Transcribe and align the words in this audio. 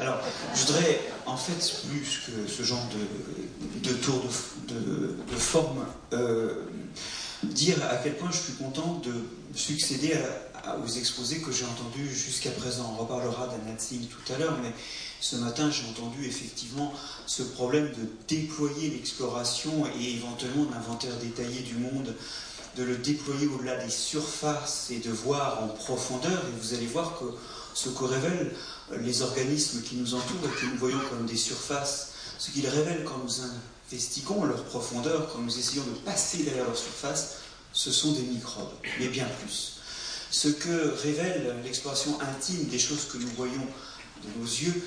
Alors, 0.00 0.18
je 0.54 0.66
voudrais, 0.66 1.00
en 1.24 1.36
fait, 1.36 1.86
plus 1.88 2.20
que 2.26 2.50
ce 2.50 2.64
genre 2.64 2.84
de, 3.82 3.92
tour 3.92 4.24
de, 4.68 5.36
forme, 5.36 5.86
euh, 6.12 6.64
dire 7.44 7.76
à 7.88 7.96
quel 7.96 8.16
point 8.16 8.30
je 8.32 8.38
suis 8.38 8.54
content 8.54 9.00
de 9.04 9.12
succéder 9.54 10.14
aux 10.84 10.88
exposés 10.88 11.40
que 11.40 11.52
j'ai 11.52 11.64
entendus 11.64 12.12
jusqu'à 12.12 12.50
présent. 12.50 12.96
On 12.98 13.02
reparlera 13.02 13.46
d'Anatsing 13.46 14.06
tout 14.06 14.32
à 14.32 14.38
l'heure, 14.38 14.58
mais 14.62 14.72
ce 15.20 15.36
matin, 15.36 15.70
j'ai 15.70 15.88
entendu 15.88 16.26
effectivement 16.26 16.92
ce 17.26 17.44
problème 17.44 17.88
de 17.90 18.08
déployer 18.26 18.90
l'exploration 18.90 19.86
et 20.00 20.14
éventuellement 20.14 20.66
l'inventaire 20.72 21.16
détaillé 21.22 21.60
du 21.60 21.76
monde, 21.76 22.12
de 22.76 22.82
le 22.82 22.96
déployer 22.96 23.46
au-delà 23.46 23.76
des 23.76 23.90
surfaces 23.90 24.90
et 24.90 24.98
de 24.98 25.10
voir 25.10 25.62
en 25.62 25.68
profondeur. 25.68 26.42
Et 26.48 26.60
vous 26.60 26.74
allez 26.74 26.86
voir 26.86 27.16
que 27.20 27.26
ce 27.74 27.88
que 27.90 28.04
révèlent 28.04 28.52
les 29.00 29.22
organismes 29.22 29.82
qui 29.82 29.96
nous 29.96 30.14
entourent 30.14 30.46
et 30.46 30.60
que 30.60 30.66
nous 30.66 30.78
voyons 30.78 31.00
comme 31.10 31.26
des 31.26 31.36
surfaces, 31.36 32.12
ce 32.38 32.50
qu'ils 32.50 32.68
révèlent 32.68 33.04
quand 33.04 33.18
nous 33.22 33.40
investiguons 33.90 34.44
leur 34.44 34.64
profondeur, 34.64 35.30
quand 35.32 35.40
nous 35.40 35.58
essayons 35.58 35.84
de 35.84 35.98
passer 36.04 36.38
derrière 36.44 36.64
leur 36.64 36.76
surface, 36.76 37.36
ce 37.72 37.90
sont 37.90 38.12
des 38.12 38.22
microbes, 38.22 38.72
mais 39.00 39.08
bien 39.08 39.26
plus. 39.40 39.74
Ce 40.30 40.48
que 40.48 40.94
révèle 41.02 41.56
l'exploration 41.64 42.18
intime 42.20 42.64
des 42.64 42.78
choses 42.78 43.06
que 43.12 43.18
nous 43.18 43.30
voyons 43.36 43.66
de 44.22 44.40
nos 44.40 44.46
yeux, 44.46 44.82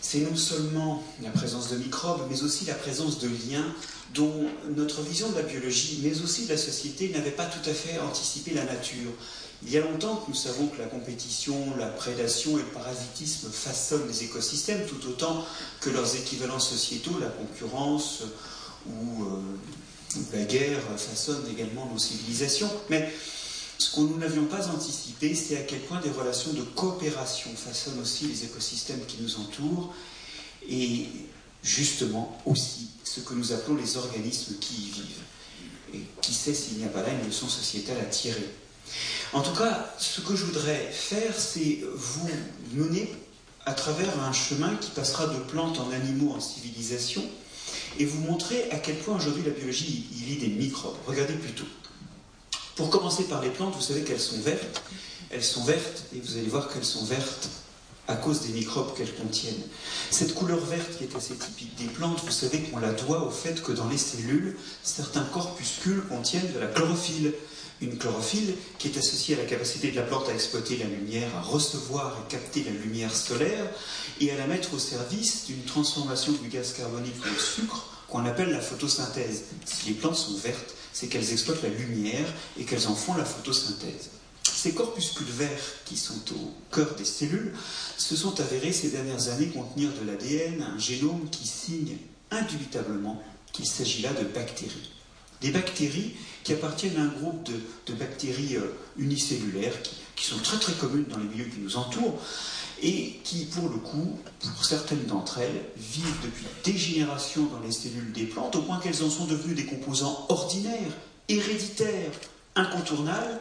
c'est 0.00 0.20
non 0.20 0.36
seulement 0.36 1.02
la 1.22 1.30
présence 1.30 1.68
de 1.68 1.76
microbes, 1.76 2.26
mais 2.30 2.42
aussi 2.42 2.64
la 2.64 2.74
présence 2.74 3.18
de 3.18 3.28
liens 3.28 3.74
dont 4.14 4.46
notre 4.74 5.02
vision 5.02 5.30
de 5.30 5.36
la 5.36 5.42
biologie, 5.42 6.00
mais 6.02 6.20
aussi 6.22 6.46
de 6.46 6.50
la 6.50 6.56
société, 6.56 7.10
n'avait 7.10 7.30
pas 7.30 7.46
tout 7.46 7.68
à 7.68 7.74
fait 7.74 7.98
anticipé 7.98 8.52
la 8.54 8.64
nature. 8.64 9.10
Il 9.64 9.70
y 9.70 9.76
a 9.76 9.80
longtemps 9.80 10.16
que 10.16 10.30
nous 10.30 10.36
savons 10.36 10.68
que 10.68 10.78
la 10.78 10.86
compétition, 10.86 11.76
la 11.76 11.88
prédation 11.88 12.58
et 12.58 12.62
le 12.62 12.68
parasitisme 12.68 13.50
façonnent 13.50 14.06
les 14.06 14.24
écosystèmes 14.24 14.86
tout 14.86 15.08
autant 15.08 15.44
que 15.80 15.90
leurs 15.90 16.14
équivalents 16.14 16.60
sociétaux, 16.60 17.18
la 17.20 17.28
concurrence 17.28 18.22
ou, 18.86 19.24
euh, 19.24 20.20
la 20.32 20.44
guerre, 20.44 20.80
façonnent 20.96 21.46
également 21.50 21.86
nos 21.92 21.98
civilisations. 21.98 22.70
Mais 22.88 23.12
ce 23.78 23.90
que 23.96 24.00
nous 24.00 24.16
n'avions 24.16 24.44
pas 24.44 24.68
anticipé, 24.68 25.34
c'est 25.34 25.56
à 25.56 25.62
quel 25.62 25.80
point 25.80 26.00
des 26.00 26.10
relations 26.10 26.52
de 26.52 26.62
coopération 26.62 27.50
façonnent 27.56 28.00
aussi 28.00 28.28
les 28.28 28.44
écosystèmes 28.44 29.04
qui 29.06 29.20
nous 29.20 29.40
entourent 29.40 29.92
et 30.68 31.06
justement 31.64 32.40
aussi 32.46 32.90
ce 33.02 33.20
que 33.20 33.34
nous 33.34 33.52
appelons 33.52 33.76
les 33.76 33.96
organismes 33.96 34.54
qui 34.60 34.74
y 34.74 34.90
vivent. 34.90 35.22
Et 35.94 36.00
qui 36.20 36.32
sait 36.32 36.54
s'il 36.54 36.78
n'y 36.78 36.84
a 36.84 36.88
pas 36.88 37.02
là 37.02 37.08
une 37.10 37.26
leçon 37.26 37.48
sociétale 37.48 37.98
à 37.98 38.04
tirer? 38.04 38.48
En 39.32 39.42
tout 39.42 39.52
cas, 39.52 39.94
ce 39.98 40.20
que 40.20 40.34
je 40.34 40.44
voudrais 40.44 40.90
faire, 40.90 41.34
c'est 41.36 41.80
vous 41.94 42.30
mener 42.72 43.12
à 43.66 43.74
travers 43.74 44.08
un 44.20 44.32
chemin 44.32 44.74
qui 44.76 44.90
passera 44.90 45.26
de 45.26 45.38
plantes 45.40 45.78
en 45.78 45.90
animaux 45.90 46.32
en 46.32 46.40
civilisation 46.40 47.22
et 47.98 48.06
vous 48.06 48.20
montrer 48.20 48.70
à 48.70 48.76
quel 48.76 48.96
point 48.96 49.16
aujourd'hui 49.16 49.42
la 49.44 49.50
biologie 49.50 50.06
y 50.16 50.24
lit 50.24 50.36
des 50.36 50.48
microbes. 50.48 50.96
Regardez 51.06 51.34
plutôt. 51.34 51.66
Pour 52.76 52.90
commencer 52.90 53.24
par 53.24 53.42
les 53.42 53.50
plantes, 53.50 53.74
vous 53.74 53.82
savez 53.82 54.02
qu'elles 54.02 54.20
sont 54.20 54.40
vertes. 54.40 54.82
Elles 55.30 55.44
sont 55.44 55.64
vertes 55.64 56.04
et 56.14 56.20
vous 56.20 56.38
allez 56.38 56.48
voir 56.48 56.68
qu'elles 56.68 56.84
sont 56.84 57.04
vertes 57.04 57.48
à 58.06 58.16
cause 58.16 58.40
des 58.40 58.52
microbes 58.54 58.96
qu'elles 58.96 59.14
contiennent. 59.14 59.62
Cette 60.10 60.34
couleur 60.34 60.60
verte 60.60 60.96
qui 60.96 61.04
est 61.04 61.14
assez 61.14 61.34
typique 61.34 61.74
des 61.76 61.84
plantes, 61.84 62.22
vous 62.24 62.32
savez 62.32 62.60
qu'on 62.60 62.78
la 62.78 62.92
doit 62.92 63.24
au 63.24 63.30
fait 63.30 63.62
que 63.62 63.72
dans 63.72 63.88
les 63.88 63.98
cellules, 63.98 64.56
certains 64.82 65.24
corpuscules 65.24 66.02
contiennent 66.08 66.50
de 66.54 66.58
la 66.58 66.68
chlorophylle 66.68 67.34
une 67.80 67.96
chlorophylle 67.98 68.54
qui 68.78 68.88
est 68.88 68.98
associée 68.98 69.36
à 69.36 69.38
la 69.38 69.44
capacité 69.44 69.90
de 69.90 69.96
la 69.96 70.02
plante 70.02 70.28
à 70.28 70.34
exploiter 70.34 70.76
la 70.76 70.86
lumière, 70.86 71.28
à 71.36 71.40
recevoir 71.40 72.16
et 72.18 72.30
capter 72.30 72.64
la 72.64 72.70
lumière 72.70 73.14
solaire 73.14 73.64
et 74.20 74.30
à 74.30 74.36
la 74.36 74.46
mettre 74.46 74.74
au 74.74 74.78
service 74.78 75.46
d'une 75.46 75.62
transformation 75.62 76.32
du 76.32 76.48
gaz 76.48 76.72
carbonique 76.72 77.14
en 77.22 77.40
sucre 77.40 77.86
qu'on 78.08 78.24
appelle 78.24 78.50
la 78.50 78.60
photosynthèse. 78.60 79.44
Si 79.64 79.88
les 79.88 79.94
plantes 79.94 80.16
sont 80.16 80.36
vertes, 80.38 80.74
c'est 80.92 81.08
qu'elles 81.08 81.32
exploitent 81.32 81.62
la 81.62 81.68
lumière 81.68 82.26
et 82.58 82.64
qu'elles 82.64 82.88
en 82.88 82.94
font 82.94 83.14
la 83.14 83.24
photosynthèse. 83.24 84.10
Ces 84.42 84.72
corpuscules 84.74 85.26
verts 85.26 85.62
qui 85.84 85.96
sont 85.96 86.20
au 86.34 86.52
cœur 86.74 86.94
des 86.96 87.04
cellules 87.04 87.54
se 87.96 88.16
sont 88.16 88.40
avérés 88.40 88.72
ces 88.72 88.88
dernières 88.88 89.28
années 89.28 89.48
contenir 89.48 89.90
de 89.92 90.06
l'ADN, 90.06 90.62
un 90.62 90.78
génome 90.78 91.28
qui 91.30 91.46
signe 91.46 91.96
indubitablement 92.30 93.22
qu'il 93.52 93.66
s'agit 93.66 94.02
là 94.02 94.12
de 94.12 94.24
bactéries 94.24 94.90
des 95.40 95.50
bactéries 95.50 96.14
qui 96.44 96.52
appartiennent 96.52 96.96
à 96.96 97.02
un 97.02 97.20
groupe 97.20 97.48
de, 97.86 97.92
bactéries 97.94 98.56
euh, 98.56 98.74
unicellulaires 98.96 99.74
qui, 99.82 100.24
sont 100.24 100.38
très 100.38 100.58
très 100.58 100.72
communes 100.72 101.04
dans 101.08 101.18
les 101.18 101.28
milieux 101.28 101.44
qui 101.44 101.60
nous 101.60 101.76
entourent 101.76 102.18
et 102.82 103.20
qui, 103.24 103.44
pour 103.46 103.68
le 103.68 103.76
coup, 103.76 104.18
pour 104.40 104.64
certaines 104.64 105.04
d'entre 105.06 105.38
elles, 105.38 105.64
vivent 105.76 106.20
depuis 106.22 106.46
des 106.64 106.76
générations 106.76 107.46
dans 107.46 107.60
les 107.60 107.72
cellules 107.72 108.12
des 108.12 108.24
plantes, 108.24 108.56
au 108.56 108.62
point 108.62 108.78
qu'elles 108.78 109.02
en 109.02 109.10
sont 109.10 109.26
devenues 109.26 109.54
des 109.54 109.64
composants 109.64 110.26
ordinaires, 110.28 110.92
héréditaires, 111.28 112.12
incontournables, 112.54 113.38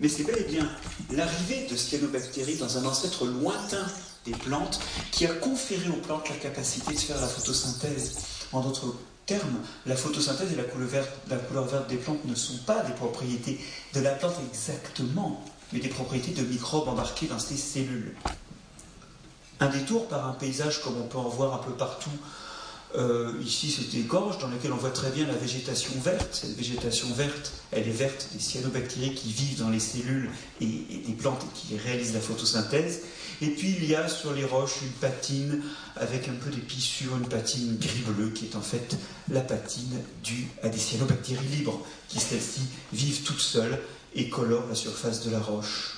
mais 0.00 0.08
c'est 0.08 0.24
bel 0.24 0.38
et 0.38 0.44
bien 0.44 0.68
l'arrivée 1.12 1.66
de 1.70 1.76
cyanobactéries 1.76 2.56
dans 2.56 2.78
un 2.78 2.84
ancêtre 2.86 3.26
lointain 3.26 3.86
des 4.24 4.32
plantes 4.32 4.80
qui 5.12 5.26
a 5.26 5.34
conféré 5.34 5.88
aux 5.88 6.00
plantes 6.00 6.28
la 6.28 6.36
capacité 6.36 6.94
de 6.94 6.98
faire 6.98 7.20
la 7.20 7.28
photosynthèse. 7.28 8.18
En 8.52 8.60
d'autres 8.60 8.96
la 9.86 9.96
photosynthèse 9.96 10.52
et 10.52 10.56
la 10.56 10.64
couleur, 10.64 10.88
verte, 10.88 11.88
des 11.88 11.96
plantes 11.96 12.24
ne 12.24 12.34
sont 12.34 12.58
pas 12.58 12.82
des 12.82 12.92
propriétés 12.92 13.60
de 13.94 14.00
la 14.00 14.10
plante 14.10 14.34
exactement, 14.48 15.44
mais 15.72 15.80
des 15.80 15.88
propriétés 15.88 16.32
de 16.32 16.46
microbes 16.46 16.88
embarqués 16.88 17.26
dans 17.26 17.38
ces 17.38 17.56
cellules. 17.56 18.14
Un 19.60 19.68
détour 19.68 20.08
par 20.08 20.26
un 20.26 20.32
paysage 20.32 20.80
comme 20.82 20.96
on 20.98 21.06
peut 21.06 21.18
en 21.18 21.28
voir 21.28 21.54
un 21.54 21.58
peu 21.64 21.72
partout. 21.72 22.10
Euh, 22.96 23.32
ici, 23.44 23.70
c'est 23.70 23.96
des 23.96 24.02
gorges 24.02 24.38
dans 24.38 24.48
lesquelles 24.48 24.72
on 24.72 24.76
voit 24.76 24.90
très 24.90 25.10
bien 25.10 25.26
la 25.26 25.34
végétation 25.34 25.92
verte. 26.02 26.30
Cette 26.32 26.56
végétation 26.56 27.06
verte, 27.14 27.52
elle 27.70 27.86
est 27.86 27.92
verte 27.92 28.28
des 28.32 28.40
cyanobactéries 28.40 29.14
qui 29.14 29.32
vivent 29.32 29.60
dans 29.60 29.68
les 29.68 29.78
cellules 29.78 30.30
et, 30.60 30.64
et 30.64 31.02
des 31.06 31.12
plantes 31.12 31.44
qui 31.54 31.76
réalisent 31.76 32.14
la 32.14 32.20
photosynthèse. 32.20 33.02
Et 33.42 33.48
puis 33.48 33.74
il 33.78 33.86
y 33.86 33.94
a 33.94 34.06
sur 34.08 34.34
les 34.34 34.44
roches 34.44 34.82
une 34.82 34.92
patine 34.92 35.62
avec 35.96 36.28
un 36.28 36.34
peu 36.34 36.50
d'épissure, 36.50 37.16
une 37.16 37.28
patine 37.28 37.78
gris-bleu 37.78 38.30
qui 38.30 38.46
est 38.46 38.56
en 38.56 38.60
fait 38.60 38.96
la 39.30 39.40
patine 39.40 39.98
due 40.22 40.48
à 40.62 40.68
des 40.68 40.78
cyanobactéries 40.78 41.46
libres 41.46 41.84
qui 42.08 42.20
celles-ci 42.20 42.62
vivent 42.92 43.22
toutes 43.22 43.40
seules 43.40 43.80
et 44.14 44.28
colorent 44.28 44.68
la 44.68 44.74
surface 44.74 45.24
de 45.24 45.30
la 45.30 45.40
roche. 45.40 45.96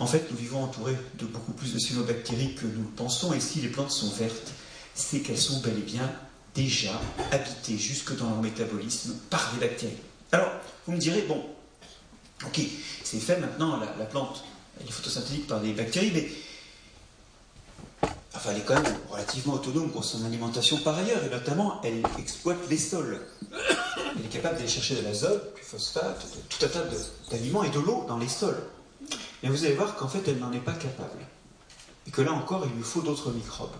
En 0.00 0.06
fait, 0.06 0.28
nous 0.30 0.36
vivons 0.36 0.64
entourés 0.64 0.96
de 1.18 1.26
beaucoup 1.26 1.52
plus 1.52 1.72
de 1.72 1.78
cyanobactéries 1.78 2.54
que 2.56 2.66
nous 2.66 2.82
pensons 2.96 3.32
et 3.32 3.40
si 3.40 3.60
les 3.60 3.68
plantes 3.68 3.92
sont 3.92 4.10
vertes, 4.10 4.52
c'est 4.94 5.20
qu'elles 5.20 5.38
sont 5.38 5.60
bel 5.60 5.78
et 5.78 5.82
bien 5.82 6.10
déjà 6.54 7.00
habitées 7.30 7.78
jusque 7.78 8.16
dans 8.16 8.28
leur 8.28 8.42
métabolisme 8.42 9.14
par 9.30 9.52
des 9.54 9.66
bactéries. 9.66 9.92
Alors, 10.32 10.50
vous 10.86 10.92
me 10.92 10.98
direz, 10.98 11.22
bon, 11.22 11.44
ok, 12.44 12.60
c'est 13.04 13.20
fait 13.20 13.38
maintenant, 13.38 13.78
la, 13.78 13.94
la 13.98 14.04
plante, 14.04 14.44
elle 14.80 14.88
est 14.88 14.90
photosynthétique 14.90 15.46
par 15.46 15.60
des 15.60 15.72
bactéries, 15.72 16.10
mais 16.12 16.28
enfin, 18.34 18.50
elle 18.50 18.58
est 18.58 18.64
quand 18.64 18.80
même 18.80 18.96
relativement 19.10 19.54
autonome 19.54 19.90
pour 19.90 20.04
son 20.04 20.24
alimentation 20.24 20.78
par 20.78 20.96
ailleurs, 20.96 21.22
et 21.24 21.30
notamment, 21.30 21.80
elle 21.84 22.02
exploite 22.18 22.58
les 22.68 22.78
sols. 22.78 23.20
Elle 24.16 24.24
est 24.24 24.28
capable 24.28 24.56
d'aller 24.56 24.68
chercher 24.68 24.96
de 24.96 25.02
l'azote, 25.02 25.54
du 25.56 25.62
phosphate, 25.62 26.26
tout 26.48 26.64
un 26.64 26.68
tas 26.68 26.84
d'aliments 27.30 27.64
et 27.64 27.70
de 27.70 27.78
l'eau 27.78 28.04
dans 28.08 28.18
les 28.18 28.28
sols. 28.28 28.62
Mais 29.42 29.48
vous 29.48 29.64
allez 29.64 29.74
voir 29.74 29.96
qu'en 29.96 30.08
fait, 30.08 30.26
elle 30.28 30.38
n'en 30.38 30.52
est 30.52 30.60
pas 30.60 30.72
capable. 30.72 31.18
Et 32.06 32.10
que 32.10 32.22
là 32.22 32.32
encore, 32.32 32.64
il 32.66 32.76
lui 32.76 32.82
faut 32.82 33.02
d'autres 33.02 33.30
microbes. 33.30 33.70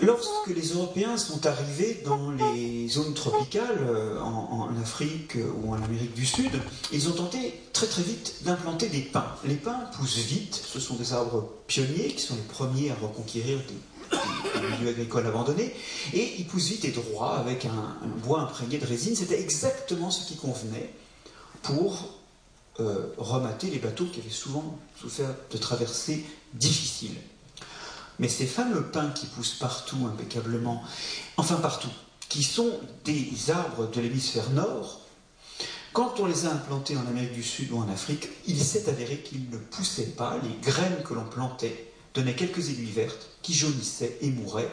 Lorsque 0.00 0.48
les 0.54 0.68
Européens 0.68 1.16
sont 1.16 1.44
arrivés 1.46 2.02
dans 2.04 2.30
les 2.30 2.88
zones 2.88 3.14
tropicales, 3.14 3.78
euh, 3.80 4.20
en, 4.20 4.68
Afrique 4.80 5.36
ou 5.62 5.72
en 5.72 5.82
Amérique 5.82 6.14
du 6.14 6.24
Sud, 6.24 6.52
ils 6.92 7.08
ont 7.08 7.12
tenté 7.12 7.54
très 7.72 7.86
très 7.86 8.02
vite 8.02 8.36
d'implanter 8.44 8.88
des 8.88 9.00
pins. 9.00 9.34
Les 9.44 9.56
pins 9.56 9.80
poussent 9.96 10.18
vite, 10.18 10.54
ce 10.54 10.78
sont 10.78 10.94
des 10.94 11.12
arbres 11.12 11.50
pionniers 11.66 12.08
qui 12.08 12.22
sont 12.22 12.36
les 12.36 12.42
premiers 12.42 12.90
à 12.90 12.94
reconquérir 12.94 13.58
des, 13.58 14.68
milieux 14.78 14.90
agricoles 14.90 15.26
abandonnés, 15.26 15.74
et 16.12 16.34
ils 16.38 16.46
poussent 16.46 16.68
vite 16.68 16.84
et 16.84 16.92
droit 16.92 17.36
avec 17.36 17.64
un, 17.64 17.98
bois 18.22 18.42
imprégné 18.42 18.78
de 18.78 18.86
résine. 18.86 19.16
C'était 19.16 19.40
exactement 19.40 20.10
ce 20.10 20.26
qui 20.26 20.36
convenait 20.36 20.92
pour 21.62 22.20
euh, 22.78 23.06
remater 23.16 23.68
les 23.68 23.78
bateaux 23.78 24.06
qui 24.06 24.20
avaient 24.20 24.30
souvent 24.30 24.78
souffert 25.00 25.34
de 25.50 25.58
traversées 25.58 26.24
difficiles. 26.54 27.16
Mais 28.18 28.28
ces 28.28 28.46
fameux 28.46 28.82
pins 28.82 29.10
qui 29.10 29.26
poussent 29.26 29.54
partout 29.54 30.06
impeccablement, 30.06 30.82
enfin 31.36 31.56
partout, 31.56 31.90
qui 32.28 32.42
sont 32.42 32.72
des 33.04 33.50
arbres 33.50 33.90
de 33.90 34.00
l'hémisphère 34.00 34.50
nord, 34.50 35.00
quand 35.92 36.20
on 36.20 36.26
les 36.26 36.46
a 36.46 36.52
implantés 36.52 36.96
en 36.96 37.06
Amérique 37.06 37.32
du 37.32 37.42
Sud 37.42 37.72
ou 37.72 37.78
en 37.78 37.88
Afrique, 37.88 38.28
il 38.46 38.62
s'est 38.62 38.88
avéré 38.88 39.18
qu'ils 39.18 39.48
ne 39.50 39.56
poussaient 39.56 40.12
pas, 40.16 40.36
les 40.42 40.70
graines 40.70 41.02
que 41.02 41.14
l'on 41.14 41.24
plantait 41.24 41.92
donnaient 42.14 42.36
quelques 42.36 42.68
aiguilles 42.68 42.90
vertes 42.90 43.30
qui 43.42 43.54
jaunissaient 43.54 44.18
et 44.20 44.30
mouraient, 44.30 44.70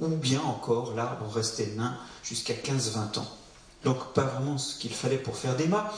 ou 0.00 0.08
bien 0.08 0.40
encore 0.42 0.94
l'arbre 0.94 1.30
restait 1.32 1.72
nain 1.76 1.96
jusqu'à 2.22 2.54
15-20 2.54 3.20
ans. 3.20 3.38
Donc 3.84 4.12
pas 4.12 4.24
vraiment 4.24 4.58
ce 4.58 4.78
qu'il 4.78 4.92
fallait 4.92 5.18
pour 5.18 5.36
faire 5.36 5.56
des 5.56 5.68
mâts. 5.68 5.92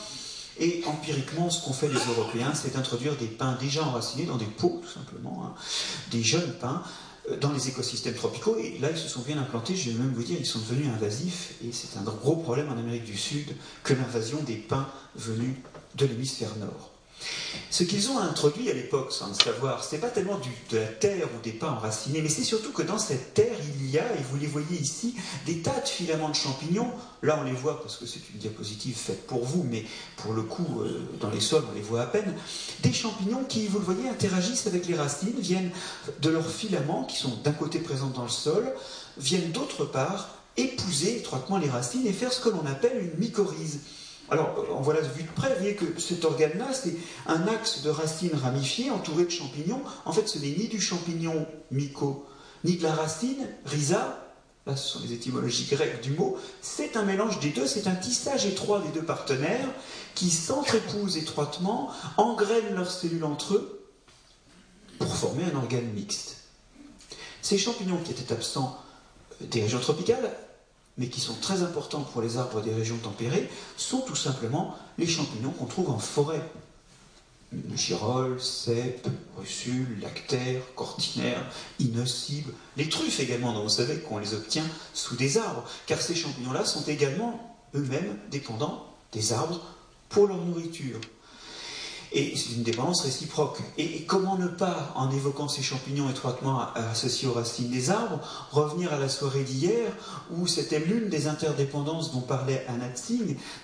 Et 0.59 0.83
empiriquement, 0.85 1.49
ce 1.49 1.63
qu'ont 1.63 1.73
fait 1.73 1.89
les 1.89 1.99
Européens, 2.09 2.53
c'est 2.53 2.73
d'introduire 2.75 3.15
des 3.17 3.25
pins 3.25 3.57
déjà 3.59 3.83
enracinés 3.83 4.25
dans 4.25 4.37
des 4.37 4.45
pots, 4.45 4.81
tout 4.81 4.91
simplement, 4.91 5.43
hein, 5.45 5.53
des 6.11 6.23
jeunes 6.23 6.53
pins 6.61 6.81
euh, 7.29 7.37
dans 7.37 7.51
les 7.51 7.67
écosystèmes 7.67 8.15
tropicaux. 8.15 8.57
Et 8.57 8.77
là, 8.79 8.89
ils 8.91 8.97
se 8.97 9.09
sont 9.09 9.21
bien 9.21 9.37
implantés, 9.37 9.75
je 9.75 9.91
vais 9.91 9.97
même 9.97 10.13
vous 10.13 10.23
dire, 10.23 10.37
ils 10.39 10.45
sont 10.45 10.59
devenus 10.59 10.87
invasifs. 10.87 11.55
Et 11.63 11.71
c'est 11.73 11.97
un 11.97 12.03
gros 12.03 12.37
problème 12.37 12.69
en 12.69 12.77
Amérique 12.77 13.05
du 13.05 13.17
Sud 13.17 13.53
que 13.83 13.93
l'invasion 13.93 14.41
des 14.43 14.55
pins 14.55 14.87
venus 15.15 15.55
de 15.95 16.05
l'hémisphère 16.05 16.55
nord. 16.57 16.94
Ce 17.71 17.83
qu'ils 17.83 18.09
ont 18.09 18.19
introduit 18.19 18.69
à 18.69 18.73
l'époque, 18.73 19.11
sans 19.11 19.27
le 19.27 19.33
savoir, 19.33 19.83
ce 19.83 19.95
n'est 19.95 20.01
pas 20.01 20.09
tellement 20.09 20.39
de 20.69 20.77
la 20.77 20.85
terre 20.85 21.27
ou 21.35 21.41
des 21.41 21.51
pins 21.51 21.71
enracinés, 21.71 22.21
mais 22.21 22.29
c'est 22.29 22.43
surtout 22.43 22.71
que 22.71 22.83
dans 22.83 22.97
cette 22.97 23.33
terre, 23.33 23.55
il 23.79 23.89
y 23.89 23.99
a, 23.99 24.03
et 24.13 24.23
vous 24.29 24.37
les 24.37 24.47
voyez 24.47 24.77
ici, 24.79 25.15
des 25.45 25.59
tas 25.59 25.79
de 25.79 25.87
filaments 25.87 26.29
de 26.29 26.35
champignons. 26.35 26.91
Là, 27.21 27.37
on 27.41 27.43
les 27.43 27.51
voit 27.51 27.81
parce 27.81 27.97
que 27.97 28.05
c'est 28.05 28.21
une 28.33 28.39
diapositive 28.39 28.95
faite 28.95 29.27
pour 29.27 29.43
vous, 29.43 29.63
mais 29.63 29.85
pour 30.17 30.33
le 30.33 30.43
coup, 30.43 30.81
euh, 30.81 31.01
dans 31.19 31.29
les 31.29 31.41
sols, 31.41 31.63
on 31.69 31.75
les 31.75 31.81
voit 31.81 32.01
à 32.01 32.05
peine. 32.05 32.33
Des 32.81 32.93
champignons 32.93 33.43
qui, 33.43 33.67
vous 33.67 33.79
le 33.79 33.85
voyez, 33.85 34.07
interagissent 34.07 34.67
avec 34.67 34.87
les 34.87 34.95
racines, 34.95 35.39
viennent 35.39 35.71
de 36.21 36.29
leurs 36.29 36.49
filaments, 36.49 37.03
qui 37.03 37.17
sont 37.17 37.35
d'un 37.43 37.51
côté 37.51 37.79
présents 37.79 38.11
dans 38.15 38.23
le 38.23 38.29
sol, 38.29 38.71
viennent 39.17 39.51
d'autre 39.51 39.85
part 39.85 40.29
épouser 40.57 41.17
étroitement 41.17 41.57
les 41.57 41.69
racines 41.69 42.07
et 42.07 42.13
faire 42.13 42.31
ce 42.31 42.39
que 42.39 42.49
l'on 42.49 42.65
appelle 42.65 43.11
une 43.13 43.19
mycorhize. 43.19 43.79
Alors, 44.29 44.65
on 44.71 44.81
voit 44.81 44.95
là 44.95 45.01
vue 45.01 45.23
de 45.23 45.31
près, 45.31 45.49
vous 45.49 45.59
voyez 45.59 45.75
que 45.75 45.99
cet 45.99 46.25
organe-là, 46.25 46.73
c'est 46.73 46.95
un 47.27 47.47
axe 47.47 47.83
de 47.83 47.89
racines 47.89 48.33
ramifiées 48.33 48.89
entouré 48.89 49.25
de 49.25 49.29
champignons. 49.29 49.81
En 50.05 50.11
fait, 50.11 50.27
ce 50.27 50.39
n'est 50.39 50.55
ni 50.57 50.67
du 50.67 50.81
champignon 50.81 51.45
myco, 51.69 52.25
ni 52.63 52.77
de 52.77 52.83
la 52.83 52.93
racine, 52.93 53.47
rhiza, 53.65 54.25
là 54.65 54.75
ce 54.75 54.87
sont 54.87 54.99
les 55.03 55.13
étymologies 55.13 55.67
grecques 55.69 56.01
du 56.01 56.11
mot, 56.11 56.37
c'est 56.61 56.97
un 56.97 57.03
mélange 57.03 57.39
des 57.39 57.49
deux, 57.49 57.67
c'est 57.67 57.87
un 57.87 57.95
tissage 57.95 58.47
étroit 58.47 58.81
des 58.81 58.89
deux 58.89 59.05
partenaires 59.05 59.69
qui 60.15 60.31
s'entrepousent 60.31 61.17
étroitement, 61.17 61.91
engrènent 62.17 62.73
leurs 62.73 62.89
cellules 62.89 63.23
entre 63.23 63.53
eux 63.53 63.91
pour 64.97 65.15
former 65.15 65.43
un 65.43 65.55
organe 65.55 65.91
mixte. 65.93 66.37
Ces 67.43 67.59
champignons 67.59 67.97
qui 67.97 68.11
étaient 68.11 68.33
absents 68.33 68.81
des 69.39 69.61
régions 69.61 69.79
tropicales 69.79 70.31
mais 70.97 71.07
qui 71.07 71.19
sont 71.19 71.35
très 71.35 71.61
importants 71.61 72.01
pour 72.01 72.21
les 72.21 72.37
arbres 72.37 72.61
des 72.61 72.73
régions 72.73 72.97
tempérées, 72.97 73.49
sont 73.77 74.01
tout 74.01 74.15
simplement 74.15 74.75
les 74.97 75.07
champignons 75.07 75.51
qu'on 75.51 75.65
trouve 75.65 75.89
en 75.89 75.99
forêt. 75.99 76.41
Le 77.51 77.77
girole, 77.77 78.41
cèpe, 78.41 79.07
russule, 79.37 79.99
lactaire, 80.01 80.61
cortinaire, 80.75 81.43
innocible, 81.79 82.53
les 82.75 82.89
truffes 82.89 83.19
également, 83.19 83.53
dont 83.53 83.63
vous 83.63 83.69
savez 83.69 83.99
qu'on 83.99 84.17
les 84.17 84.33
obtient 84.33 84.65
sous 84.93 85.15
des 85.15 85.37
arbres, 85.37 85.63
car 85.85 86.01
ces 86.01 86.15
champignons-là 86.15 86.65
sont 86.65 86.83
également 86.83 87.57
eux-mêmes 87.75 88.17
dépendants 88.31 88.85
des 89.11 89.31
arbres 89.31 89.61
pour 90.09 90.27
leur 90.27 90.37
nourriture. 90.37 90.99
Et 92.17 92.33
c'est 92.37 92.53
une 92.53 92.63
dépendance 92.63 93.01
réciproque. 93.01 93.59
Et 93.77 94.05
comment 94.05 94.37
ne 94.37 94.47
pas, 94.47 94.93
en 94.95 95.11
évoquant 95.11 95.49
ces 95.49 95.61
champignons 95.61 96.09
étroitement 96.09 96.73
associés 96.73 97.27
aux 97.27 97.33
racines 97.33 97.69
des 97.69 97.89
arbres, 97.89 98.21
revenir 98.51 98.93
à 98.93 98.97
la 98.97 99.09
soirée 99.09 99.43
d'hier, 99.43 99.91
où 100.31 100.47
c'était 100.47 100.79
l'une 100.79 101.09
des 101.09 101.27
interdépendances 101.27 102.13
dont 102.13 102.21
parlait 102.21 102.65
Anna 102.69 102.85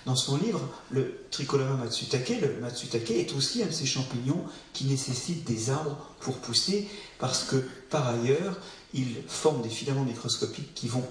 dans 0.04 0.16
son 0.16 0.36
livre, 0.36 0.60
le 0.90 1.18
Tricoloma 1.30 1.76
matsutake. 1.76 2.42
Le 2.42 2.60
matsutake 2.60 3.12
est 3.12 3.32
aussi 3.34 3.62
un 3.62 3.68
de 3.68 3.72
ces 3.72 3.86
champignons 3.86 4.44
qui 4.74 4.84
nécessitent 4.84 5.44
des 5.44 5.70
arbres 5.70 5.96
pour 6.20 6.36
pousser, 6.36 6.90
parce 7.18 7.44
que 7.44 7.56
par 7.88 8.06
ailleurs, 8.06 8.58
ils 8.92 9.22
forment 9.28 9.62
des 9.62 9.70
filaments 9.70 10.04
microscopiques 10.04 10.74
qui 10.74 10.88
vont 10.88 11.04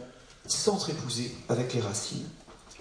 s'entrépouser 0.45 1.33
avec 1.49 1.73
les 1.73 1.81
racines. 1.81 2.27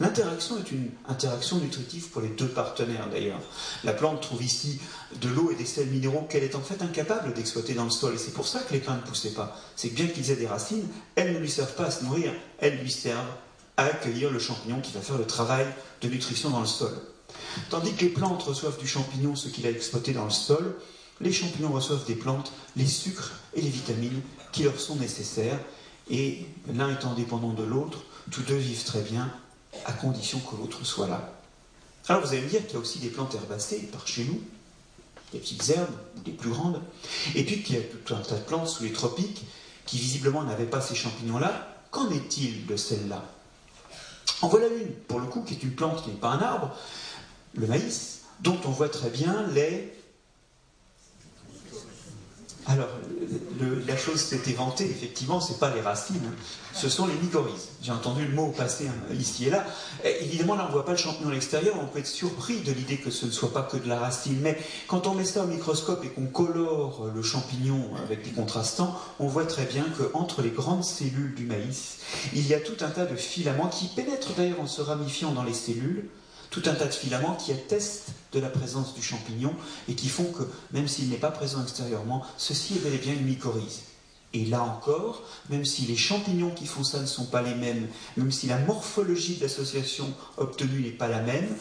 L'interaction 0.00 0.56
est 0.58 0.72
une 0.72 0.90
interaction 1.08 1.58
nutritive 1.58 2.08
pour 2.08 2.22
les 2.22 2.30
deux 2.30 2.48
partenaires 2.48 3.10
d'ailleurs. 3.10 3.40
La 3.84 3.92
plante 3.92 4.22
trouve 4.22 4.42
ici 4.42 4.80
de 5.20 5.28
l'eau 5.28 5.50
et 5.50 5.54
des 5.54 5.66
sels 5.66 5.88
minéraux 5.88 6.22
qu'elle 6.22 6.42
est 6.42 6.54
en 6.54 6.62
fait 6.62 6.80
incapable 6.80 7.34
d'exploiter 7.34 7.74
dans 7.74 7.84
le 7.84 7.90
sol 7.90 8.14
et 8.14 8.18
c'est 8.18 8.32
pour 8.32 8.48
ça 8.48 8.60
que 8.60 8.72
les 8.72 8.80
pins 8.80 8.96
ne 8.96 9.02
poussaient 9.02 9.34
pas. 9.34 9.60
C'est 9.76 9.92
bien 9.92 10.06
qu'ils 10.06 10.30
aient 10.30 10.36
des 10.36 10.46
racines, 10.46 10.88
elles 11.16 11.34
ne 11.34 11.38
lui 11.38 11.50
servent 11.50 11.74
pas 11.74 11.84
à 11.84 11.90
se 11.90 12.02
nourrir, 12.04 12.32
elles 12.60 12.78
lui 12.78 12.90
servent 12.90 13.28
à 13.76 13.84
accueillir 13.84 14.30
le 14.30 14.38
champignon 14.38 14.80
qui 14.80 14.92
va 14.92 15.02
faire 15.02 15.18
le 15.18 15.26
travail 15.26 15.66
de 16.00 16.08
nutrition 16.08 16.48
dans 16.48 16.60
le 16.60 16.66
sol. 16.66 16.96
Tandis 17.68 17.92
que 17.92 18.06
les 18.06 18.10
plantes 18.10 18.42
reçoivent 18.42 18.78
du 18.78 18.88
champignon 18.88 19.36
ce 19.36 19.48
qu'il 19.48 19.66
a 19.66 19.70
exploité 19.70 20.12
dans 20.12 20.24
le 20.24 20.30
sol, 20.30 20.76
les 21.20 21.32
champignons 21.32 21.72
reçoivent 21.72 22.06
des 22.06 22.14
plantes 22.14 22.52
les 22.74 22.86
sucres 22.86 23.32
et 23.52 23.60
les 23.60 23.68
vitamines 23.68 24.22
qui 24.50 24.62
leur 24.62 24.80
sont 24.80 24.96
nécessaires 24.96 25.58
et 26.08 26.46
l'un 26.72 26.90
étant 26.90 27.12
dépendant 27.12 27.52
de 27.52 27.64
l'autre, 27.64 27.98
tous 28.30 28.42
deux 28.42 28.56
vivent 28.56 28.84
très 28.84 29.02
bien 29.02 29.30
à 29.84 29.92
condition 29.92 30.38
que 30.40 30.56
l'autre 30.56 30.84
soit 30.84 31.08
là. 31.08 31.32
Alors 32.08 32.22
vous 32.22 32.32
allez 32.32 32.42
me 32.42 32.48
dire 32.48 32.64
qu'il 32.66 32.74
y 32.74 32.76
a 32.76 32.80
aussi 32.80 32.98
des 32.98 33.08
plantes 33.08 33.34
herbacées 33.34 33.88
par 33.92 34.06
chez 34.06 34.24
nous, 34.24 34.40
des 35.32 35.38
petites 35.38 35.68
herbes, 35.70 35.94
des 36.24 36.32
plus 36.32 36.50
grandes, 36.50 36.80
et 37.34 37.44
puis 37.44 37.62
qu'il 37.62 37.76
y 37.76 37.78
a 37.78 37.82
tout 37.82 38.14
un 38.14 38.18
tas 38.18 38.36
de 38.36 38.42
plantes 38.42 38.68
sous 38.68 38.82
les 38.82 38.92
tropiques 38.92 39.44
qui 39.86 39.98
visiblement 39.98 40.42
n'avaient 40.42 40.66
pas 40.66 40.80
ces 40.80 40.94
champignons-là. 40.94 41.68
Qu'en 41.90 42.10
est-il 42.10 42.66
de 42.66 42.76
celles-là 42.76 43.24
En 44.42 44.48
voilà 44.48 44.68
une, 44.68 44.92
pour 45.08 45.20
le 45.20 45.26
coup, 45.26 45.42
qui 45.42 45.54
est 45.54 45.62
une 45.62 45.74
plante 45.74 46.02
qui 46.02 46.10
n'est 46.10 46.16
pas 46.16 46.30
un 46.30 46.40
arbre, 46.40 46.74
le 47.54 47.66
maïs, 47.66 48.22
dont 48.40 48.58
on 48.64 48.70
voit 48.70 48.88
très 48.88 49.10
bien 49.10 49.46
les 49.48 49.92
alors, 52.70 52.88
la 53.88 53.96
chose 53.96 54.20
s'est 54.20 54.48
éventée, 54.48 54.84
effectivement, 54.84 55.40
ce 55.40 55.52
n'est 55.52 55.58
pas 55.58 55.74
les 55.74 55.80
racines, 55.80 56.20
hein. 56.24 56.34
ce 56.72 56.88
sont 56.88 57.08
les 57.08 57.14
mycorhizes. 57.14 57.70
J'ai 57.82 57.90
entendu 57.90 58.24
le 58.24 58.32
mot 58.32 58.52
passer 58.56 58.86
hein, 58.86 59.14
ici 59.18 59.46
et 59.46 59.50
là. 59.50 59.64
évidemment, 60.04 60.54
là, 60.54 60.64
on 60.66 60.68
ne 60.68 60.72
voit 60.72 60.84
pas 60.84 60.92
le 60.92 60.96
champignon 60.96 61.30
à 61.30 61.32
l'extérieur, 61.32 61.74
on 61.82 61.86
peut 61.86 61.98
être 61.98 62.06
surpris 62.06 62.60
de 62.60 62.70
l'idée 62.70 62.98
que 62.98 63.10
ce 63.10 63.26
ne 63.26 63.32
soit 63.32 63.52
pas 63.52 63.62
que 63.62 63.76
de 63.76 63.88
la 63.88 63.98
racine. 63.98 64.38
Mais 64.40 64.56
quand 64.86 65.08
on 65.08 65.14
met 65.14 65.24
ça 65.24 65.42
au 65.42 65.48
microscope 65.48 66.04
et 66.04 66.08
qu'on 66.08 66.26
colore 66.26 67.10
le 67.12 67.22
champignon 67.22 67.90
avec 68.04 68.22
des 68.22 68.30
contrastants, 68.30 68.96
on 69.18 69.26
voit 69.26 69.46
très 69.46 69.64
bien 69.64 69.84
qu'entre 69.98 70.40
les 70.40 70.50
grandes 70.50 70.84
cellules 70.84 71.34
du 71.34 71.46
maïs, 71.46 71.98
il 72.32 72.46
y 72.46 72.54
a 72.54 72.60
tout 72.60 72.76
un 72.82 72.88
tas 72.88 73.06
de 73.06 73.16
filaments 73.16 73.68
qui 73.68 73.88
pénètrent 73.88 74.34
d'ailleurs 74.36 74.60
en 74.60 74.68
se 74.68 74.80
ramifiant 74.80 75.32
dans 75.32 75.42
les 75.42 75.54
cellules 75.54 76.08
tout 76.50 76.62
un 76.66 76.74
tas 76.74 76.86
de 76.86 76.92
filaments 76.92 77.36
qui 77.36 77.52
attestent 77.52 78.08
de 78.32 78.40
la 78.40 78.48
présence 78.48 78.94
du 78.94 79.02
champignon 79.02 79.54
et 79.88 79.94
qui 79.94 80.08
font 80.08 80.24
que, 80.32 80.42
même 80.72 80.88
s'il 80.88 81.08
n'est 81.08 81.16
pas 81.16 81.30
présent 81.30 81.62
extérieurement, 81.62 82.24
ceci 82.36 82.74
est 82.74 82.80
bel 82.80 82.94
et 82.94 82.98
bien 82.98 83.14
une 83.14 83.24
mycorhize. 83.24 83.82
Et 84.32 84.44
là 84.44 84.62
encore, 84.62 85.22
même 85.48 85.64
si 85.64 85.82
les 85.82 85.96
champignons 85.96 86.50
qui 86.50 86.66
font 86.66 86.84
ça 86.84 87.00
ne 87.00 87.06
sont 87.06 87.26
pas 87.26 87.42
les 87.42 87.54
mêmes, 87.54 87.88
même 88.16 88.30
si 88.30 88.46
la 88.46 88.58
morphologie 88.58 89.36
de 89.36 89.42
l'association 89.42 90.12
obtenue 90.36 90.82
n'est 90.82 90.90
pas 90.90 91.08
la 91.08 91.20
même, 91.20 91.56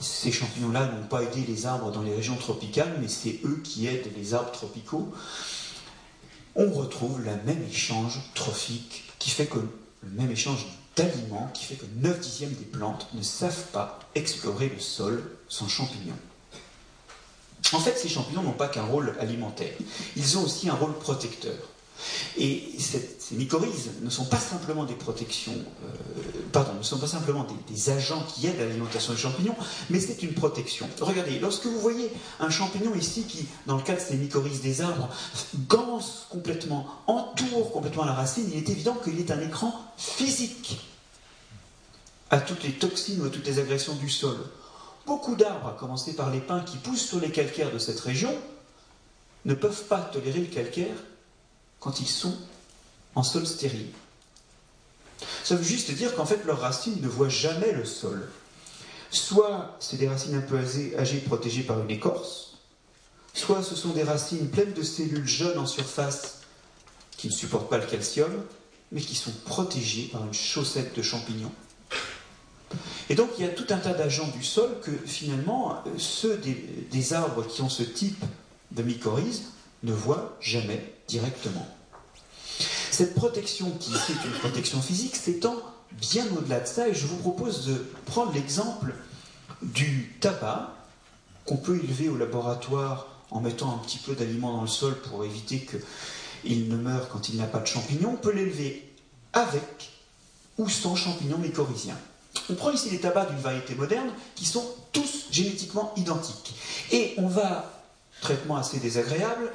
ces 0.00 0.32
champignons-là 0.32 0.86
n'ont 0.86 1.06
pas 1.06 1.22
aidé 1.22 1.44
les 1.46 1.66
arbres 1.66 1.92
dans 1.92 2.02
les 2.02 2.14
régions 2.14 2.36
tropicales, 2.36 2.96
mais 3.00 3.06
c'est 3.06 3.38
eux 3.44 3.60
qui 3.62 3.86
aident 3.86 4.10
les 4.16 4.34
arbres 4.34 4.50
tropicaux. 4.50 5.12
On 6.56 6.70
retrouve 6.72 7.20
le 7.20 7.30
même 7.44 7.62
échange 7.70 8.20
trophique 8.34 9.04
qui 9.20 9.30
fait 9.30 9.46
que 9.46 9.58
le 9.58 10.10
même 10.10 10.32
échange 10.32 10.66
d'aliments 10.96 11.50
qui 11.54 11.64
fait 11.64 11.76
que 11.76 11.86
9 11.96 12.20
dixièmes 12.20 12.52
des 12.52 12.64
plantes 12.64 13.08
ne 13.14 13.22
savent 13.22 13.66
pas 13.72 13.98
explorer 14.14 14.68
le 14.68 14.78
sol 14.78 15.22
sans 15.48 15.68
champignons. 15.68 16.18
En 17.72 17.80
fait, 17.80 17.96
ces 17.96 18.08
champignons 18.08 18.42
n'ont 18.42 18.52
pas 18.52 18.68
qu'un 18.68 18.84
rôle 18.84 19.14
alimentaire, 19.20 19.72
ils 20.16 20.36
ont 20.36 20.44
aussi 20.44 20.68
un 20.68 20.74
rôle 20.74 20.94
protecteur. 20.98 21.54
Et 22.36 22.64
ces 22.78 23.18
mycorhizes 23.32 23.90
ne 24.02 24.10
sont 24.10 24.24
pas 24.24 24.38
simplement 24.38 24.84
des 24.84 24.94
protections, 24.94 25.52
euh, 25.52 25.88
pardon, 26.52 26.74
ne 26.74 26.82
sont 26.82 26.98
pas 26.98 27.06
simplement 27.06 27.46
des, 27.68 27.90
agents 27.90 28.24
qui 28.34 28.46
aident 28.46 28.60
à 28.60 28.64
l'alimentation 28.64 29.12
des 29.12 29.18
champignons, 29.18 29.56
mais 29.90 30.00
c'est 30.00 30.22
une 30.22 30.34
protection. 30.34 30.88
Regardez, 31.00 31.38
lorsque 31.38 31.66
vous 31.66 31.80
voyez 31.80 32.10
un 32.40 32.50
champignon 32.50 32.94
ici 32.94 33.24
qui, 33.24 33.46
dans 33.66 33.76
le 33.76 33.82
cas 33.82 33.94
de 33.94 34.00
ces 34.00 34.16
mycorhizes 34.16 34.60
des 34.60 34.80
arbres, 34.80 35.08
ganse 35.68 36.26
complètement, 36.30 36.86
entoure 37.06 37.72
complètement 37.72 38.04
la 38.04 38.14
racine, 38.14 38.48
il 38.52 38.58
est 38.58 38.68
évident 38.68 38.94
qu'il 39.02 39.18
est 39.18 39.30
un 39.30 39.40
écran 39.40 39.74
physique 39.96 40.80
à 42.30 42.40
toutes 42.40 42.62
les 42.62 42.72
toxines 42.72 43.20
ou 43.20 43.26
à 43.26 43.30
toutes 43.30 43.46
les 43.46 43.58
agressions 43.58 43.94
du 43.94 44.08
sol. 44.08 44.36
Beaucoup 45.06 45.34
d'arbres, 45.34 45.68
à 45.68 45.76
commencer 45.78 46.14
par 46.14 46.30
les 46.30 46.40
pins 46.40 46.60
qui 46.60 46.76
poussent 46.76 47.06
sur 47.08 47.20
les 47.20 47.30
calcaires 47.30 47.72
de 47.72 47.78
cette 47.78 48.00
région, 48.00 48.34
ne 49.44 49.54
peuvent 49.54 49.84
pas 49.84 49.98
tolérer 49.98 50.40
le 50.40 50.46
calcaire 50.46 50.94
quand 51.82 52.00
ils 52.00 52.08
sont 52.08 52.34
en 53.14 53.22
sol 53.22 53.46
stérile. 53.46 53.90
Ça 55.44 55.56
veut 55.56 55.64
juste 55.64 55.90
dire 55.90 56.14
qu'en 56.14 56.24
fait 56.24 56.44
leurs 56.44 56.60
racines 56.60 57.00
ne 57.02 57.08
voient 57.08 57.28
jamais 57.28 57.72
le 57.72 57.84
sol. 57.84 58.30
Soit 59.10 59.76
c'est 59.80 59.98
des 59.98 60.08
racines 60.08 60.36
un 60.36 60.40
peu 60.40 60.58
âgées, 60.96 61.18
protégées 61.18 61.64
par 61.64 61.80
une 61.80 61.90
écorce, 61.90 62.56
soit 63.34 63.62
ce 63.62 63.74
sont 63.74 63.90
des 63.90 64.04
racines 64.04 64.48
pleines 64.48 64.72
de 64.72 64.82
cellules 64.82 65.26
jeunes 65.26 65.58
en 65.58 65.66
surface 65.66 66.38
qui 67.16 67.26
ne 67.26 67.32
supportent 67.32 67.68
pas 67.68 67.78
le 67.78 67.86
calcium, 67.86 68.32
mais 68.92 69.00
qui 69.00 69.16
sont 69.16 69.32
protégées 69.44 70.08
par 70.12 70.24
une 70.24 70.34
chaussette 70.34 70.96
de 70.96 71.02
champignons. 71.02 71.52
Et 73.10 73.14
donc 73.14 73.30
il 73.38 73.44
y 73.44 73.48
a 73.48 73.50
tout 73.50 73.66
un 73.70 73.78
tas 73.78 73.92
d'agents 73.92 74.28
du 74.28 74.44
sol 74.44 74.70
que 74.82 74.92
finalement 75.04 75.82
ceux 75.98 76.38
des, 76.38 77.12
arbres 77.12 77.46
qui 77.46 77.60
ont 77.60 77.68
ce 77.68 77.82
type 77.82 78.24
de 78.70 78.82
mycorhize 78.82 79.42
ne 79.82 79.92
voient 79.92 80.36
jamais 80.40 80.91
directement. 81.08 81.66
Cette 82.90 83.14
protection 83.14 83.70
qui 83.80 83.92
est 83.94 84.24
une 84.24 84.38
protection 84.40 84.80
physique 84.80 85.16
s'étend 85.16 85.56
bien 85.92 86.24
au-delà 86.36 86.60
de 86.60 86.66
ça 86.66 86.88
et 86.88 86.94
je 86.94 87.06
vous 87.06 87.16
propose 87.16 87.66
de 87.66 87.74
prendre 88.06 88.32
l'exemple 88.32 88.94
du 89.62 90.14
tabac 90.20 90.74
qu'on 91.46 91.56
peut 91.56 91.78
élever 91.82 92.08
au 92.08 92.16
laboratoire 92.16 93.08
en 93.30 93.40
mettant 93.40 93.74
un 93.74 93.78
petit 93.78 93.98
peu 93.98 94.14
d'aliments 94.14 94.52
dans 94.52 94.62
le 94.62 94.68
sol 94.68 94.94
pour 95.08 95.24
éviter 95.24 95.66
qu'il 96.44 96.68
ne 96.68 96.76
meure 96.76 97.08
quand 97.08 97.28
il 97.28 97.36
n'a 97.36 97.46
pas 97.46 97.60
de 97.60 97.66
champignons. 97.66 98.12
On 98.12 98.16
peut 98.16 98.32
l'élever 98.32 98.92
avec 99.32 99.90
ou 100.58 100.68
sans 100.68 100.94
champignons 100.94 101.38
mycorhiziens. 101.38 101.98
On 102.50 102.54
prend 102.54 102.70
ici 102.70 102.90
les 102.90 103.00
tabacs 103.00 103.30
d'une 103.30 103.40
variété 103.40 103.74
moderne 103.74 104.10
qui 104.34 104.44
sont 104.44 104.64
tous 104.92 105.26
génétiquement 105.30 105.92
identiques. 105.96 106.54
Et 106.90 107.14
on 107.16 107.26
va, 107.26 107.82
traitement 108.20 108.56
assez 108.56 108.78
désagréable, 108.78 109.50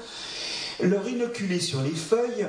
leur 0.79 1.07
inoculer 1.07 1.59
sur 1.59 1.81
les 1.81 1.91
feuilles 1.91 2.47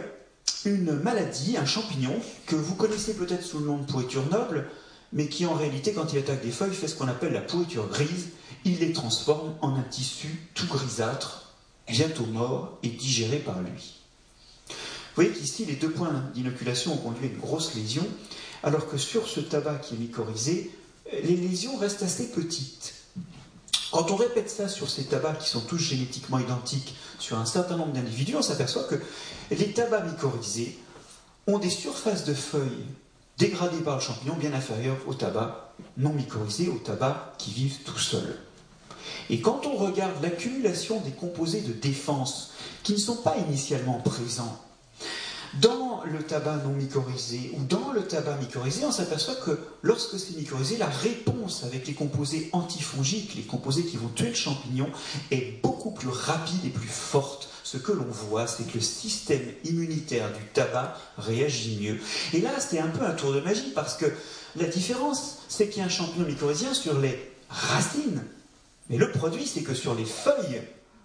une 0.65 0.93
maladie, 0.93 1.57
un 1.57 1.65
champignon, 1.65 2.15
que 2.47 2.57
vous 2.57 2.75
connaissez 2.75 3.15
peut-être 3.15 3.45
sous 3.45 3.59
le 3.59 3.67
nom 3.67 3.79
de 3.79 3.87
pourriture 3.87 4.27
noble, 4.31 4.69
mais 5.13 5.29
qui 5.29 5.47
en 5.47 5.55
réalité, 5.55 5.93
quand 5.93 6.13
il 6.13 6.19
attaque 6.19 6.43
des 6.43 6.51
feuilles, 6.51 6.75
fait 6.75 6.89
ce 6.89 6.97
qu'on 6.97 7.09
appelle 7.09 7.33
la 7.33 7.41
pourriture 7.41 7.89
grise. 7.89 8.29
Il 8.65 8.81
les 8.81 8.93
transforme 8.93 9.55
en 9.63 9.77
un 9.77 9.83
tissu 9.83 10.29
tout 10.55 10.67
grisâtre, 10.67 11.55
bientôt 11.89 12.27
mort 12.27 12.79
et 12.83 12.89
digéré 12.89 13.39
par 13.39 13.61
lui. 13.61 13.95
Vous 14.69 15.25
voyez 15.25 15.31
qu'ici, 15.31 15.65
les 15.65 15.77
deux 15.77 15.91
points 15.91 16.25
d'inoculation 16.35 16.95
ont 16.95 16.99
conduit 16.99 17.27
à 17.27 17.31
une 17.31 17.39
grosse 17.39 17.75
lésion, 17.75 18.07
alors 18.63 18.89
que 18.89 18.99
sur 18.99 19.29
ce 19.29 19.41
tabac 19.41 19.77
qui 19.77 19.95
est 19.95 19.99
mycorhizé, 19.99 20.71
les 21.13 21.37
lésions 21.37 21.77
restent 21.77 22.03
assez 22.03 22.29
petites. 22.31 22.95
Quand 23.91 24.11
on 24.11 24.17
répète 24.17 24.51
ça 24.51 24.69
sur 24.69 24.91
ces 24.91 25.05
tabacs 25.05 25.39
qui 25.39 25.49
sont 25.49 25.61
tous 25.61 25.79
génétiquement 25.79 26.39
identiques 26.39 26.95
sur 27.19 27.39
un 27.39 27.47
certain 27.47 27.77
nombre 27.77 27.93
d'individus, 27.93 28.37
on 28.37 28.43
s'aperçoit 28.43 28.85
que 28.85 29.01
les 29.51 29.73
tabacs 29.73 30.05
mycorhizés 30.05 30.79
ont 31.47 31.59
des 31.59 31.71
surfaces 31.71 32.25
de 32.25 32.35
feuilles 32.35 32.85
dégradées 33.39 33.81
par 33.81 33.97
le 33.97 34.03
champignon 34.03 34.35
bien 34.35 34.53
inférieures 34.53 34.99
aux 35.07 35.15
tabacs 35.15 35.55
non 35.97 36.13
mycorhizés, 36.13 36.69
aux 36.69 36.79
tabacs 36.79 37.37
qui 37.39 37.51
vivent 37.51 37.79
tout 37.85 37.99
seuls. 37.99 38.39
Et 39.31 39.41
quand 39.41 39.65
on 39.67 39.77
regarde 39.77 40.23
l'accumulation 40.23 41.01
des 41.01 41.13
composés 41.13 41.63
de 41.63 41.73
défense 41.73 42.53
qui 42.83 42.93
ne 42.93 42.99
sont 42.99 43.17
pas 43.17 43.37
initialement 43.39 44.01
présents 44.01 44.61
dans 45.55 46.03
le 46.05 46.23
tabac 46.23 46.57
non 46.65 46.73
mycorhizé 46.73 47.53
ou 47.55 47.65
dans 47.65 47.93
le 47.93 48.03
tabac 48.03 48.37
mycorhizé, 48.37 48.85
on 48.85 48.93
s'aperçoit 48.93 49.35
que 49.37 49.59
lorsque 49.83 50.19
c'est 50.19 50.37
mycorhizé, 50.37 50.77
la 50.77 50.87
réponse 50.87 51.65
avec 51.65 51.87
les 51.87 51.95
composés 51.95 52.49
antifongiques, 52.53 53.35
les 53.35 53.43
composés 53.43 53.85
qui 53.85 53.97
vont 53.97 54.09
tuer 54.09 54.29
le 54.29 54.35
champignon, 54.35 54.89
est 55.31 55.61
beaucoup 55.63 55.91
plus 55.91 56.09
rapide 56.09 56.65
et 56.65 56.71
plus 56.71 56.89
forte. 56.89 57.49
Ce 57.65 57.77
que 57.77 57.93
l'on 57.93 58.05
voit, 58.05 58.47
c'est 58.47 58.67
que 58.67 58.75
le 58.75 58.81
système 58.81 59.43
immunitaire 59.65 60.33
du 60.33 60.43
tabac 60.55 60.97
réagit 61.19 61.79
mieux. 61.81 62.01
Et 62.33 62.41
là, 62.41 62.51
c'est 62.61 62.79
un 62.79 62.89
peu 62.89 63.05
un 63.05 63.13
tour 63.13 63.33
de 63.33 63.41
magie 63.41 63.73
parce 63.75 63.97
que 63.97 64.07
la 64.57 64.67
différence, 64.67 65.39
c'est 65.49 65.69
qu'il 65.69 65.81
y 65.81 65.83
a 65.83 65.87
un 65.87 65.91
champignon 65.91 66.27
mycorhizien 66.27 66.73
sur 66.73 66.99
les 66.99 67.31
racines. 67.49 68.23
Mais 68.89 68.97
le 68.97 69.11
produit, 69.11 69.47
c'est 69.47 69.63
que 69.63 69.75
sur 69.75 69.95
les 69.95 70.07
feuilles, 70.07 70.63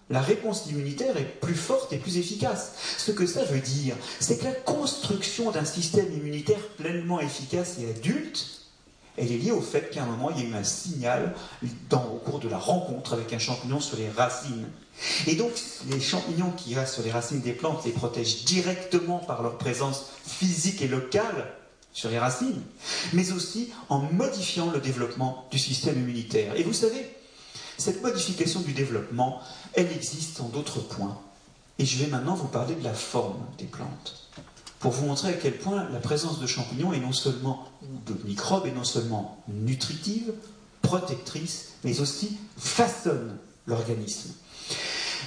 la 0.09 0.21
réponse 0.21 0.65
immunitaire 0.67 1.17
est 1.17 1.39
plus 1.39 1.55
forte 1.55 1.93
et 1.93 1.97
plus 1.97 2.17
efficace. 2.17 2.73
Ce 2.97 3.11
que 3.11 3.25
ça 3.25 3.43
veut 3.43 3.59
dire, 3.59 3.95
c'est 4.19 4.37
que 4.37 4.45
la 4.45 4.51
construction 4.51 5.51
d'un 5.51 5.65
système 5.65 6.11
immunitaire 6.13 6.59
pleinement 6.77 7.19
efficace 7.19 7.77
et 7.79 7.89
adulte, 7.89 8.61
elle 9.17 9.31
est 9.31 9.37
liée 9.37 9.51
au 9.51 9.61
fait 9.61 9.91
qu'à 9.91 10.03
un 10.03 10.07
moment, 10.07 10.31
il 10.31 10.43
y 10.43 10.45
a 10.45 10.49
eu 10.49 10.55
un 10.55 10.63
signal 10.63 11.33
au 11.91 12.17
cours 12.17 12.39
de 12.39 12.49
la 12.49 12.57
rencontre 12.57 13.13
avec 13.13 13.31
un 13.33 13.39
champignon 13.39 13.79
sur 13.79 13.97
les 13.97 14.09
racines. 14.09 14.65
Et 15.27 15.35
donc, 15.35 15.51
les 15.89 15.99
champignons 15.99 16.51
qui 16.51 16.75
restent 16.75 16.95
sur 16.95 17.03
les 17.03 17.11
racines 17.11 17.41
des 17.41 17.53
plantes 17.53 17.85
les 17.85 17.91
protègent 17.91 18.43
directement 18.43 19.19
par 19.19 19.41
leur 19.41 19.57
présence 19.57 20.07
physique 20.25 20.81
et 20.81 20.87
locale 20.87 21.53
sur 21.93 22.09
les 22.09 22.17
racines, 22.17 22.61
mais 23.13 23.31
aussi 23.31 23.71
en 23.89 23.99
modifiant 23.99 24.71
le 24.71 24.79
développement 24.79 25.47
du 25.51 25.59
système 25.59 25.95
immunitaire. 25.95 26.55
Et 26.55 26.63
vous 26.63 26.73
savez, 26.73 27.07
cette 27.77 28.01
modification 28.01 28.61
du 28.61 28.73
développement, 28.73 29.41
elle 29.75 29.91
existe 29.91 30.41
en 30.41 30.49
d'autres 30.49 30.79
points. 30.79 31.19
Et 31.79 31.85
je 31.85 32.03
vais 32.03 32.09
maintenant 32.09 32.35
vous 32.35 32.47
parler 32.47 32.75
de 32.75 32.83
la 32.83 32.93
forme 32.93 33.43
des 33.57 33.65
plantes, 33.65 34.29
pour 34.79 34.91
vous 34.91 35.05
montrer 35.05 35.29
à 35.29 35.33
quel 35.33 35.57
point 35.57 35.89
la 35.89 35.99
présence 35.99 36.39
de 36.39 36.47
champignons 36.47 36.93
est 36.93 36.99
non 36.99 37.13
seulement, 37.13 37.69
de 38.05 38.15
microbes, 38.25 38.67
est 38.67 38.71
non 38.71 38.83
seulement 38.83 39.41
nutritive, 39.47 40.33
protectrice, 40.81 41.69
mais 41.83 42.01
aussi 42.01 42.37
façonne 42.57 43.37
l'organisme. 43.65 44.33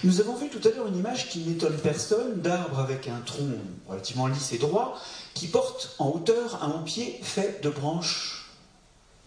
Nous 0.05 0.21
avons 0.21 0.37
vu 0.37 0.51
tout 0.51 0.61
à 0.69 0.71
l'heure 0.71 0.87
une 0.87 0.99
image 0.99 1.31
qui 1.31 1.41
n'étonne 1.41 1.79
personne 1.79 2.43
d'arbres 2.43 2.81
avec 2.81 3.09
un 3.09 3.21
tronc 3.21 3.57
relativement 3.89 4.27
lisse 4.27 4.53
et 4.53 4.59
droit, 4.59 5.01
qui 5.33 5.47
porte 5.47 5.97
en 5.99 6.11
hauteur 6.11 6.63
un 6.63 6.83
pied 6.83 7.19
fait 7.23 7.63
de 7.63 7.71
branches 7.71 8.51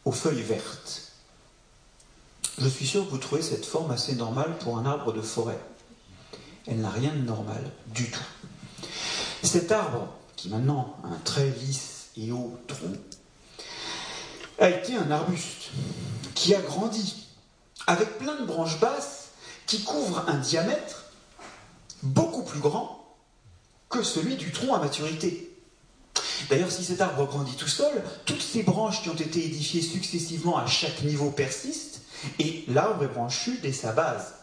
aux 0.05 0.11
feuilles 0.11 0.43
vertes. 0.43 1.08
Je 2.61 2.67
suis 2.67 2.85
sûr 2.85 3.05
que 3.05 3.11
vous 3.11 3.17
trouvez 3.17 3.41
cette 3.41 3.65
forme 3.65 3.91
assez 3.91 4.15
normale 4.15 4.57
pour 4.59 4.77
un 4.77 4.85
arbre 4.85 5.13
de 5.13 5.21
forêt. 5.21 5.59
Elle 6.67 6.81
n'a 6.81 6.89
rien 6.89 7.13
de 7.13 7.21
normal 7.21 7.63
du 7.87 8.11
tout. 8.11 8.19
Cet 9.43 9.71
arbre, 9.71 10.09
qui 10.35 10.49
maintenant 10.49 10.97
a 11.05 11.07
un 11.07 11.19
très 11.23 11.49
lisse 11.49 12.07
et 12.17 12.33
haut 12.33 12.59
tronc, 12.67 12.97
a 14.59 14.69
été 14.69 14.93
un 14.95 15.09
arbuste 15.09 15.69
qui 16.35 16.53
a 16.53 16.59
grandi 16.59 17.27
avec 17.87 18.17
plein 18.17 18.35
de 18.35 18.45
branches 18.45 18.77
basses 18.81 19.29
qui 19.65 19.81
couvrent 19.85 20.25
un 20.27 20.37
diamètre 20.37 21.05
beaucoup 22.03 22.43
plus 22.43 22.59
grand 22.59 23.15
que 23.87 24.03
celui 24.03 24.35
du 24.35 24.51
tronc 24.51 24.73
à 24.73 24.79
maturité. 24.79 25.55
D'ailleurs, 26.49 26.71
si 26.71 26.83
cet 26.83 26.99
arbre 26.99 27.25
grandit 27.25 27.55
tout 27.55 27.69
seul, 27.69 28.03
toutes 28.25 28.41
ces 28.41 28.63
branches 28.63 29.01
qui 29.01 29.09
ont 29.09 29.15
été 29.15 29.45
édifiées 29.45 29.81
successivement 29.81 30.57
à 30.57 30.67
chaque 30.67 31.03
niveau 31.03 31.31
persistent 31.31 31.98
et 32.39 32.63
l'arbre 32.67 33.03
est 33.03 33.07
branchu 33.07 33.59
dès 33.61 33.73
sa 33.73 33.91
base. 33.91 34.35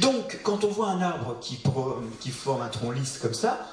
Donc, 0.00 0.40
quand 0.42 0.64
on 0.64 0.68
voit 0.68 0.88
un 0.88 1.00
arbre 1.00 1.38
qui, 1.40 1.58
qui 2.20 2.30
forme 2.30 2.62
un 2.62 2.68
tronc 2.68 2.90
lisse 2.90 3.18
comme 3.18 3.34
ça, 3.34 3.66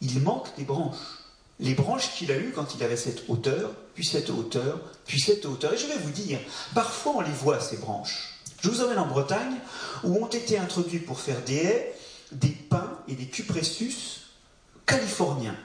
il 0.00 0.20
manque 0.20 0.54
des 0.56 0.64
branches. 0.64 0.96
Les 1.58 1.74
branches 1.74 2.12
qu'il 2.14 2.30
a 2.32 2.36
eues 2.36 2.52
quand 2.54 2.74
il 2.74 2.82
avait 2.82 2.98
cette 2.98 3.24
hauteur, 3.28 3.70
puis 3.94 4.04
cette 4.04 4.28
hauteur, 4.28 4.78
puis 5.06 5.18
cette 5.18 5.46
hauteur. 5.46 5.72
Et 5.72 5.78
je 5.78 5.86
vais 5.86 5.96
vous 5.96 6.10
dire, 6.10 6.38
parfois 6.74 7.14
on 7.16 7.20
les 7.22 7.32
voit, 7.32 7.60
ces 7.60 7.78
branches. 7.78 8.34
Je 8.60 8.68
vous 8.68 8.82
emmène 8.82 8.98
en 8.98 9.06
Bretagne, 9.06 9.56
où 10.04 10.22
ont 10.22 10.26
été 10.26 10.58
introduits 10.58 10.98
pour 10.98 11.20
faire 11.20 11.40
des 11.42 11.56
haies, 11.56 11.94
des 12.32 12.48
pins 12.48 12.98
et 13.08 13.14
des 13.14 13.26
cupressus 13.26 14.22
californiens. 14.84 15.56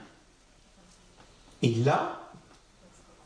Et 1.60 1.74
là, 1.74 2.20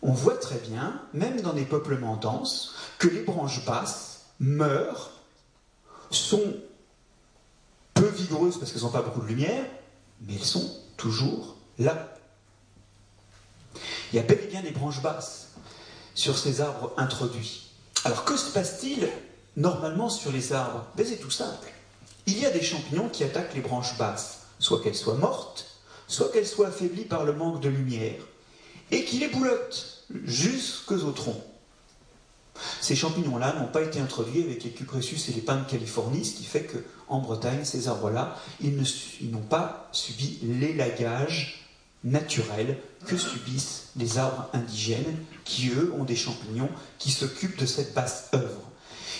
on 0.02 0.12
voit 0.12 0.36
très 0.36 0.58
bien, 0.58 1.00
même 1.14 1.40
dans 1.40 1.52
des 1.52 1.64
peuplements 1.64 2.16
denses, 2.16 2.74
que 2.98 3.08
les 3.08 3.22
branches 3.22 3.64
basses 3.64 4.26
meurent, 4.40 5.10
sont 6.10 6.54
peu 7.94 8.08
vigoureuses 8.08 8.58
parce 8.58 8.72
qu'elles 8.72 8.82
n'ont 8.82 8.90
pas 8.90 9.02
beaucoup 9.02 9.20
de 9.20 9.26
lumière, 9.26 9.64
mais 10.20 10.34
elles 10.34 10.44
sont 10.44 10.70
toujours 10.96 11.56
là. 11.78 12.16
Il 14.12 14.16
y 14.16 14.18
a 14.18 14.22
bel 14.22 14.40
et 14.42 14.46
bien 14.46 14.62
des 14.62 14.70
branches 14.70 15.02
basses 15.02 15.48
sur 16.14 16.38
ces 16.38 16.60
arbres 16.60 16.92
introduits. 16.96 17.70
Alors 18.04 18.24
que 18.24 18.36
se 18.36 18.52
passe-t-il 18.52 19.08
normalement 19.56 20.08
sur 20.08 20.32
les 20.32 20.52
arbres? 20.52 20.86
Ben, 20.96 21.04
C'est 21.04 21.16
tout 21.16 21.30
simple. 21.30 21.68
Il 22.26 22.38
y 22.38 22.46
a 22.46 22.50
des 22.50 22.62
champignons 22.62 23.08
qui 23.08 23.24
attaquent 23.24 23.54
les 23.54 23.60
branches 23.60 23.96
basses, 23.98 24.46
soit 24.58 24.80
qu'elles 24.82 24.94
soient 24.94 25.14
mortes, 25.14 25.66
soit 26.08 26.30
qu'elles 26.30 26.46
soient 26.46 26.68
affaiblies 26.68 27.04
par 27.04 27.24
le 27.24 27.32
manque 27.32 27.60
de 27.60 27.68
lumière, 27.68 28.20
et 28.90 29.04
qui 29.04 29.18
les 29.18 29.28
boulottent 29.28 30.04
jusqu'au 30.24 31.10
tronc. 31.12 31.42
Ces 32.80 32.96
champignons-là 32.96 33.54
n'ont 33.58 33.68
pas 33.68 33.82
été 33.82 34.00
introduits 34.00 34.42
avec 34.42 34.64
les 34.64 34.70
cupressus 34.70 35.18
et 35.28 35.32
les 35.32 35.40
pins 35.40 35.56
de 35.56 35.68
Californie, 35.68 36.24
ce 36.24 36.34
qui 36.34 36.44
fait 36.44 36.66
qu'en 36.66 37.20
Bretagne, 37.20 37.64
ces 37.64 37.88
arbres-là, 37.88 38.36
ils 38.60 38.76
n'ont 39.30 39.40
pas 39.40 39.88
subi 39.92 40.38
l'élagage 40.42 41.66
naturel 42.04 42.78
que 43.06 43.16
subissent 43.16 43.88
les 43.96 44.18
arbres 44.18 44.48
indigènes, 44.52 45.16
qui 45.44 45.70
eux 45.70 45.92
ont 45.98 46.04
des 46.04 46.16
champignons 46.16 46.70
qui 46.98 47.10
s'occupent 47.10 47.58
de 47.58 47.66
cette 47.66 47.94
basse 47.94 48.28
œuvre, 48.34 48.70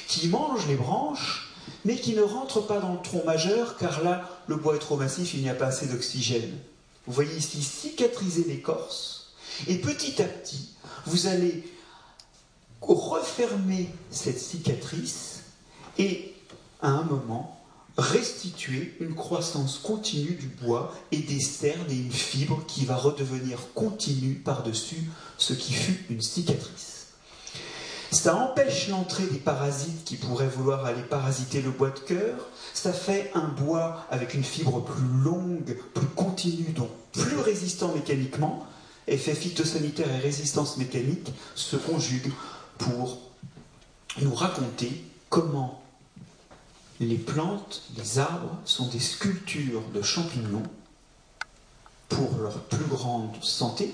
qui 0.08 0.28
mangent 0.28 0.66
les 0.68 0.76
branches, 0.76 1.54
mais 1.84 1.96
qui 1.96 2.14
ne 2.14 2.22
rentrent 2.22 2.60
pas 2.60 2.78
dans 2.78 2.94
le 2.94 3.02
tronc 3.02 3.24
majeur, 3.24 3.76
car 3.76 4.02
là, 4.02 4.28
le 4.46 4.56
bois 4.56 4.76
est 4.76 4.80
trop 4.80 4.96
massif, 4.96 5.34
il 5.34 5.42
n'y 5.42 5.50
a 5.50 5.54
pas 5.54 5.66
assez 5.66 5.86
d'oxygène. 5.86 6.56
Vous 7.06 7.12
voyez 7.12 7.36
ici 7.36 7.62
cicatriser 7.62 8.44
l'écorce, 8.46 9.32
et 9.66 9.78
petit 9.78 10.20
à 10.22 10.26
petit, 10.26 10.70
vous 11.06 11.26
allez 11.26 11.64
refermer 12.94 13.88
cette 14.10 14.38
cicatrice 14.38 15.42
et, 15.98 16.34
à 16.82 16.90
un 16.90 17.02
moment, 17.02 17.56
restituer 17.98 18.94
une 19.00 19.14
croissance 19.14 19.78
continue 19.78 20.34
du 20.34 20.48
bois 20.48 20.94
et 21.12 21.18
des 21.18 21.40
cernes 21.40 21.90
et 21.90 21.96
une 21.96 22.12
fibre 22.12 22.62
qui 22.66 22.84
va 22.84 22.96
redevenir 22.96 23.58
continue 23.74 24.34
par-dessus 24.34 25.02
ce 25.38 25.54
qui 25.54 25.72
fut 25.72 26.04
une 26.10 26.20
cicatrice. 26.20 27.06
Ça 28.10 28.36
empêche 28.36 28.88
l'entrée 28.88 29.26
des 29.26 29.38
parasites 29.38 30.04
qui 30.04 30.16
pourraient 30.16 30.46
vouloir 30.46 30.84
aller 30.84 31.02
parasiter 31.02 31.60
le 31.60 31.70
bois 31.70 31.90
de 31.90 31.98
cœur. 31.98 32.36
Ça 32.72 32.92
fait 32.92 33.30
un 33.34 33.48
bois 33.48 34.06
avec 34.10 34.34
une 34.34 34.44
fibre 34.44 34.84
plus 34.84 35.24
longue, 35.24 35.76
plus 35.94 36.06
continue, 36.06 36.72
donc 36.72 36.90
plus 37.12 37.38
résistant 37.38 37.92
mécaniquement. 37.94 38.66
Effet 39.08 39.34
phytosanitaire 39.34 40.10
et 40.14 40.18
résistance 40.18 40.76
mécanique 40.76 41.32
se 41.54 41.76
conjuguent 41.76 42.32
pour 42.78 43.18
nous 44.20 44.34
raconter 44.34 45.04
comment 45.28 45.82
les 47.00 47.16
plantes, 47.16 47.82
les 47.96 48.18
arbres 48.18 48.56
sont 48.64 48.88
des 48.88 49.00
sculptures 49.00 49.82
de 49.94 50.02
champignons 50.02 50.62
pour 52.08 52.38
leur 52.38 52.58
plus 52.62 52.84
grande 52.86 53.34
santé, 53.42 53.92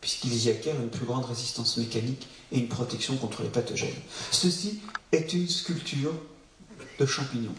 puisqu'ils 0.00 0.44
y 0.44 0.50
acquièrent 0.50 0.80
une 0.80 0.90
plus 0.90 1.06
grande 1.06 1.24
résistance 1.24 1.76
mécanique 1.78 2.28
et 2.52 2.58
une 2.58 2.68
protection 2.68 3.16
contre 3.16 3.42
les 3.42 3.48
pathogènes. 3.48 3.90
Ceci 4.30 4.80
est 5.12 5.32
une 5.32 5.48
sculpture 5.48 6.12
de 6.98 7.06
champignons. 7.06 7.54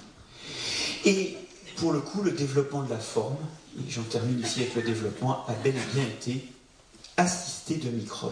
Et 1.05 1.37
pour 1.77 1.91
le 1.91 1.99
coup, 1.99 2.21
le 2.21 2.31
développement 2.31 2.83
de 2.83 2.89
la 2.89 2.99
forme, 2.99 3.37
et 3.77 3.89
j'en 3.89 4.03
termine 4.03 4.39
ici 4.39 4.61
avec 4.61 4.75
le 4.75 4.81
développement, 4.83 5.45
a 5.47 5.53
bel 5.53 5.75
et 5.75 5.93
bien 5.93 6.03
été 6.03 6.45
assisté 7.17 7.75
de 7.75 7.89
microbes. 7.89 8.31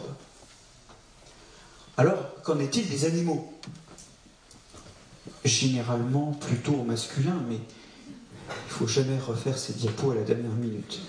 Alors, 1.97 2.41
qu'en 2.43 2.59
est-il 2.59 2.87
des 2.87 3.05
animaux? 3.05 3.51
Généralement 5.43 6.31
plutôt 6.33 6.73
au 6.73 6.83
masculin, 6.83 7.41
mais 7.49 7.55
il 7.55 7.59
ne 7.59 8.69
faut 8.69 8.87
jamais 8.87 9.17
refaire 9.19 9.57
ces 9.57 9.73
diapos 9.73 10.11
à 10.11 10.15
la 10.15 10.21
dernière 10.21 10.51
minute. 10.51 10.99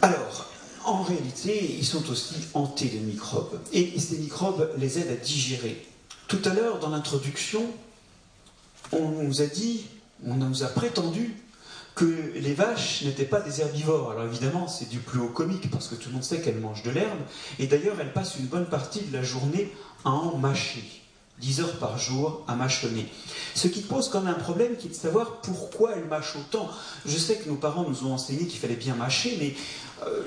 Alors, 0.00 0.46
en 0.84 1.02
réalité, 1.02 1.76
ils 1.78 1.84
sont 1.84 2.08
aussi 2.10 2.36
hantés 2.54 2.88
de 2.88 2.98
microbes. 2.98 3.60
Et 3.74 3.98
ces 4.00 4.16
microbes 4.16 4.70
les 4.78 4.98
aident 4.98 5.10
à 5.10 5.16
digérer. 5.16 5.86
Tout 6.28 6.40
à 6.46 6.54
l'heure, 6.54 6.78
dans 6.78 6.88
l'introduction, 6.88 7.62
on 8.92 9.08
nous 9.22 9.42
a 9.42 9.46
dit, 9.46 9.84
on 10.24 10.36
nous 10.36 10.62
a 10.62 10.68
prétendu 10.68 11.34
que 11.98 12.32
les 12.36 12.54
vaches 12.54 13.02
n'étaient 13.02 13.24
pas 13.24 13.40
des 13.40 13.60
herbivores. 13.60 14.12
Alors 14.12 14.24
évidemment, 14.24 14.68
c'est 14.68 14.88
du 14.88 15.00
plus 15.00 15.18
haut 15.18 15.30
comique, 15.30 15.68
parce 15.68 15.88
que 15.88 15.96
tout 15.96 16.10
le 16.10 16.14
monde 16.14 16.22
sait 16.22 16.40
qu'elles 16.40 16.60
mangent 16.60 16.84
de 16.84 16.92
l'herbe, 16.92 17.18
et 17.58 17.66
d'ailleurs, 17.66 17.96
elles 18.00 18.12
passent 18.12 18.36
une 18.38 18.46
bonne 18.46 18.66
partie 18.66 19.00
de 19.00 19.12
la 19.12 19.24
journée 19.24 19.74
à 20.04 20.10
en 20.10 20.38
mâcher. 20.38 20.84
10 21.40 21.60
heures 21.60 21.78
par 21.78 21.98
jour 21.98 22.44
à 22.46 22.54
mâchonner. 22.54 23.06
Ce 23.54 23.66
qui 23.66 23.82
pose 23.82 24.10
quand 24.10 24.20
même 24.20 24.34
un 24.34 24.38
problème 24.38 24.76
qui 24.76 24.86
est 24.86 24.90
de 24.90 24.94
savoir 24.94 25.40
pourquoi 25.40 25.92
elles 25.96 26.04
mâchent 26.04 26.36
autant. 26.36 26.68
Je 27.04 27.16
sais 27.16 27.36
que 27.36 27.48
nos 27.48 27.56
parents 27.56 27.84
nous 27.88 28.06
ont 28.06 28.12
enseigné 28.12 28.46
qu'il 28.46 28.60
fallait 28.60 28.76
bien 28.76 28.94
mâcher, 28.94 29.36
mais 29.40 29.54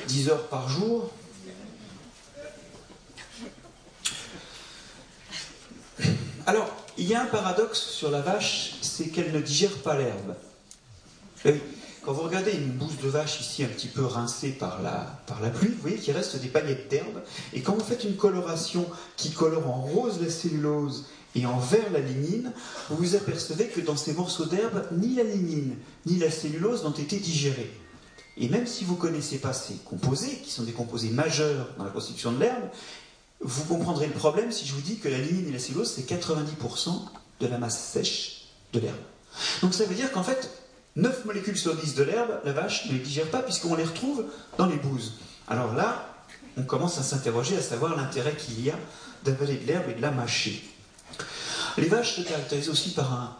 10 0.07 0.27
euh, 0.27 0.31
heures 0.31 0.47
par 0.47 0.67
jour. 0.67 1.09
Alors, 6.45 6.69
il 6.97 7.07
y 7.07 7.15
a 7.15 7.21
un 7.21 7.27
paradoxe 7.27 7.79
sur 7.79 8.11
la 8.11 8.19
vache, 8.19 8.75
c'est 8.81 9.07
qu'elle 9.07 9.31
ne 9.31 9.39
digère 9.39 9.77
pas 9.83 9.97
l'herbe. 9.97 10.35
Quand 11.43 12.13
vous 12.13 12.23
regardez 12.23 12.51
une 12.53 12.71
bouse 12.71 12.97
de 13.03 13.09
vache 13.09 13.41
ici 13.41 13.63
un 13.63 13.67
petit 13.67 13.87
peu 13.87 14.03
rincée 14.03 14.49
par 14.49 14.81
la, 14.81 15.21
par 15.27 15.39
la 15.39 15.49
pluie, 15.49 15.69
vous 15.69 15.81
voyez 15.81 15.97
qu'il 15.97 16.15
reste 16.15 16.41
des 16.41 16.47
paillettes 16.47 16.89
d'herbe. 16.89 17.21
Et 17.53 17.61
quand 17.61 17.73
vous 17.73 17.83
faites 17.83 18.03
une 18.03 18.15
coloration 18.15 18.87
qui 19.17 19.29
colore 19.31 19.69
en 19.69 19.81
rose 19.81 20.19
la 20.19 20.29
cellulose 20.29 21.05
et 21.35 21.45
en 21.45 21.59
vert 21.59 21.91
la 21.93 21.99
lignine, 21.99 22.51
vous 22.89 22.97
vous 22.97 23.15
apercevez 23.15 23.67
que 23.67 23.81
dans 23.81 23.95
ces 23.95 24.13
morceaux 24.13 24.45
d'herbe, 24.45 24.87
ni 24.91 25.15
la 25.15 25.23
lignine 25.23 25.75
ni 26.07 26.17
la 26.17 26.31
cellulose 26.31 26.83
n'ont 26.83 26.91
été 26.91 27.17
digérés. 27.17 27.71
Et 28.37 28.49
même 28.49 28.65
si 28.65 28.83
vous 28.83 28.95
ne 28.95 28.99
connaissez 28.99 29.37
pas 29.37 29.53
ces 29.53 29.75
composés, 29.85 30.39
qui 30.43 30.49
sont 30.49 30.63
des 30.63 30.71
composés 30.71 31.09
majeurs 31.09 31.69
dans 31.77 31.83
la 31.83 31.91
constitution 31.91 32.31
de 32.31 32.39
l'herbe, 32.39 32.63
vous 33.41 33.63
comprendrez 33.65 34.07
le 34.07 34.13
problème 34.13 34.51
si 34.51 34.65
je 34.65 34.73
vous 34.73 34.81
dis 34.81 34.97
que 34.97 35.07
la 35.07 35.19
lignine 35.19 35.49
et 35.49 35.51
la 35.51 35.59
cellulose, 35.59 35.91
c'est 35.91 36.09
90% 36.09 36.89
de 37.41 37.47
la 37.47 37.59
masse 37.59 37.79
sèche 37.79 38.47
de 38.73 38.79
l'herbe. 38.79 38.97
Donc 39.61 39.73
ça 39.73 39.85
veut 39.85 39.95
dire 39.95 40.11
qu'en 40.11 40.23
fait, 40.23 40.60
9 40.95 41.25
molécules 41.25 41.57
sur 41.57 41.75
10 41.75 41.95
de 41.95 42.03
l'herbe, 42.03 42.39
la 42.43 42.51
vache 42.51 42.87
ne 42.87 42.93
les 42.93 42.99
digère 42.99 43.29
pas 43.29 43.41
puisqu'on 43.41 43.75
les 43.75 43.83
retrouve 43.83 44.25
dans 44.57 44.65
les 44.65 44.75
bouses. 44.75 45.13
Alors 45.47 45.73
là, 45.73 46.13
on 46.57 46.63
commence 46.63 46.97
à 46.97 47.03
s'interroger 47.03 47.57
à 47.57 47.61
savoir 47.61 47.95
l'intérêt 47.95 48.35
qu'il 48.35 48.63
y 48.63 48.69
a 48.69 48.75
d'avaler 49.23 49.57
de 49.57 49.67
l'herbe 49.67 49.89
et 49.89 49.93
de 49.93 50.01
la 50.01 50.11
mâcher. 50.11 50.63
Les 51.77 51.87
vaches 51.87 52.17
se 52.17 52.21
caractérisent 52.21 52.69
aussi 52.69 52.91
par 52.91 53.13
un 53.13 53.37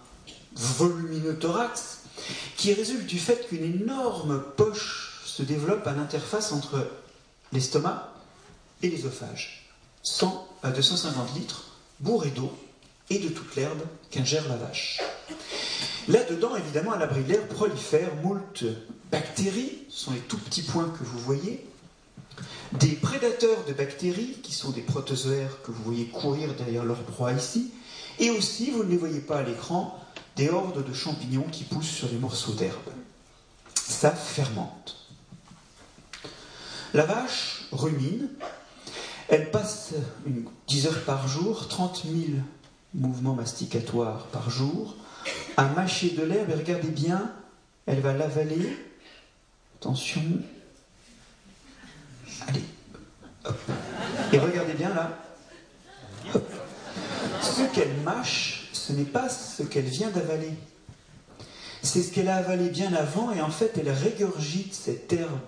volumineux 0.56 1.36
thorax 1.36 2.04
qui 2.56 2.74
résulte 2.74 3.06
du 3.06 3.20
fait 3.20 3.48
qu'une 3.48 3.64
énorme 3.64 4.42
poche 4.56 5.22
se 5.26 5.44
développe 5.44 5.86
à 5.88 5.94
l'interface 5.94 6.52
entre 6.52 6.88
l'estomac 7.52 8.14
et 8.82 8.90
l'ésophage. 8.90 9.70
100 10.04 10.48
à 10.64 10.72
250 10.72 11.36
litres 11.36 11.64
bourrés 12.00 12.32
d'eau 12.32 12.52
et 13.12 13.20
de 13.20 13.28
toute 13.28 13.56
l'herbe 13.58 13.82
qu'ingère 14.10 14.48
la 14.48 14.56
vache. 14.56 15.02
Là-dedans, 16.08 16.56
évidemment, 16.56 16.94
à 16.94 16.98
l'abri 16.98 17.24
de 17.24 17.34
l'air, 17.34 17.46
prolifèrent 17.48 18.16
moult 18.24 18.64
bactéries, 19.12 19.80
ce 19.90 20.06
sont 20.06 20.12
les 20.12 20.20
tout 20.20 20.38
petits 20.38 20.62
points 20.62 20.90
que 20.98 21.04
vous 21.04 21.20
voyez, 21.20 21.68
des 22.80 22.94
prédateurs 22.94 23.66
de 23.68 23.74
bactéries, 23.74 24.38
qui 24.42 24.54
sont 24.54 24.72
des 24.72 24.82
protozoaires 24.82 25.62
que 25.64 25.72
vous 25.72 25.84
voyez 25.84 26.06
courir 26.06 26.54
derrière 26.54 26.86
leur 26.86 27.04
proie 27.04 27.34
ici, 27.34 27.72
et 28.20 28.30
aussi, 28.30 28.72
vous 28.72 28.86
ne 28.86 28.90
les 28.90 28.98
voyez 28.98 29.20
pas 29.20 29.40
à 29.40 29.44
l'écran, 29.44 30.00
des 30.38 30.50
hordes 30.50 30.88
de 30.88 30.94
champignons 30.94 31.48
qui 31.52 31.66
poussent 31.66 31.90
sur 31.90 32.08
des 32.08 32.18
morceaux 32.18 32.54
d'herbe. 32.54 32.78
Ça 33.76 34.12
fermente. 34.12 35.10
La 36.94 37.06
vache 37.06 37.66
rumine, 37.74 38.30
elle 39.28 39.52
passe 39.52 39.92
une, 40.26 40.46
10 40.68 40.88
heures 40.88 41.04
par 41.04 41.28
jour, 41.28 41.68
30 41.68 42.04
000 42.06 42.40
mouvements 42.94 43.34
masticatoires 43.34 44.28
par 44.28 44.50
jour, 44.50 44.96
à 45.58 45.66
mâcher 45.66 46.12
de 46.12 46.24
l'herbe, 46.24 46.50
et 46.50 46.56
regardez 46.56 46.90
bien, 46.90 47.32
elle 47.86 48.00
va 48.00 48.14
l'avaler. 48.14 48.78
Attention. 49.80 50.22
Allez. 52.48 52.64
Et 54.34 54.40
regardez 54.40 54.74
bien 54.74 54.94
là. 54.94 55.18
Ce 57.42 57.64
qu'elle 57.74 57.94
mâche, 58.04 58.70
ce 58.74 58.94
n'est 58.94 59.04
pas 59.04 59.30
ce 59.30 59.64
qu'elle 59.64 59.86
vient 59.86 60.10
d'avaler. 60.10 60.54
C'est 61.84 62.04
ce 62.04 62.12
qu'elle 62.12 62.30
a 62.30 62.38
avalé 62.38 62.70
bien 62.70 62.94
avant 62.94 63.32
et 63.32 63.42
en 63.42 63.50
fait 63.50 63.76
elle 63.78 63.90
régurgite 63.90 64.76
cette 64.76 65.12
herbe 65.12 65.40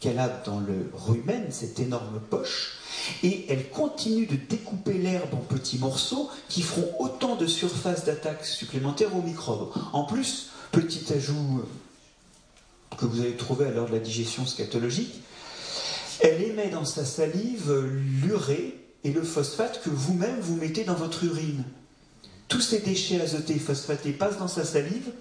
qu'elle 0.00 0.18
a 0.18 0.28
dans 0.28 0.60
le 0.60 0.90
rumen, 0.94 1.46
cette 1.50 1.78
énorme 1.78 2.20
poche, 2.30 2.78
et 3.22 3.46
elle 3.50 3.68
continue 3.68 4.26
de 4.26 4.36
découper 4.36 4.94
l'herbe 4.94 5.34
en 5.34 5.38
petits 5.38 5.78
morceaux 5.78 6.30
qui 6.48 6.62
feront 6.62 6.90
autant 6.98 7.36
de 7.36 7.46
surface 7.46 8.04
d'attaque 8.04 8.44
supplémentaire 8.44 9.14
aux 9.14 9.22
microbes. 9.22 9.70
En 9.92 10.04
plus, 10.04 10.48
petit 10.72 11.12
ajout 11.12 11.62
euh, 12.92 12.96
que 12.96 13.04
vous 13.04 13.20
allez 13.20 13.36
trouver 13.36 13.66
à 13.66 13.70
l'heure 13.70 13.88
de 13.88 13.92
la 13.92 13.98
digestion 13.98 14.46
scatologique, 14.46 15.20
elle 16.20 16.42
émet 16.42 16.68
dans 16.68 16.84
sa 16.84 17.04
salive 17.04 17.72
l'urée 18.22 18.76
et 19.04 19.12
le 19.12 19.22
phosphate 19.22 19.82
que 19.82 19.90
vous-même 19.90 20.40
vous 20.40 20.56
mettez 20.56 20.84
dans 20.84 20.94
votre 20.94 21.24
urine. 21.24 21.64
Tous 22.48 22.60
ces 22.60 22.80
déchets 22.80 23.20
azotés 23.20 23.54
et 23.54 23.58
phosphatés 23.58 24.12
passent 24.12 24.38
dans 24.38 24.48
sa 24.48 24.64
salive, 24.64 25.12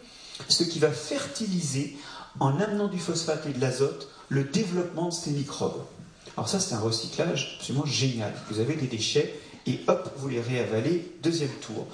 ce 0.48 0.63
qui 0.63 0.80
va 0.80 0.92
fertiliser, 0.92 1.96
en 2.39 2.60
amenant 2.60 2.88
du 2.88 3.00
phosphate 3.00 3.46
et 3.46 3.54
de 3.54 3.62
l'azote, 3.62 4.10
le 4.30 4.44
développement 4.44 5.10
de 5.10 5.13
ces 5.13 5.32
microbes. 5.32 5.84
Alors 6.38 6.48
ça, 6.48 6.60
c'est 6.60 6.76
un 6.76 6.80
recyclage 6.80 7.58
absolument 7.60 7.86
génial. 7.86 8.34
Vous 8.50 8.60
avez 8.60 8.76
des 8.76 8.88
déchets 8.88 9.39
et 9.65 9.82
hop, 9.88 10.12
vous 10.18 10.30
les 10.30 10.42
réavalez. 10.42 11.12
Deuxième 11.22 11.52
tour. 11.62 11.86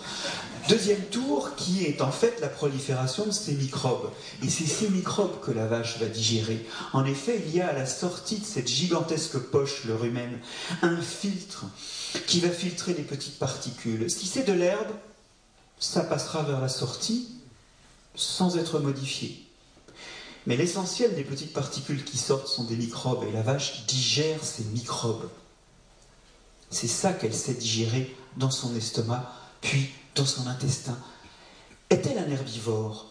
Deuxième 0.69 1.01
tour 1.05 1.55
qui 1.55 1.85
est 1.85 2.01
en 2.01 2.11
fait 2.11 2.39
la 2.41 2.47
prolifération 2.47 3.25
de 3.25 3.31
ces 3.31 3.53
microbes. 3.53 4.11
Et 4.43 4.49
c'est 4.49 4.65
ces 4.65 4.89
microbes 4.89 5.39
que 5.41 5.51
la 5.51 5.65
vache 5.65 5.99
va 5.99 6.05
digérer. 6.05 6.65
En 6.93 7.05
effet, 7.05 7.41
il 7.45 7.55
y 7.55 7.61
a 7.61 7.69
à 7.69 7.73
la 7.73 7.85
sortie 7.85 8.37
de 8.37 8.45
cette 8.45 8.67
gigantesque 8.67 9.37
poche, 9.37 9.83
le 9.85 9.95
rumen, 9.95 10.39
un 10.81 11.01
filtre 11.01 11.65
qui 12.27 12.39
va 12.39 12.49
filtrer 12.49 12.93
les 12.93 13.03
petites 13.03 13.39
particules. 13.39 14.09
Si 14.09 14.27
c'est 14.27 14.43
de 14.43 14.53
l'herbe, 14.53 14.91
ça 15.79 16.01
passera 16.01 16.43
vers 16.43 16.61
la 16.61 16.69
sortie 16.69 17.29
sans 18.15 18.57
être 18.57 18.79
modifié. 18.79 19.45
Mais 20.45 20.57
l'essentiel 20.57 21.15
des 21.15 21.23
petites 21.23 21.53
particules 21.53 22.03
qui 22.03 22.17
sortent 22.17 22.47
sont 22.47 22.65
des 22.65 22.75
microbes 22.75 23.23
et 23.27 23.31
la 23.31 23.41
vache 23.41 23.85
digère 23.87 24.43
ces 24.43 24.63
microbes. 24.65 25.29
C'est 26.69 26.87
ça 26.87 27.13
qu'elle 27.13 27.33
sait 27.33 27.53
digérer 27.53 28.15
dans 28.37 28.51
son 28.51 28.75
estomac, 28.75 29.31
puis 29.61 29.89
dans 30.13 30.25
son 30.25 30.47
intestin. 30.47 30.97
Est-elle 31.89 32.19
un 32.19 32.29
herbivore? 32.29 33.07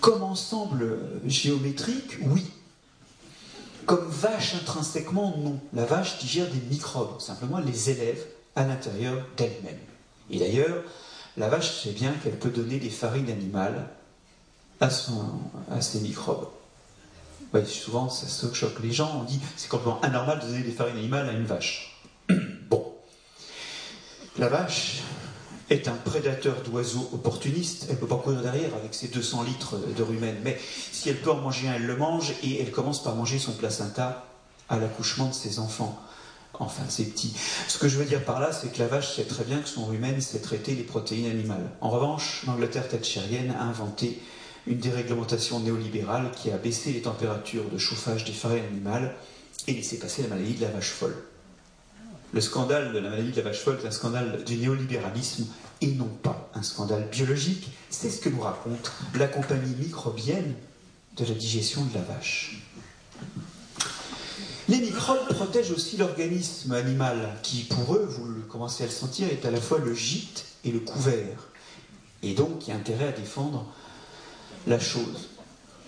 Comme 0.00 0.22
ensemble 0.22 1.00
géométrique, 1.26 2.18
oui. 2.22 2.44
Comme 3.86 4.06
vache 4.08 4.54
intrinsèquement, 4.54 5.36
non. 5.38 5.58
La 5.72 5.84
vache 5.84 6.18
digère 6.18 6.50
des 6.50 6.60
microbes, 6.70 7.20
simplement 7.20 7.58
les 7.58 7.90
élève 7.90 8.24
à 8.54 8.64
l'intérieur 8.64 9.26
d'elle-même. 9.36 9.78
Et 10.30 10.38
d'ailleurs, 10.38 10.82
la 11.36 11.48
vache 11.48 11.82
sait 11.82 11.92
bien 11.92 12.12
qu'elle 12.12 12.38
peut 12.38 12.50
donner 12.50 12.78
des 12.78 12.90
farines 12.90 13.30
animales 13.30 13.88
à, 14.80 14.90
son, 14.90 15.24
à 15.70 15.80
ces 15.80 16.00
microbes. 16.00 16.48
souvent, 17.66 18.08
ça 18.08 18.26
se 18.26 18.52
choque 18.52 18.80
les 18.82 18.92
gens. 18.92 19.20
On 19.20 19.24
dit 19.24 19.40
c'est 19.56 19.68
complètement 19.68 20.00
anormal 20.02 20.40
de 20.40 20.46
donner 20.46 20.62
des 20.62 20.72
farines 20.72 20.96
animales 20.96 21.28
à 21.28 21.32
une 21.32 21.46
vache. 21.46 22.00
bon. 22.70 22.92
La 24.38 24.48
vache 24.48 25.02
est 25.70 25.88
un 25.88 25.94
prédateur 25.94 26.62
d'oiseaux 26.62 27.08
opportuniste. 27.12 27.86
Elle 27.88 27.96
ne 27.96 28.00
peut 28.00 28.06
pas 28.06 28.16
courir 28.16 28.42
derrière 28.42 28.74
avec 28.74 28.94
ses 28.94 29.08
200 29.08 29.44
litres 29.44 29.76
de 29.96 30.02
rumen. 30.02 30.36
Mais 30.42 30.58
si 30.92 31.08
elle 31.08 31.20
peut 31.20 31.30
en 31.30 31.40
manger 31.40 31.68
un, 31.68 31.74
elle 31.74 31.86
le 31.86 31.96
mange 31.96 32.32
et 32.42 32.60
elle 32.60 32.70
commence 32.70 33.02
par 33.02 33.14
manger 33.14 33.38
son 33.38 33.52
placenta 33.52 34.24
à 34.68 34.78
l'accouchement 34.78 35.28
de 35.28 35.34
ses 35.34 35.58
enfants. 35.58 36.00
Enfin, 36.60 36.84
c'est 36.88 37.04
petit. 37.04 37.34
Ce 37.66 37.78
que 37.78 37.88
je 37.88 37.98
veux 37.98 38.04
dire 38.04 38.24
par 38.24 38.38
là, 38.38 38.52
c'est 38.52 38.72
que 38.72 38.78
la 38.78 38.86
vache 38.86 39.16
sait 39.16 39.24
très 39.24 39.44
bien 39.44 39.58
que 39.58 39.68
son 39.68 39.86
rumen, 39.86 40.20
c'est 40.20 40.40
traiter 40.40 40.74
les 40.74 40.84
protéines 40.84 41.30
animales. 41.30 41.68
En 41.80 41.90
revanche, 41.90 42.44
l'Angleterre 42.46 42.88
thatchérienne 42.88 43.50
a 43.58 43.64
inventé 43.64 44.20
une 44.66 44.78
déréglementation 44.78 45.60
néolibérale 45.60 46.30
qui 46.32 46.50
a 46.50 46.56
baissé 46.56 46.92
les 46.92 47.02
températures 47.02 47.68
de 47.70 47.78
chauffage 47.78 48.24
des 48.24 48.32
farines 48.32 48.64
animales 48.64 49.14
et 49.66 49.74
laissé 49.74 49.98
passer 49.98 50.22
la 50.22 50.28
maladie 50.28 50.54
de 50.54 50.62
la 50.62 50.70
vache 50.70 50.90
folle. 50.90 51.16
Le 52.32 52.40
scandale 52.40 52.92
de 52.92 52.98
la 52.98 53.10
maladie 53.10 53.30
de 53.30 53.36
la 53.36 53.42
vache 53.42 53.60
folle 53.60 53.78
est 53.82 53.86
un 53.86 53.90
scandale 53.90 54.42
du 54.44 54.56
néolibéralisme 54.56 55.46
et 55.80 55.88
non 55.88 56.08
pas 56.08 56.50
un 56.54 56.62
scandale 56.62 57.08
biologique. 57.10 57.68
C'est 57.90 58.10
ce 58.10 58.20
que 58.20 58.28
nous 58.28 58.40
raconte 58.40 58.92
la 59.14 59.28
compagnie 59.28 59.74
microbienne 59.76 60.54
de 61.16 61.24
la 61.24 61.34
digestion 61.34 61.84
de 61.84 61.94
la 61.94 62.02
vache. 62.02 62.58
Les 64.68 64.78
microbes 64.78 65.28
protègent 65.28 65.72
aussi 65.72 65.98
l'organisme 65.98 66.72
animal, 66.72 67.36
qui 67.42 67.64
pour 67.64 67.94
eux, 67.96 68.08
vous 68.10 68.40
commencez 68.48 68.82
à 68.82 68.86
le 68.86 68.92
sentir, 68.92 69.28
est 69.28 69.44
à 69.44 69.50
la 69.50 69.60
fois 69.60 69.78
le 69.78 69.94
gîte 69.94 70.46
et 70.64 70.72
le 70.72 70.80
couvert, 70.80 71.48
et 72.22 72.32
donc 72.32 72.60
qui 72.60 72.72
a 72.72 72.74
intérêt 72.74 73.08
à 73.08 73.12
défendre 73.12 73.66
la 74.66 74.78
chose. 74.78 75.28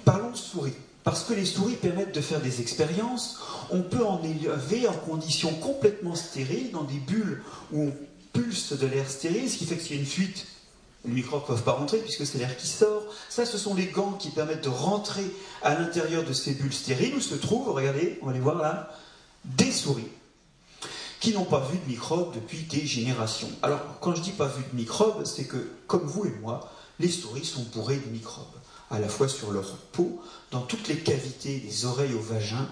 Parlons 0.05 0.31
de 0.31 0.37
souris. 0.37 0.75
Parce 1.05 1.23
que 1.23 1.35
les 1.35 1.45
souris 1.45 1.77
permettent 1.77 2.15
de 2.15 2.21
faire 2.21 2.41
des 2.41 2.61
expériences, 2.61 3.39
on 3.71 3.83
peut 3.83 4.05
en 4.05 4.23
élever 4.25 4.89
en 4.89 4.93
conditions 4.93 5.55
complètement 5.55 6.17
stériles, 6.17 6.73
dans 6.73 6.83
des 6.83 6.99
bulles 6.99 7.43
où 7.73 7.85
on 7.85 7.93
pulse 8.33 8.73
de 8.73 8.87
l'air 8.87 9.09
stérile, 9.09 9.49
ce 9.49 9.57
qui 9.57 9.67
fait 9.67 9.77
que 9.77 9.83
s'il 9.83 9.97
y 9.97 9.99
a 9.99 10.03
une 10.03 10.07
fuite, 10.07 10.47
les 11.05 11.13
microbes 11.13 11.43
ne 11.43 11.47
peuvent 11.47 11.63
pas 11.63 11.73
rentrer 11.73 11.99
puisque 11.99 12.27
c'est 12.27 12.39
l'air 12.39 12.57
qui 12.57 12.67
sort. 12.67 13.05
Ça, 13.29 13.47
ce 13.47 13.57
sont 13.57 13.75
les 13.75 13.87
gants 13.87 14.13
qui 14.13 14.31
permettent 14.31 14.65
de 14.65 14.69
rentrer 14.69 15.25
à 15.63 15.79
l'intérieur 15.79 16.25
de 16.25 16.33
ces 16.33 16.55
bulles 16.55 16.73
stériles 16.73 17.15
où 17.15 17.21
se 17.21 17.37
trouvent, 17.37 17.71
regardez, 17.71 18.19
on 18.23 18.27
va 18.27 18.33
les 18.33 18.41
voir 18.41 18.57
là, 18.57 18.91
des 19.45 19.71
souris 19.71 20.09
qui 21.21 21.33
n'ont 21.33 21.45
pas 21.45 21.61
vu 21.61 21.79
de 21.79 21.89
microbes 21.89 22.35
depuis 22.35 22.63
des 22.65 22.85
générations. 22.85 23.49
Alors, 23.63 23.81
quand 24.01 24.15
je 24.15 24.23
dis 24.23 24.33
pas 24.33 24.49
vu 24.49 24.63
de 24.71 24.77
microbes, 24.77 25.25
c'est 25.25 25.45
que, 25.45 25.71
comme 25.87 26.05
vous 26.05 26.27
et 26.27 26.35
moi, 26.43 26.73
les 26.99 27.09
souris 27.09 27.45
sont 27.45 27.63
bourrées 27.75 27.97
de 27.97 28.11
microbes, 28.11 28.45
à 28.91 28.99
la 28.99 29.09
fois 29.09 29.29
sur 29.29 29.53
leur 29.53 29.77
peau, 29.93 30.23
dans 30.51 30.63
toutes 30.63 30.89
les 30.89 30.99
cavités 30.99 31.59
des 31.59 31.85
oreilles 31.85 32.15
au 32.15 32.21
vagin, 32.21 32.69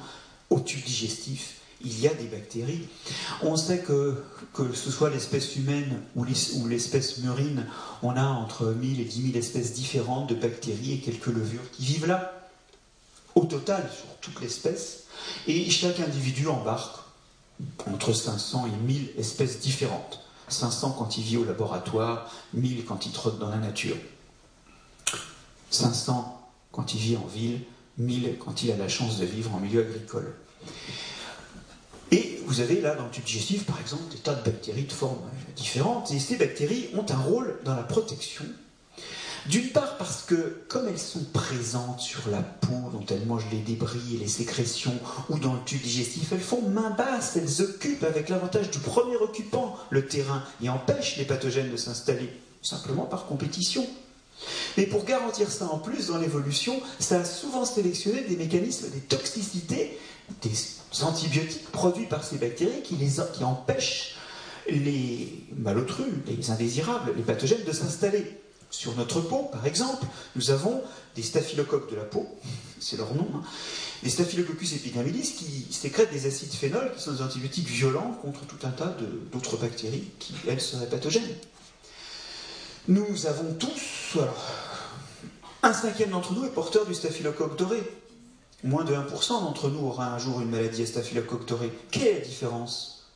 au 0.50 0.60
tube 0.60 0.84
digestif, 0.84 1.60
il 1.84 2.00
y 2.00 2.08
a 2.08 2.14
des 2.14 2.26
bactéries. 2.26 2.88
On 3.42 3.56
sait 3.56 3.80
que, 3.80 4.22
que 4.52 4.72
ce 4.72 4.90
soit 4.90 5.10
l'espèce 5.10 5.56
humaine 5.56 6.00
ou 6.14 6.24
l'espèce 6.24 7.18
murine, 7.18 7.66
on 8.02 8.16
a 8.16 8.24
entre 8.24 8.66
1000 8.66 9.00
et 9.00 9.04
10 9.04 9.32
000 9.32 9.38
espèces 9.38 9.74
différentes 9.74 10.28
de 10.28 10.34
bactéries 10.34 10.94
et 10.94 10.98
quelques 10.98 11.26
levures 11.26 11.70
qui 11.72 11.84
vivent 11.84 12.06
là, 12.06 12.48
au 13.34 13.44
total, 13.44 13.88
sur 13.94 14.06
toute 14.20 14.40
l'espèce. 14.40 15.04
Et 15.46 15.68
chaque 15.70 16.00
individu 16.00 16.48
embarque 16.48 16.96
entre 17.86 18.12
500 18.12 18.66
et 18.66 18.86
1000 18.86 19.10
espèces 19.18 19.60
différentes. 19.60 20.20
500 20.48 20.96
quand 20.98 21.16
il 21.16 21.24
vit 21.24 21.36
au 21.36 21.44
laboratoire, 21.44 22.30
1000 22.52 22.84
quand 22.84 23.06
il 23.06 23.12
trotte 23.12 23.38
dans 23.38 23.48
la 23.48 23.56
nature. 23.56 23.96
500 25.74 26.40
quand 26.72 26.94
il 26.94 27.00
vit 27.00 27.16
en 27.16 27.26
ville, 27.26 27.60
1000 27.98 28.36
quand 28.38 28.62
il 28.62 28.72
a 28.72 28.76
la 28.76 28.88
chance 28.88 29.18
de 29.18 29.24
vivre 29.24 29.54
en 29.54 29.60
milieu 29.60 29.80
agricole. 29.80 30.34
Et 32.10 32.40
vous 32.46 32.60
avez 32.60 32.80
là 32.80 32.94
dans 32.94 33.04
le 33.04 33.10
tube 33.10 33.24
digestif, 33.24 33.64
par 33.64 33.80
exemple, 33.80 34.04
des 34.10 34.18
tas 34.18 34.34
de 34.34 34.44
bactéries 34.44 34.84
de 34.84 34.92
formes 34.92 35.18
différentes, 35.56 36.10
et 36.12 36.18
ces 36.18 36.36
bactéries 36.36 36.88
ont 36.94 37.06
un 37.10 37.18
rôle 37.18 37.58
dans 37.64 37.74
la 37.74 37.82
protection. 37.82 38.44
D'une 39.46 39.68
part 39.68 39.98
parce 39.98 40.22
que, 40.22 40.64
comme 40.68 40.88
elles 40.88 40.98
sont 40.98 41.24
présentes 41.24 42.00
sur 42.00 42.28
la 42.30 42.40
peau, 42.40 42.90
dont 42.92 43.04
elles 43.10 43.26
mangent 43.26 43.50
les 43.50 43.58
débris 43.58 44.14
et 44.14 44.18
les 44.18 44.28
sécrétions, 44.28 44.98
ou 45.28 45.38
dans 45.38 45.52
le 45.52 45.60
tube 45.66 45.82
digestif, 45.82 46.32
elles 46.32 46.40
font 46.40 46.62
main 46.62 46.90
basse, 46.90 47.36
elles 47.36 47.62
occupent 47.62 48.04
avec 48.04 48.30
l'avantage 48.30 48.70
du 48.70 48.78
premier 48.78 49.16
occupant 49.16 49.76
le 49.90 50.06
terrain 50.06 50.42
et 50.62 50.70
empêchent 50.70 51.18
les 51.18 51.24
pathogènes 51.24 51.70
de 51.70 51.76
s'installer, 51.76 52.30
simplement 52.62 53.04
par 53.04 53.26
compétition. 53.26 53.86
Mais 54.76 54.86
pour 54.86 55.04
garantir 55.04 55.50
ça 55.50 55.66
en 55.66 55.78
plus 55.78 56.08
dans 56.08 56.18
l'évolution, 56.18 56.80
ça 56.98 57.20
a 57.20 57.24
souvent 57.24 57.64
sélectionné 57.64 58.22
des 58.22 58.36
mécanismes, 58.36 58.90
des 58.90 59.00
toxicités, 59.00 59.98
des 60.42 60.52
antibiotiques 61.02 61.70
produits 61.70 62.06
par 62.06 62.24
ces 62.24 62.36
bactéries 62.36 62.82
qui, 62.82 62.96
empêchent 63.42 64.16
les 64.68 65.28
malotrus, 65.56 66.06
les 66.26 66.50
indésirables, 66.50 67.12
les 67.16 67.22
pathogènes 67.22 67.64
de 67.64 67.72
s'installer. 67.72 68.38
Sur 68.70 68.96
notre 68.96 69.20
peau, 69.20 69.48
par 69.52 69.64
exemple, 69.66 70.04
nous 70.34 70.50
avons 70.50 70.82
des 71.14 71.22
staphylocoques 71.22 71.90
de 71.90 71.96
la 71.96 72.02
peau, 72.02 72.26
c'est 72.80 72.96
leur 72.96 73.14
nom, 73.14 73.28
hein, 73.36 73.42
des 74.02 74.10
staphylococcus 74.10 74.74
epidermidis 74.74 75.32
qui 75.32 75.66
sécrètent 75.70 76.12
des 76.12 76.26
acides 76.26 76.52
phénols 76.52 76.92
qui 76.96 77.02
sont 77.02 77.12
des 77.12 77.22
antibiotiques 77.22 77.68
violents 77.68 78.18
contre 78.20 78.44
tout 78.46 78.66
un 78.66 78.70
tas 78.70 78.96
d'autres 79.32 79.56
bactéries 79.56 80.10
qui, 80.18 80.34
elles, 80.48 80.60
seraient 80.60 80.88
pathogènes. 80.88 81.22
Nous 82.86 83.24
avons 83.24 83.54
tous, 83.54 84.18
alors, 84.20 84.46
un 85.62 85.72
cinquième 85.72 86.10
d'entre 86.10 86.34
nous 86.34 86.44
est 86.44 86.50
porteur 86.50 86.84
du 86.84 86.92
staphylocoque 86.92 87.56
doré. 87.56 87.82
Moins 88.62 88.84
de 88.84 88.94
1% 88.94 89.28
d'entre 89.28 89.70
nous 89.70 89.86
aura 89.86 90.08
un 90.08 90.18
jour 90.18 90.42
une 90.42 90.50
maladie 90.50 90.82
à 90.82 90.86
staphylocoque 90.86 91.46
doré. 91.46 91.72
Quelle 91.90 92.08
est 92.08 92.18
la 92.18 92.26
différence? 92.26 93.06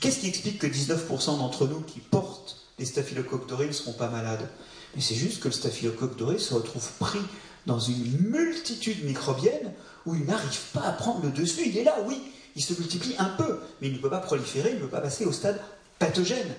Qu'est-ce 0.00 0.20
qui 0.20 0.28
explique 0.28 0.58
que 0.58 0.66
19% 0.66 1.38
d'entre 1.38 1.66
nous 1.66 1.80
qui 1.80 2.00
portent 2.00 2.58
des 2.76 2.84
staphylocoques 2.84 3.48
dorés 3.48 3.68
ne 3.68 3.72
seront 3.72 3.94
pas 3.94 4.08
malades? 4.08 4.46
Mais 4.94 5.00
c'est 5.00 5.14
juste 5.14 5.40
que 5.40 5.48
le 5.48 5.54
staphylocoque 5.54 6.18
doré 6.18 6.38
se 6.38 6.52
retrouve 6.52 6.90
pris 6.98 7.22
dans 7.64 7.80
une 7.80 8.28
multitude 8.28 9.04
microbienne 9.04 9.72
où 10.04 10.16
il 10.16 10.26
n'arrive 10.26 10.60
pas 10.74 10.82
à 10.82 10.92
prendre 10.92 11.22
le 11.22 11.30
dessus. 11.30 11.62
Il 11.66 11.78
est 11.78 11.84
là, 11.84 11.96
oui, 12.06 12.20
il 12.56 12.62
se 12.62 12.74
multiplie 12.74 13.14
un 13.18 13.30
peu, 13.30 13.60
mais 13.80 13.88
il 13.88 13.94
ne 13.94 13.98
peut 14.00 14.10
pas 14.10 14.20
proliférer, 14.20 14.68
il 14.72 14.76
ne 14.76 14.80
peut 14.80 14.88
pas 14.88 15.00
passer 15.00 15.24
au 15.24 15.32
stade 15.32 15.58
pathogène. 15.98 16.54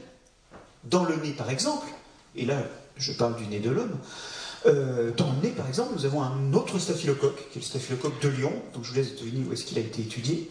Dans 0.86 1.04
le 1.04 1.16
nez, 1.18 1.34
par 1.34 1.52
exemple, 1.52 1.86
et 2.36 2.46
là 2.46 2.64
je 2.98 3.14
parle 3.14 3.36
du 3.38 3.48
nez 3.48 3.60
de 3.60 3.70
l'homme, 3.70 3.98
euh, 4.66 5.12
dans 5.16 5.32
le 5.32 5.48
nez, 5.48 5.54
par 5.54 5.68
exemple, 5.68 5.92
nous 5.96 6.06
avons 6.06 6.22
un 6.22 6.54
autre 6.54 6.80
staphylocoque, 6.80 7.50
qui 7.52 7.60
est 7.60 7.62
le 7.62 7.66
staphylocoque 7.66 8.22
de 8.22 8.28
Lyon, 8.28 8.54
donc 8.74 8.84
je 8.84 8.90
vous 8.90 8.96
laisse 8.96 9.16
deviner 9.16 9.46
où 9.48 9.54
est-ce 9.54 9.64
qu'il 9.64 9.78
a 9.78 9.82
été 9.82 10.02
étudié, 10.02 10.50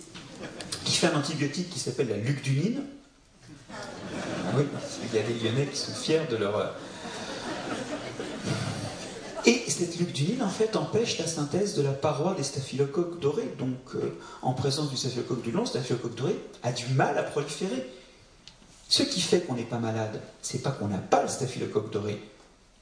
qui 0.84 0.96
fait 0.96 1.08
un 1.08 1.18
antibiotique 1.18 1.68
qui 1.68 1.78
s'appelle 1.78 2.08
la 2.08 2.16
lucdunine. 2.16 2.84
Oui, 4.56 4.64
il 5.04 5.16
y 5.16 5.22
a 5.22 5.26
des 5.26 5.34
Lyonnais 5.34 5.66
qui 5.66 5.76
sont 5.76 5.92
fiers 5.92 6.22
de 6.30 6.36
leur. 6.36 6.56
Euh, 6.56 6.66
Et 9.44 9.64
cette 9.68 9.98
lucdunine, 9.98 10.42
en 10.42 10.48
fait, 10.48 10.76
empêche 10.76 11.18
la 11.18 11.26
synthèse 11.26 11.74
de 11.74 11.82
la 11.82 11.92
paroi 11.92 12.34
des 12.34 12.42
staphylocoques 12.42 13.20
dorés. 13.20 13.52
Donc, 13.58 13.76
euh, 13.94 14.16
en 14.42 14.52
présence 14.52 14.90
du 14.90 14.96
staphylocoque 14.96 15.42
du 15.42 15.52
long, 15.52 15.60
le 15.60 15.66
staphylocoque 15.66 16.14
doré 16.14 16.36
a 16.62 16.72
du 16.72 16.86
mal 16.94 17.16
à 17.18 17.22
proliférer. 17.22 17.86
Ce 18.88 19.02
qui 19.02 19.20
fait 19.20 19.40
qu'on 19.40 19.54
n'est 19.54 19.64
pas 19.64 19.78
malade, 19.78 20.20
c'est 20.40 20.62
pas 20.62 20.70
qu'on 20.70 20.88
n'a 20.88 20.98
pas 20.98 21.22
le 21.22 21.28
staphylocoque 21.28 21.92
doré, 21.92 22.22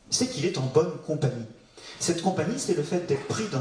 c'est 0.09 0.29
qu'il 0.29 0.45
est 0.45 0.57
en 0.57 0.66
bonne 0.66 0.92
compagnie. 1.05 1.47
Cette 1.99 2.23
compagnie, 2.23 2.59
c'est 2.59 2.75
le 2.75 2.85
fait 2.85 3.07
d'être 3.07 3.27
pris 3.27 3.49
dans 3.49 3.61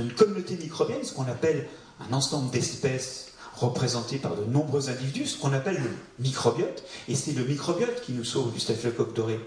une 0.00 0.12
communauté 0.12 0.56
microbienne, 0.56 1.04
ce 1.04 1.12
qu'on 1.12 1.28
appelle 1.28 1.68
un 2.00 2.12
ensemble 2.14 2.50
d'espèces 2.50 3.32
représentées 3.54 4.18
par 4.18 4.34
de 4.36 4.44
nombreux 4.44 4.88
individus, 4.88 5.26
ce 5.26 5.38
qu'on 5.38 5.52
appelle 5.52 5.82
le 5.82 5.90
microbiote, 6.24 6.84
et 7.08 7.14
c'est 7.14 7.32
le 7.32 7.44
microbiote 7.44 8.00
qui 8.02 8.12
nous 8.12 8.24
sauve 8.24 8.52
du 8.52 8.60
staphylocoque 8.60 9.14
doré. 9.14 9.38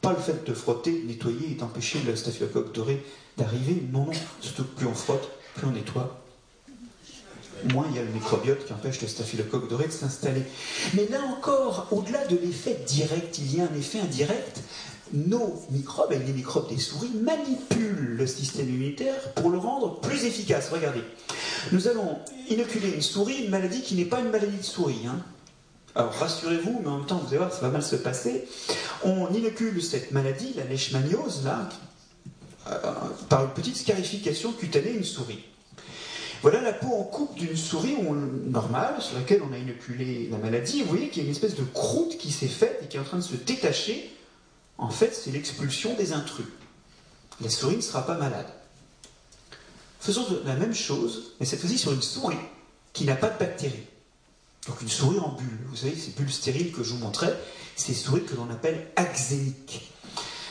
Pas 0.00 0.12
le 0.12 0.20
fait 0.20 0.46
de 0.46 0.54
frotter, 0.54 1.02
nettoyer 1.06 1.50
et 1.50 1.54
d'empêcher 1.54 2.00
le 2.06 2.14
staphylocoque 2.16 2.72
doré 2.72 3.04
d'arriver, 3.36 3.82
non, 3.92 4.06
non, 4.06 4.12
surtout 4.40 4.64
que 4.64 4.76
plus 4.76 4.86
on 4.86 4.94
frotte, 4.94 5.28
plus 5.54 5.66
on 5.66 5.72
nettoie, 5.72 6.22
moins 7.72 7.86
il 7.90 7.96
y 7.96 7.98
a 7.98 8.02
le 8.02 8.10
microbiote 8.10 8.64
qui 8.64 8.72
empêche 8.72 9.00
le 9.00 9.08
staphylocoque 9.08 9.68
doré 9.68 9.86
de 9.86 9.92
s'installer. 9.92 10.42
Mais 10.94 11.06
là 11.10 11.20
encore, 11.22 11.88
au-delà 11.90 12.26
de 12.26 12.36
l'effet 12.36 12.78
direct, 12.86 13.38
il 13.38 13.56
y 13.56 13.60
a 13.60 13.64
un 13.64 13.74
effet 13.78 14.00
indirect 14.00 14.60
nos 15.12 15.62
microbes, 15.70 16.12
et 16.12 16.18
les 16.18 16.32
microbes 16.32 16.68
des 16.68 16.78
souris, 16.78 17.10
manipulent 17.22 18.16
le 18.16 18.26
système 18.26 18.68
immunitaire 18.68 19.32
pour 19.34 19.50
le 19.50 19.58
rendre 19.58 20.00
plus 20.00 20.24
efficace. 20.24 20.70
Regardez, 20.70 21.02
nous 21.72 21.88
allons 21.88 22.18
inoculer 22.48 22.90
une 22.90 23.02
souris, 23.02 23.44
une 23.44 23.50
maladie 23.50 23.82
qui 23.82 23.94
n'est 23.94 24.04
pas 24.04 24.20
une 24.20 24.30
maladie 24.30 24.58
de 24.58 24.62
souris. 24.62 25.06
Hein. 25.06 25.18
Alors 25.94 26.12
rassurez-vous, 26.12 26.80
mais 26.82 26.88
en 26.88 26.98
même 26.98 27.06
temps, 27.06 27.18
vous 27.18 27.28
allez 27.28 27.38
voir, 27.38 27.52
ça 27.52 27.60
va 27.62 27.70
mal 27.70 27.82
se 27.82 27.96
passer. 27.96 28.46
On 29.02 29.32
inocule 29.32 29.82
cette 29.82 30.12
maladie, 30.12 30.54
la 30.56 30.64
leishmaniose, 30.64 31.44
là, 31.44 31.68
euh, 32.70 32.92
par 33.28 33.44
une 33.44 33.50
petite 33.50 33.76
scarification 33.76 34.52
cutanée 34.52 34.92
une 34.92 35.04
souris. 35.04 35.44
Voilà 36.42 36.60
la 36.60 36.72
peau 36.72 36.94
en 36.94 37.04
coupe 37.04 37.34
d'une 37.36 37.56
souris 37.56 37.96
normale 38.46 39.00
sur 39.00 39.16
laquelle 39.16 39.42
on 39.48 39.52
a 39.52 39.58
inoculé 39.58 40.28
la 40.30 40.38
maladie. 40.38 40.82
Vous 40.82 40.90
voyez 40.90 41.08
qu'il 41.08 41.22
y 41.22 41.26
a 41.26 41.28
une 41.28 41.34
espèce 41.34 41.56
de 41.56 41.64
croûte 41.64 42.16
qui 42.18 42.30
s'est 42.30 42.46
faite 42.46 42.80
et 42.84 42.86
qui 42.86 42.96
est 42.96 43.00
en 43.00 43.04
train 43.04 43.18
de 43.18 43.22
se 43.22 43.34
détacher 43.34 44.14
en 44.78 44.90
fait, 44.90 45.12
c'est 45.12 45.32
l'expulsion 45.32 45.94
des 45.94 46.12
intrus. 46.12 46.46
La 47.40 47.50
souris 47.50 47.76
ne 47.76 47.80
sera 47.82 48.06
pas 48.06 48.16
malade. 48.16 48.46
Faisons 50.00 50.24
la 50.44 50.54
même 50.54 50.74
chose, 50.74 51.34
mais 51.38 51.46
cette 51.46 51.60
fois-ci 51.60 51.78
sur 51.78 51.92
une 51.92 52.02
souris 52.02 52.36
qui 52.92 53.04
n'a 53.04 53.16
pas 53.16 53.28
de 53.28 53.38
bactéries. 53.38 53.86
Donc 54.68 54.80
une 54.80 54.88
souris 54.88 55.18
en 55.18 55.32
bulle. 55.32 55.58
Vous 55.68 55.76
savez, 55.76 55.96
ces 55.96 56.12
bulles 56.12 56.32
stériles 56.32 56.72
que 56.72 56.84
je 56.84 56.92
vous 56.92 56.98
montrais, 56.98 57.36
c'est 57.74 57.88
des 57.88 57.98
souris 57.98 58.24
que 58.24 58.36
l'on 58.36 58.48
appelle 58.50 58.86
axéniques. 58.94 59.92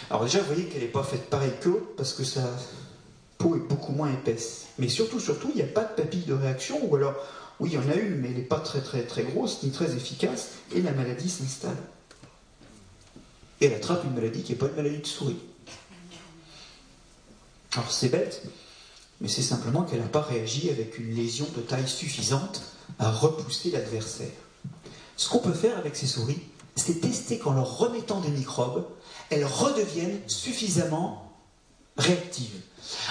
Alors 0.09 0.23
déjà, 0.23 0.39
vous 0.39 0.53
voyez 0.53 0.65
qu'elle 0.65 0.81
n'est 0.81 0.87
pas 0.87 1.03
faite 1.03 1.29
pareil 1.29 1.53
que 1.61 1.69
parce 1.95 2.13
que 2.13 2.23
sa 2.23 2.41
peau 3.37 3.55
est 3.55 3.67
beaucoup 3.67 3.91
moins 3.91 4.11
épaisse. 4.11 4.67
Mais 4.79 4.89
surtout, 4.89 5.19
surtout, 5.19 5.49
il 5.53 5.55
n'y 5.55 5.61
a 5.61 5.71
pas 5.71 5.83
de 5.83 6.01
papille 6.01 6.25
de 6.25 6.33
réaction 6.33 6.79
ou 6.85 6.95
alors 6.95 7.15
Oui, 7.59 7.71
il 7.71 7.75
y 7.75 7.77
en 7.77 7.89
a 7.89 7.95
une, 7.95 8.15
mais 8.15 8.29
elle 8.29 8.37
n'est 8.37 8.41
pas 8.41 8.59
très 8.59 8.81
très 8.81 9.03
très 9.03 9.23
grosse 9.23 9.63
ni 9.63 9.71
très 9.71 9.95
efficace, 9.95 10.49
et 10.75 10.81
la 10.81 10.91
maladie 10.91 11.29
s'installe. 11.29 11.77
Et 13.59 13.65
elle 13.65 13.73
attrape 13.73 14.03
une 14.03 14.13
maladie 14.13 14.43
qui 14.43 14.51
n'est 14.51 14.57
pas 14.57 14.67
une 14.67 14.75
maladie 14.75 15.01
de 15.01 15.07
souris. 15.07 15.39
Alors 17.73 17.91
c'est 17.91 18.09
bête, 18.09 18.43
mais 19.21 19.27
c'est 19.27 19.41
simplement 19.41 19.83
qu'elle 19.83 20.01
n'a 20.01 20.07
pas 20.07 20.21
réagi 20.21 20.69
avec 20.69 20.97
une 20.99 21.13
lésion 21.13 21.47
de 21.55 21.61
taille 21.61 21.87
suffisante 21.87 22.61
à 22.99 23.11
repousser 23.11 23.71
l'adversaire. 23.71 24.31
Ce 25.15 25.29
qu'on 25.29 25.39
peut 25.39 25.53
faire 25.53 25.77
avec 25.77 25.95
ces 25.95 26.07
souris, 26.07 26.41
c'est 26.75 27.01
tester 27.01 27.39
qu'en 27.39 27.53
leur 27.53 27.77
remettant 27.77 28.19
des 28.19 28.29
microbes, 28.29 28.85
elles 29.29 29.45
redeviennent 29.45 30.21
suffisamment 30.27 31.35
réactives. 31.97 32.61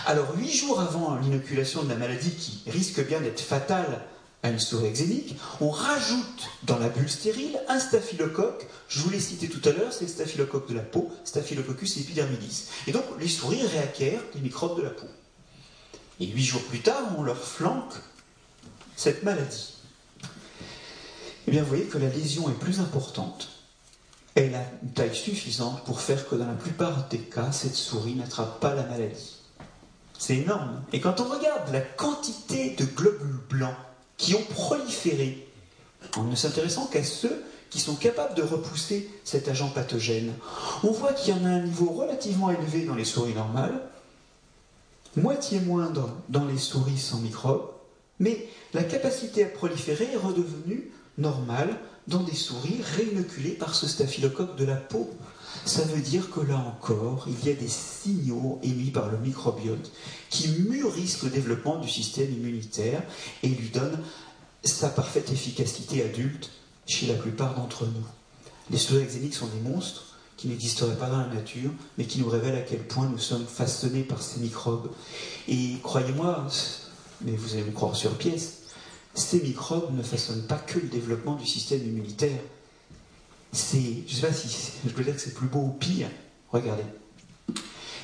Alors, 0.07 0.37
huit 0.37 0.53
jours 0.53 0.81
avant 0.81 1.17
l'inoculation 1.17 1.83
de 1.83 1.89
la 1.89 1.97
maladie 1.97 2.31
qui 2.31 2.71
risque 2.71 3.07
bien 3.07 3.21
d'être 3.21 3.41
fatale 3.41 4.03
à 4.43 4.51
une 4.51 4.59
souris 4.59 4.87
exénique, 4.87 5.37
on 5.61 5.71
rajoute 5.71 6.49
dans 6.63 6.79
la 6.79 6.89
bulle 6.89 7.09
stérile 7.09 7.59
un 7.69 7.79
staphylocoque. 7.79 8.67
Je 8.89 9.01
vous 9.01 9.11
l'ai 9.11 9.21
cité 9.21 9.49
tout 9.49 9.67
à 9.69 9.73
l'heure, 9.73 9.93
c'est 9.93 10.05
le 10.05 10.11
staphylocoque 10.11 10.69
de 10.69 10.75
la 10.75 10.83
peau, 10.83 11.11
Staphylococcus 11.25 11.97
epidermidis. 11.99 12.67
Et 12.87 12.93
donc, 12.93 13.05
les 13.19 13.29
souris 13.29 13.67
réacquièrent 13.67 14.23
les 14.35 14.41
microbes 14.41 14.77
de 14.77 14.83
la 14.83 14.91
peau. 14.91 15.07
Et 16.21 16.27
huit 16.27 16.45
jours 16.45 16.63
plus 16.63 16.81
tard, 16.81 17.03
on 17.19 17.23
leur 17.23 17.43
flanque 17.43 17.95
cette 18.97 19.23
maladie. 19.23 19.75
Eh 21.47 21.51
bien, 21.51 21.63
vous 21.63 21.69
voyez 21.69 21.85
que 21.85 21.99
la 21.99 22.09
lésion 22.09 22.49
est 22.49 22.59
plus 22.59 22.81
importante. 22.81 23.49
Elle 24.35 24.55
a 24.55 24.65
une 24.83 24.93
taille 24.93 25.15
suffisante 25.15 25.85
pour 25.85 26.01
faire 26.01 26.29
que 26.29 26.35
dans 26.35 26.47
la 26.47 26.55
plupart 26.55 27.09
des 27.09 27.19
cas, 27.19 27.53
cette 27.53 27.75
souris 27.75 28.15
n'attrape 28.15 28.61
pas 28.61 28.75
la 28.75 28.83
maladie. 28.85 29.36
C'est 30.19 30.37
énorme. 30.37 30.83
Et 30.93 31.01
quand 31.01 31.21
on 31.21 31.25
regarde 31.25 31.73
la 31.73 31.81
quantité 31.81 32.71
de 32.71 32.85
globules 32.85 33.41
blancs 33.49 33.77
qui 34.17 34.35
ont 34.35 34.43
proliféré, 34.43 35.47
en 36.17 36.25
ne 36.25 36.35
s'intéressant 36.35 36.87
qu'à 36.87 37.05
ceux 37.05 37.45
qui 37.71 37.81
sont 37.81 37.97
capables 37.97 38.35
de 38.35 38.43
repousser 38.43 39.11
cet 39.25 39.49
agent 39.49 39.69
pathogène, 39.71 40.33
on 40.83 40.93
voit 40.93 41.13
qu'il 41.13 41.35
y 41.35 41.39
en 41.39 41.45
a 41.45 41.49
un 41.49 41.63
niveau 41.63 41.91
relativement 41.91 42.51
élevé 42.51 42.85
dans 42.85 42.95
les 42.95 43.05
souris 43.05 43.35
normales, 43.35 43.81
moitié 45.17 45.61
moindre 45.61 46.11
dans 46.29 46.45
les 46.45 46.59
souris 46.59 46.99
sans 46.99 47.19
microbes, 47.19 47.71
mais 48.19 48.49
la 48.73 48.85
capacité 48.85 49.45
à 49.45 49.49
proliférer 49.49 50.09
est 50.13 50.17
redevenue 50.17 50.91
normale 51.19 51.77
dans 52.07 52.23
des 52.23 52.35
souris 52.35 52.81
réinoculées 52.97 53.51
par 53.51 53.75
ce 53.75 53.87
staphylocoque 53.87 54.57
de 54.57 54.65
la 54.65 54.77
peau. 54.77 55.11
Ça 55.65 55.83
veut 55.83 56.01
dire 56.01 56.31
que 56.31 56.41
là 56.41 56.57
encore, 56.59 57.27
il 57.29 57.47
y 57.47 57.51
a 57.51 57.55
des 57.55 57.69
signaux 57.69 58.61
émis 58.63 58.91
par 58.91 59.11
le 59.11 59.19
microbiote 59.19 59.91
qui 60.31 60.49
mûrissent 60.49 61.23
le 61.23 61.31
développement 61.31 61.79
du 61.79 61.89
système 61.89 62.33
immunitaire 62.33 63.03
et 63.43 63.49
lui 63.49 63.71
donnent 63.71 64.01
sa 64.65 64.89
parfaite 64.89 65.31
efficacité 65.31 66.05
adulte 66.05 66.51
chez 66.87 67.07
la 67.07 67.15
plupart 67.15 67.55
d'entre 67.55 67.85
nous. 67.85 68.07
Les 68.71 68.79
souris 68.79 69.03
exéniques 69.03 69.35
sont 69.35 69.49
des 69.49 69.69
monstres 69.69 70.17
qui 70.37 70.49
n'existeraient 70.49 70.97
pas 70.97 71.09
dans 71.09 71.19
la 71.19 71.29
nature, 71.29 71.71
mais 71.97 72.05
qui 72.05 72.21
nous 72.21 72.29
révèlent 72.29 72.57
à 72.57 72.63
quel 72.63 72.87
point 72.87 73.09
nous 73.09 73.19
sommes 73.19 73.47
façonnés 73.47 74.03
par 74.03 74.23
ces 74.23 74.41
microbes. 74.41 74.91
Et 75.49 75.77
croyez-moi, 75.83 76.47
mais 77.23 77.33
vous 77.33 77.55
allez 77.55 77.65
me 77.65 77.73
croire 77.73 77.97
sur 77.97 78.17
pièce, 78.19 78.59
ces 79.15 79.41
microbes 79.41 79.97
ne 79.97 80.03
façonnent 80.03 80.47
pas 80.47 80.59
que 80.59 80.79
le 80.79 80.89
développement 80.89 81.37
du 81.37 81.47
système 81.47 81.83
immunitaire. 81.83 82.39
Je 83.57 83.79
ne 83.79 84.21
sais 84.21 84.27
pas 84.27 84.33
si 84.33 84.73
je 84.87 84.93
peux 84.93 85.03
dire 85.03 85.15
que 85.15 85.21
c'est 85.21 85.35
plus 85.35 85.47
beau 85.47 85.61
ou 85.61 85.71
pire. 85.71 86.09
Regardez. 86.51 86.85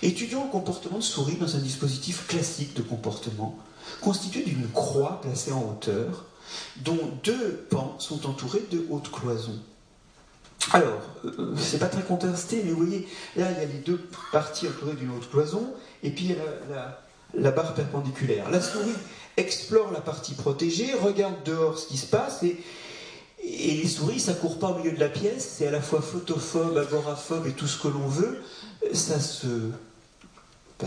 Étudions 0.03 0.45
le 0.45 0.51
comportement 0.51 0.99
de 0.99 1.03
souris 1.03 1.37
dans 1.37 1.57
un 1.57 1.61
dispositif 1.61 2.27
classique 2.27 2.75
de 2.75 2.83
comportement, 2.83 3.59
constitué 4.01 4.43
d'une 4.43 4.69
croix 4.69 5.21
placée 5.21 5.53
en 5.53 5.63
hauteur, 5.63 6.25
dont 6.79 6.99
deux 7.23 7.67
pans 7.71 7.97
sont 7.99 8.27
entourés 8.27 8.65
de 8.71 8.85
hautes 8.91 9.11
cloisons. 9.13 9.61
Alors, 10.73 11.01
euh, 11.25 11.55
c'est 11.57 11.79
pas 11.79 11.87
très 11.87 12.03
contrasté, 12.03 12.63
mais 12.65 12.71
vous 12.71 12.85
voyez, 12.85 13.09
là, 13.37 13.51
il 13.51 13.59
y 13.59 13.65
a 13.65 13.67
les 13.67 13.79
deux 13.79 14.01
parties 14.33 14.69
entourées 14.69 14.95
d'une 14.95 15.11
haute 15.11 15.29
cloison, 15.31 15.73
et 16.03 16.11
puis 16.11 16.25
il 16.25 16.31
y 16.31 16.35
a 16.35 16.99
la 17.35 17.51
barre 17.51 17.75
perpendiculaire. 17.75 18.51
La 18.51 18.61
souris 18.61 18.95
explore 19.37 19.93
la 19.93 20.01
partie 20.01 20.35
protégée, 20.35 20.93
regarde 20.95 21.35
dehors 21.45 21.79
ce 21.79 21.87
qui 21.87 21.97
se 21.97 22.07
passe, 22.07 22.43
et, 22.43 22.61
et 23.43 23.75
les 23.75 23.89
souris, 23.89 24.21
ça 24.21 24.35
court 24.35 24.59
pas 24.59 24.69
au 24.69 24.79
milieu 24.79 24.93
de 24.93 25.01
la 25.01 25.09
pièce, 25.09 25.55
c'est 25.57 25.67
à 25.67 25.71
la 25.71 25.81
fois 25.81 26.01
photophobe, 26.01 26.77
agoraphobe 26.77 27.47
et 27.47 27.53
tout 27.53 27.67
ce 27.67 27.81
que 27.81 27.89
l'on 27.89 28.07
veut, 28.07 28.43
ça 28.93 29.21
se... 29.21 29.47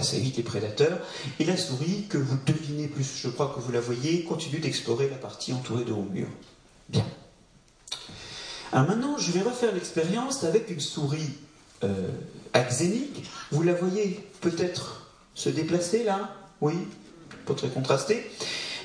Ça 0.02 0.18
évite 0.18 0.36
les 0.36 0.44
prédateurs. 0.44 1.00
Et 1.40 1.46
la 1.46 1.56
souris, 1.56 2.06
que 2.10 2.18
vous 2.18 2.38
devinez 2.46 2.88
plus, 2.88 3.16
je 3.16 3.30
crois 3.30 3.54
que 3.56 3.62
vous 3.62 3.72
la 3.72 3.80
voyez, 3.80 4.26
continue 4.26 4.60
d'explorer 4.60 5.10
la 5.10 5.16
partie 5.16 5.54
entourée 5.54 5.86
de 5.86 5.94
hauts 5.94 6.06
murs. 6.12 6.28
Bien. 6.90 7.06
Alors 8.74 8.90
maintenant, 8.90 9.18
je 9.18 9.32
vais 9.32 9.42
refaire 9.42 9.74
l'expérience 9.74 10.44
avec 10.44 10.70
une 10.70 10.82
souris 10.82 11.30
euh, 11.86 12.10
axénique. 12.52 13.24
Vous 13.52 13.64
la 13.64 13.74
voyez 13.74 14.20
peut-être 14.42 15.12
se 15.34 15.48
déplacer 15.48 16.04
là? 16.04 16.36
Oui? 16.60 16.74
Pas 17.46 17.54
très 17.54 17.70
contrasté. 17.70 18.30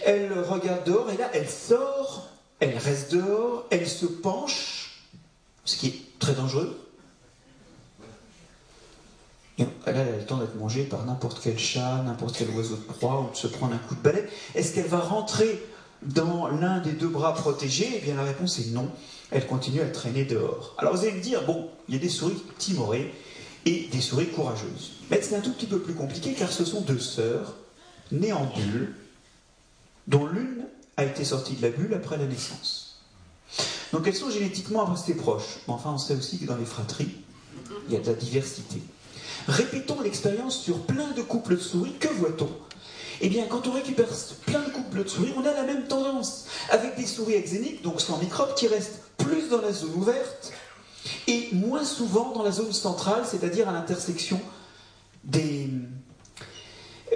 Elle 0.04 0.32
regarde 0.32 0.84
dehors 0.84 1.10
et 1.10 1.16
là, 1.16 1.28
elle 1.34 1.50
sort, 1.50 2.28
elle 2.60 2.76
reste 2.76 3.12
dehors, 3.12 3.66
elle 3.70 3.88
se 3.88 4.06
penche, 4.06 5.02
ce 5.64 5.76
qui 5.76 5.88
est 5.88 6.18
très 6.18 6.34
dangereux. 6.34 6.78
Elle 9.86 9.96
a 9.96 10.04
le 10.04 10.24
temps 10.24 10.38
d'être 10.38 10.56
mangée 10.56 10.84
par 10.84 11.04
n'importe 11.04 11.40
quel 11.42 11.58
chat, 11.58 12.02
n'importe 12.02 12.36
quel 12.36 12.48
oiseau 12.50 12.76
de 12.76 12.80
proie, 12.82 13.22
ou 13.22 13.32
de 13.32 13.36
se 13.36 13.46
prendre 13.46 13.74
un 13.74 13.78
coup 13.78 13.94
de 13.94 14.00
balai. 14.00 14.26
Est-ce 14.54 14.74
qu'elle 14.74 14.86
va 14.86 15.00
rentrer 15.00 15.62
dans 16.02 16.48
l'un 16.48 16.78
des 16.78 16.92
deux 16.92 17.08
bras 17.08 17.34
protégés? 17.34 17.90
Eh 17.96 17.98
bien, 17.98 18.14
la 18.14 18.22
réponse 18.22 18.58
est 18.58 18.70
non. 18.70 18.88
Elle 19.30 19.46
continue 19.46 19.80
à 19.82 19.86
traîner 19.86 20.24
dehors. 20.24 20.74
Alors, 20.78 20.96
vous 20.96 21.02
allez 21.02 21.12
me 21.12 21.20
dire, 21.20 21.44
bon, 21.44 21.68
il 21.88 21.94
y 21.94 21.98
a 21.98 22.00
des 22.00 22.08
souris 22.08 22.42
timorées 22.58 23.12
et 23.66 23.88
des 23.92 24.00
souris 24.00 24.28
courageuses. 24.28 24.92
Mais 25.10 25.20
c'est 25.20 25.36
un 25.36 25.40
tout 25.40 25.52
petit 25.52 25.66
peu 25.66 25.80
plus 25.80 25.94
compliqué 25.94 26.32
car 26.32 26.50
ce 26.50 26.64
sont 26.64 26.80
deux 26.80 26.98
sœurs 26.98 27.54
nées 28.12 28.32
en 28.32 28.46
bulle, 28.46 28.94
dont 30.06 30.26
l'une 30.26 30.64
a 31.00 31.04
été 31.04 31.24
sortie 31.24 31.54
de 31.54 31.62
la 31.62 31.70
bulle 31.70 31.94
après 31.94 32.18
la 32.18 32.26
naissance. 32.26 33.00
Donc 33.92 34.06
elles 34.06 34.14
sont 34.14 34.30
génétiquement 34.30 34.90
assez 34.92 35.14
proches. 35.14 35.58
Mais 35.66 35.74
enfin, 35.74 35.92
on 35.94 35.98
sait 35.98 36.14
aussi 36.14 36.38
que 36.38 36.44
dans 36.44 36.56
les 36.56 36.64
fratries, 36.64 37.10
il 37.88 37.94
y 37.94 37.96
a 37.96 38.00
de 38.00 38.06
la 38.06 38.14
diversité. 38.14 38.80
Répétons 39.48 40.00
l'expérience 40.02 40.58
sur 40.58 40.80
plein 40.80 41.10
de 41.12 41.22
couples 41.22 41.56
de 41.56 41.60
souris. 41.60 41.94
Que 41.98 42.08
voit-on? 42.08 42.50
Eh 43.22 43.28
bien, 43.28 43.46
quand 43.46 43.66
on 43.66 43.72
récupère 43.72 44.08
plein 44.46 44.60
de 44.60 44.70
couples 44.70 45.04
de 45.04 45.08
souris, 45.08 45.32
on 45.36 45.44
a 45.44 45.52
la 45.52 45.62
même 45.62 45.86
tendance. 45.88 46.46
Avec 46.70 46.96
des 46.96 47.06
souris 47.06 47.34
exéniques, 47.34 47.82
donc 47.82 48.00
sans 48.00 48.18
microbes, 48.18 48.54
qui 48.54 48.68
restent 48.68 49.00
plus 49.18 49.48
dans 49.48 49.60
la 49.60 49.72
zone 49.72 49.94
ouverte 49.94 50.52
et 51.26 51.48
moins 51.52 51.84
souvent 51.84 52.32
dans 52.32 52.42
la 52.42 52.52
zone 52.52 52.72
centrale, 52.72 53.24
c'est-à-dire 53.26 53.68
à, 53.68 53.72
l'intersection 53.72 54.40
des, 55.24 55.70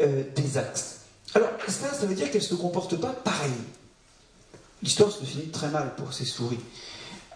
euh, 0.00 0.24
des 0.34 0.58
axes. 0.58 0.93
Alors, 1.34 1.50
ça, 1.68 1.92
ça 1.92 2.06
veut 2.06 2.14
dire 2.14 2.30
qu'elles 2.30 2.42
ne 2.42 2.46
se 2.46 2.54
comportent 2.54 2.96
pas 2.96 3.12
pareil. 3.12 3.50
L'histoire 4.82 5.10
se 5.10 5.24
finit 5.24 5.48
très 5.48 5.68
mal 5.68 5.94
pour 5.96 6.12
ces 6.12 6.24
souris. 6.24 6.58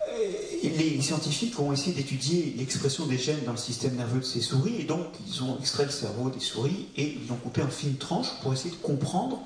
Euh, 0.09 0.33
les 0.63 1.01
scientifiques 1.01 1.59
ont 1.59 1.73
essayé 1.73 1.95
d'étudier 1.95 2.55
l'expression 2.57 3.07
des 3.07 3.19
gènes 3.19 3.45
dans 3.45 3.53
le 3.53 3.59
système 3.59 3.97
nerveux 3.97 4.21
de 4.21 4.25
ces 4.25 4.41
souris, 4.41 4.77
et 4.81 4.85
donc 4.85 5.07
ils 5.27 5.43
ont 5.43 5.59
extrait 5.59 5.85
le 5.85 5.91
cerveau 5.91 6.31
des 6.31 6.41
souris 6.41 6.89
et 6.97 7.19
ils 7.25 7.33
ont 7.33 7.37
coupé 7.37 7.63
en 7.63 7.69
fines 7.69 7.97
tranches 7.97 8.39
pour 8.43 8.53
essayer 8.53 8.71
de 8.71 8.77
comprendre 8.77 9.41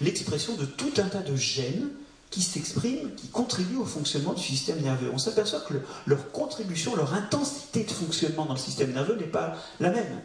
l'expression 0.00 0.54
de 0.54 0.64
tout 0.64 0.92
un 0.98 1.04
tas 1.04 1.22
de 1.22 1.36
gènes 1.36 1.88
qui 2.30 2.42
s'expriment, 2.42 3.14
qui 3.16 3.28
contribuent 3.28 3.78
au 3.78 3.86
fonctionnement 3.86 4.34
du 4.34 4.42
système 4.42 4.80
nerveux. 4.80 5.10
On 5.12 5.18
s'aperçoit 5.18 5.60
que 5.60 5.74
leur 6.06 6.30
contribution, 6.30 6.94
leur 6.94 7.14
intensité 7.14 7.84
de 7.84 7.90
fonctionnement 7.90 8.44
dans 8.44 8.54
le 8.54 8.58
système 8.58 8.92
nerveux 8.92 9.16
n'est 9.16 9.24
pas 9.24 9.56
la 9.80 9.90
même. 9.90 10.20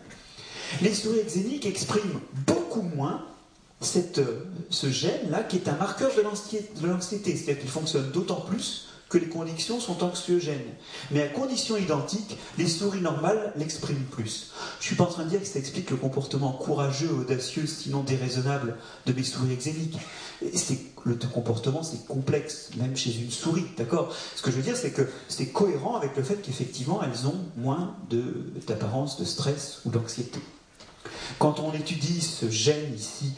Les 0.82 0.94
souris 0.94 1.20
exéniques 1.20 1.66
expriment 1.66 2.20
beaucoup 2.46 2.82
moins 2.82 3.26
euh, 4.18 4.46
ce 4.70 4.90
gène-là, 4.90 5.44
qui 5.44 5.58
est 5.58 5.68
un 5.68 5.76
marqueur 5.76 6.12
de 6.16 6.22
l'anxiété, 6.88 7.36
c'est-à-dire 7.36 7.60
qu'il 7.60 7.70
fonctionne 7.70 8.12
d'autant 8.12 8.42
plus 8.42 8.88
que 9.14 9.20
les 9.20 9.30
conditions 9.30 9.80
sont 9.80 10.04
anxiogènes. 10.04 10.74
Mais 11.12 11.22
à 11.22 11.28
conditions 11.28 11.78
identiques, 11.78 12.36
les 12.58 12.68
souris 12.68 13.02
normales 13.02 13.54
l'expriment 13.56 14.06
plus. 14.06 14.52
Je 14.80 14.88
suis 14.88 14.96
pas 14.96 15.04
en 15.04 15.08
train 15.08 15.24
de 15.26 15.30
dire 15.30 15.40
que 15.40 15.46
ça 15.46 15.60
explique 15.60 15.92
le 15.92 15.98
comportement 15.98 16.52
courageux, 16.52 17.12
audacieux, 17.12 17.68
sinon 17.68 18.02
déraisonnable 18.02 18.76
de 19.06 19.14
mes 19.14 19.24
souris 19.24 19.54
exéniques. 19.54 20.00
Le 21.06 21.16
comportement, 21.16 21.84
c'est 21.84 22.08
complexe, 22.08 22.72
même 22.78 22.96
chez 22.98 23.16
une 23.16 23.30
souris, 23.30 23.66
d'accord? 23.78 24.16
Ce 24.36 24.42
que 24.42 24.50
je 24.50 24.56
veux 24.56 24.64
dire, 24.64 24.78
c'est 24.78 24.92
que 24.92 25.08
c'est 25.28 25.48
cohérent 25.48 25.96
avec 25.96 26.18
le 26.18 26.24
fait 26.24 26.42
qu'effectivement, 26.42 27.02
elles 27.04 27.28
ont 27.28 27.38
moins 27.56 27.96
d'apparence 28.66 29.20
de 29.20 29.26
stress 29.26 29.82
ou 29.86 29.92
d'anxiété. 29.92 30.40
Quand 31.44 31.60
on 31.60 31.74
étudie 31.74 32.22
ce 32.22 32.50
gène 32.50 32.96
ici, 32.96 33.34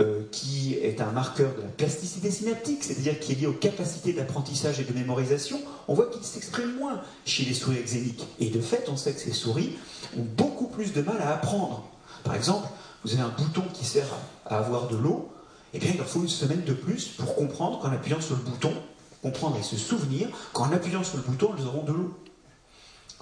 euh, 0.00 0.22
qui 0.32 0.76
est 0.80 1.02
un 1.02 1.12
marqueur 1.12 1.54
de 1.56 1.60
la 1.60 1.68
plasticité 1.68 2.30
synaptique, 2.30 2.82
c'est-à-dire 2.82 3.20
qui 3.20 3.32
est 3.32 3.34
lié 3.34 3.46
aux 3.46 3.52
capacités 3.52 4.14
d'apprentissage 4.14 4.80
et 4.80 4.84
de 4.84 4.94
mémorisation, 4.94 5.60
on 5.86 5.92
voit 5.92 6.06
qu'il 6.06 6.24
s'exprime 6.24 6.74
moins 6.78 7.02
chez 7.26 7.44
les 7.44 7.52
souris 7.52 7.76
exéniques. 7.76 8.26
Et 8.38 8.48
de 8.48 8.62
fait, 8.62 8.88
on 8.88 8.96
sait 8.96 9.12
que 9.12 9.20
ces 9.20 9.34
souris 9.34 9.76
ont 10.16 10.24
beaucoup 10.38 10.68
plus 10.68 10.94
de 10.94 11.02
mal 11.02 11.20
à 11.20 11.34
apprendre. 11.34 11.84
Par 12.24 12.34
exemple, 12.34 12.66
vous 13.04 13.12
avez 13.12 13.20
un 13.20 13.34
bouton 13.36 13.64
qui 13.74 13.84
sert 13.84 14.08
à 14.46 14.56
avoir 14.56 14.88
de 14.88 14.96
l'eau, 14.96 15.30
eh 15.74 15.78
bien 15.78 15.90
il 15.92 15.98
leur 15.98 16.08
faut 16.08 16.22
une 16.22 16.28
semaine 16.28 16.64
de 16.64 16.72
plus 16.72 17.08
pour 17.08 17.34
comprendre 17.34 17.78
qu'en 17.80 17.92
appuyant 17.92 18.22
sur 18.22 18.36
le 18.36 18.42
bouton, 18.42 18.72
comprendre 19.20 19.58
et 19.60 19.62
se 19.62 19.76
souvenir 19.76 20.28
qu'en 20.54 20.72
appuyant 20.72 21.04
sur 21.04 21.18
le 21.18 21.24
bouton, 21.24 21.50
elles 21.58 21.66
auront 21.66 21.84
de 21.84 21.92
l'eau 21.92 22.18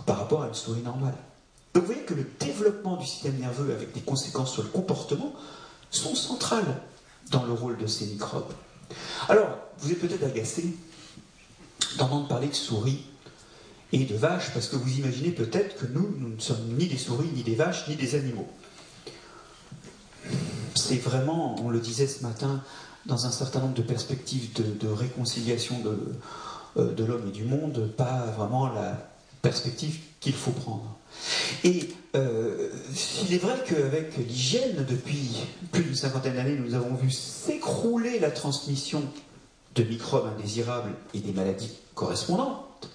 par 0.07 0.17
rapport 0.17 0.45
à 0.45 0.47
une 0.47 0.55
souris 0.55 0.83
normale. 0.83 1.17
Donc 1.75 1.85
vous 1.85 1.93
voyez 1.93 2.05
que 2.05 2.15
le 2.15 2.27
développement 2.41 2.97
du 2.97 3.07
système 3.07 3.39
nerveux 3.39 3.73
avec 3.73 3.93
des 3.93 4.01
conséquences 4.01 4.53
sur 4.53 4.63
le 4.63 4.69
comportement 4.69 5.35
sont 5.91 6.15
centrales 6.15 6.83
dans 7.31 7.45
le 7.45 7.53
rôle 7.53 7.77
de 7.77 7.87
ces 7.87 8.07
microbes. 8.07 8.53
Alors, 9.29 9.49
vous 9.79 9.93
êtes 9.93 10.01
peut-être 10.01 10.25
agacé 10.25 10.75
d'entendre 11.99 12.29
parler 12.29 12.49
de 12.49 12.55
souris 12.55 13.05
et 13.93 14.05
de 14.05 14.17
vaches, 14.17 14.53
parce 14.53 14.69
que 14.69 14.77
vous 14.77 14.99
imaginez 14.99 15.31
peut-être 15.31 15.77
que 15.79 15.87
nous, 15.87 16.15
nous 16.19 16.29
ne 16.35 16.41
sommes 16.41 16.75
ni 16.79 16.87
des 16.87 16.99
souris, 16.99 17.29
ni 17.35 17.43
des 17.43 17.55
vaches, 17.55 17.89
ni 17.89 17.97
des 17.97 18.15
animaux. 18.15 18.49
C'est 20.75 20.97
vraiment, 20.97 21.57
on 21.65 21.71
le 21.71 21.81
disait 21.81 22.07
ce 22.07 22.23
matin, 22.23 22.63
dans 23.07 23.27
un 23.27 23.31
certain 23.31 23.61
nombre 23.61 23.75
de 23.75 23.83
perspectives 23.83 24.53
de, 24.53 24.89
réconciliation 24.89 25.83
euh, 26.77 26.95
de 26.95 27.05
l'homme 27.05 27.29
et 27.29 27.33
du 27.33 27.45
monde, 27.45 27.91
pas 27.97 28.27
vraiment 28.37 28.69
la 28.69 29.08
perspective 29.43 29.99
qu'il 30.21 30.35
faut 30.35 30.51
prendre. 30.51 30.97
Et 31.65 31.91
euh, 32.15 32.71
il 33.23 33.35
est 33.35 33.39
vrai 33.39 33.55
qu'avec 33.67 34.17
l'hygiène, 34.17 34.85
depuis 34.89 35.45
plus 35.73 35.85
d'une 35.85 35.95
cinquantaine 35.95 36.35
d'années, 36.35 36.57
nous 36.57 36.75
avons 36.75 36.95
vu 36.95 37.11
s'écrouler 37.11 38.19
la 38.19 38.31
transmission 38.31 39.03
de 39.75 39.83
microbes 39.83 40.27
indésirables 40.27 40.93
et 41.15 41.21
des 41.21 41.33
maladies 41.33 41.73
correspondantes, 41.95 42.91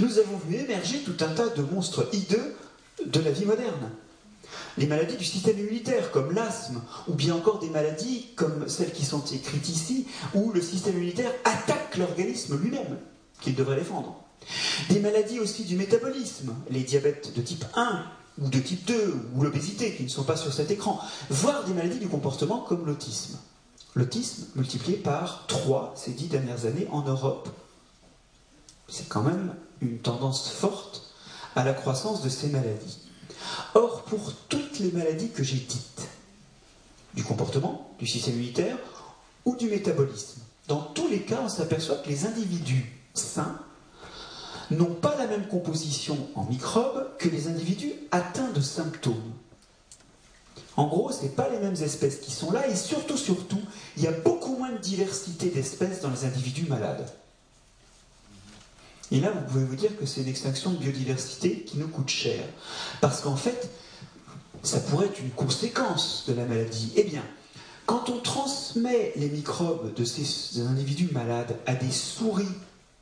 nous 0.00 0.18
avons 0.18 0.38
vu 0.48 0.56
émerger 0.56 0.98
tout 1.00 1.16
un 1.24 1.28
tas 1.28 1.48
de 1.48 1.62
monstres 1.62 2.08
hideux 2.12 2.56
de 3.04 3.20
la 3.20 3.30
vie 3.30 3.44
moderne. 3.44 3.90
Les 4.78 4.86
maladies 4.86 5.16
du 5.16 5.24
système 5.24 5.58
immunitaire, 5.58 6.10
comme 6.10 6.32
l'asthme, 6.32 6.80
ou 7.08 7.14
bien 7.14 7.34
encore 7.34 7.58
des 7.58 7.70
maladies 7.70 8.26
comme 8.36 8.68
celles 8.68 8.92
qui 8.92 9.04
sont 9.04 9.24
écrites 9.24 9.68
ici, 9.68 10.06
où 10.34 10.52
le 10.52 10.60
système 10.60 10.96
immunitaire 10.96 11.32
attaque 11.44 11.96
l'organisme 11.96 12.58
lui-même, 12.58 12.98
qu'il 13.40 13.54
devrait 13.54 13.76
défendre. 13.76 14.22
Des 14.88 15.00
maladies 15.00 15.40
aussi 15.40 15.64
du 15.64 15.76
métabolisme, 15.76 16.54
les 16.70 16.82
diabètes 16.82 17.34
de 17.34 17.42
type 17.42 17.64
1 17.74 18.04
ou 18.40 18.48
de 18.48 18.58
type 18.58 18.84
2 18.86 19.30
ou 19.34 19.42
l'obésité 19.42 19.94
qui 19.94 20.04
ne 20.04 20.08
sont 20.08 20.24
pas 20.24 20.36
sur 20.36 20.52
cet 20.52 20.70
écran, 20.70 21.00
voire 21.30 21.64
des 21.64 21.72
maladies 21.72 21.98
du 21.98 22.08
comportement 22.08 22.60
comme 22.60 22.86
l'autisme. 22.86 23.38
L'autisme 23.94 24.44
multiplié 24.54 24.98
par 24.98 25.46
3 25.46 25.94
ces 25.96 26.12
dix 26.12 26.26
dernières 26.26 26.66
années 26.66 26.86
en 26.90 27.02
Europe. 27.02 27.48
C'est 28.88 29.08
quand 29.08 29.22
même 29.22 29.54
une 29.80 29.98
tendance 29.98 30.50
forte 30.50 31.14
à 31.54 31.64
la 31.64 31.72
croissance 31.72 32.22
de 32.22 32.28
ces 32.28 32.48
maladies. 32.48 32.98
Or, 33.74 34.02
pour 34.02 34.34
toutes 34.48 34.78
les 34.78 34.92
maladies 34.92 35.30
que 35.30 35.42
j'ai 35.42 35.56
dites, 35.56 36.08
du 37.14 37.24
comportement, 37.24 37.94
du 37.98 38.06
système 38.06 38.34
immunitaire 38.34 38.76
ou 39.46 39.56
du 39.56 39.68
métabolisme, 39.68 40.42
dans 40.68 40.82
tous 40.82 41.08
les 41.08 41.22
cas, 41.22 41.40
on 41.42 41.48
s'aperçoit 41.48 41.96
que 41.96 42.10
les 42.10 42.26
individus 42.26 42.92
sains 43.14 43.58
n'ont 44.70 44.94
pas 44.94 45.16
la 45.16 45.26
même 45.26 45.46
composition 45.46 46.18
en 46.34 46.44
microbes 46.44 47.06
que 47.18 47.28
les 47.28 47.48
individus 47.48 47.92
atteints 48.10 48.50
de 48.52 48.60
symptômes. 48.60 49.32
En 50.76 50.86
gros, 50.86 51.10
ce 51.10 51.22
n'est 51.22 51.30
pas 51.30 51.48
les 51.48 51.58
mêmes 51.58 51.82
espèces 51.82 52.18
qui 52.18 52.30
sont 52.30 52.50
là, 52.50 52.68
et 52.68 52.76
surtout, 52.76 53.16
surtout, 53.16 53.60
il 53.96 54.02
y 54.02 54.06
a 54.06 54.12
beaucoup 54.12 54.56
moins 54.56 54.72
de 54.72 54.78
diversité 54.78 55.48
d'espèces 55.48 56.00
dans 56.02 56.10
les 56.10 56.24
individus 56.24 56.66
malades. 56.66 57.08
Et 59.10 59.20
là, 59.20 59.30
vous 59.30 59.52
pouvez 59.52 59.64
vous 59.64 59.76
dire 59.76 59.96
que 59.96 60.04
c'est 60.04 60.20
une 60.20 60.28
extinction 60.28 60.72
de 60.72 60.76
biodiversité 60.76 61.62
qui 61.62 61.78
nous 61.78 61.88
coûte 61.88 62.08
cher. 62.08 62.42
Parce 63.00 63.20
qu'en 63.20 63.36
fait, 63.36 63.70
ça 64.62 64.80
pourrait 64.80 65.06
être 65.06 65.20
une 65.20 65.30
conséquence 65.30 66.24
de 66.26 66.34
la 66.34 66.44
maladie. 66.44 66.92
Eh 66.96 67.04
bien, 67.04 67.22
quand 67.86 68.10
on 68.10 68.18
transmet 68.18 69.12
les 69.16 69.28
microbes 69.28 69.94
de 69.94 70.04
ces 70.04 70.60
individus 70.60 71.08
malades 71.12 71.56
à 71.66 71.74
des 71.74 71.92
souris 71.92 72.44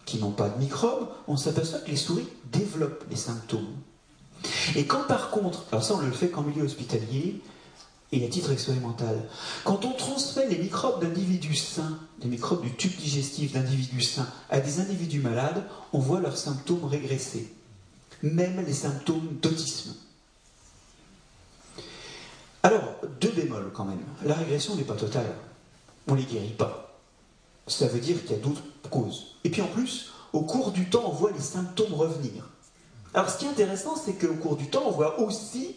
qui 0.04 0.18
n'ont 0.18 0.32
pas 0.32 0.48
de 0.48 0.58
microbes, 0.58 1.08
on 1.28 1.36
s'aperçoit 1.36 1.80
que 1.80 1.90
les 1.90 1.96
souris 1.96 2.28
développent 2.52 3.04
les 3.10 3.16
symptômes. 3.16 3.74
Et 4.76 4.84
quand 4.84 5.04
par 5.06 5.30
contre, 5.30 5.64
alors 5.72 5.84
ça 5.84 5.94
on 5.94 6.00
le 6.00 6.12
fait 6.12 6.28
qu'en 6.28 6.42
milieu 6.42 6.64
hospitalier 6.64 7.40
et 8.12 8.24
à 8.24 8.28
titre 8.28 8.52
expérimental, 8.52 9.24
quand 9.64 9.84
on 9.84 9.92
transmet 9.92 10.46
les 10.48 10.58
microbes 10.58 11.00
d'individus 11.00 11.56
sains, 11.56 11.98
les 12.20 12.28
microbes 12.28 12.62
du 12.62 12.74
tube 12.74 12.94
digestif 12.96 13.52
d'individus 13.52 14.02
sains 14.02 14.28
à 14.50 14.60
des 14.60 14.80
individus 14.80 15.20
malades, 15.20 15.64
on 15.92 15.98
voit 15.98 16.20
leurs 16.20 16.36
symptômes 16.36 16.84
régresser, 16.84 17.52
même 18.22 18.64
les 18.64 18.72
symptômes 18.72 19.38
d'autisme. 19.40 19.94
Alors, 22.62 22.94
deux 23.20 23.30
bémols 23.30 23.72
quand 23.74 23.84
même. 23.84 24.00
La 24.24 24.34
régression 24.34 24.74
n'est 24.74 24.84
pas 24.84 24.94
totale. 24.94 25.30
On 26.08 26.14
ne 26.14 26.20
les 26.20 26.24
guérit 26.24 26.54
pas. 26.56 26.83
Ça 27.66 27.86
veut 27.86 28.00
dire 28.00 28.22
qu'il 28.22 28.36
y 28.36 28.40
a 28.40 28.42
d'autres 28.42 28.62
causes. 28.90 29.36
Et 29.44 29.50
puis 29.50 29.62
en 29.62 29.66
plus, 29.66 30.10
au 30.32 30.42
cours 30.42 30.72
du 30.72 30.88
temps, 30.90 31.04
on 31.06 31.12
voit 31.12 31.32
les 31.32 31.40
symptômes 31.40 31.94
revenir. 31.94 32.50
Alors 33.14 33.30
ce 33.30 33.38
qui 33.38 33.46
est 33.46 33.48
intéressant, 33.48 33.96
c'est 33.96 34.14
qu'au 34.14 34.34
cours 34.34 34.56
du 34.56 34.68
temps, 34.68 34.82
on 34.86 34.90
voit 34.90 35.20
aussi 35.20 35.76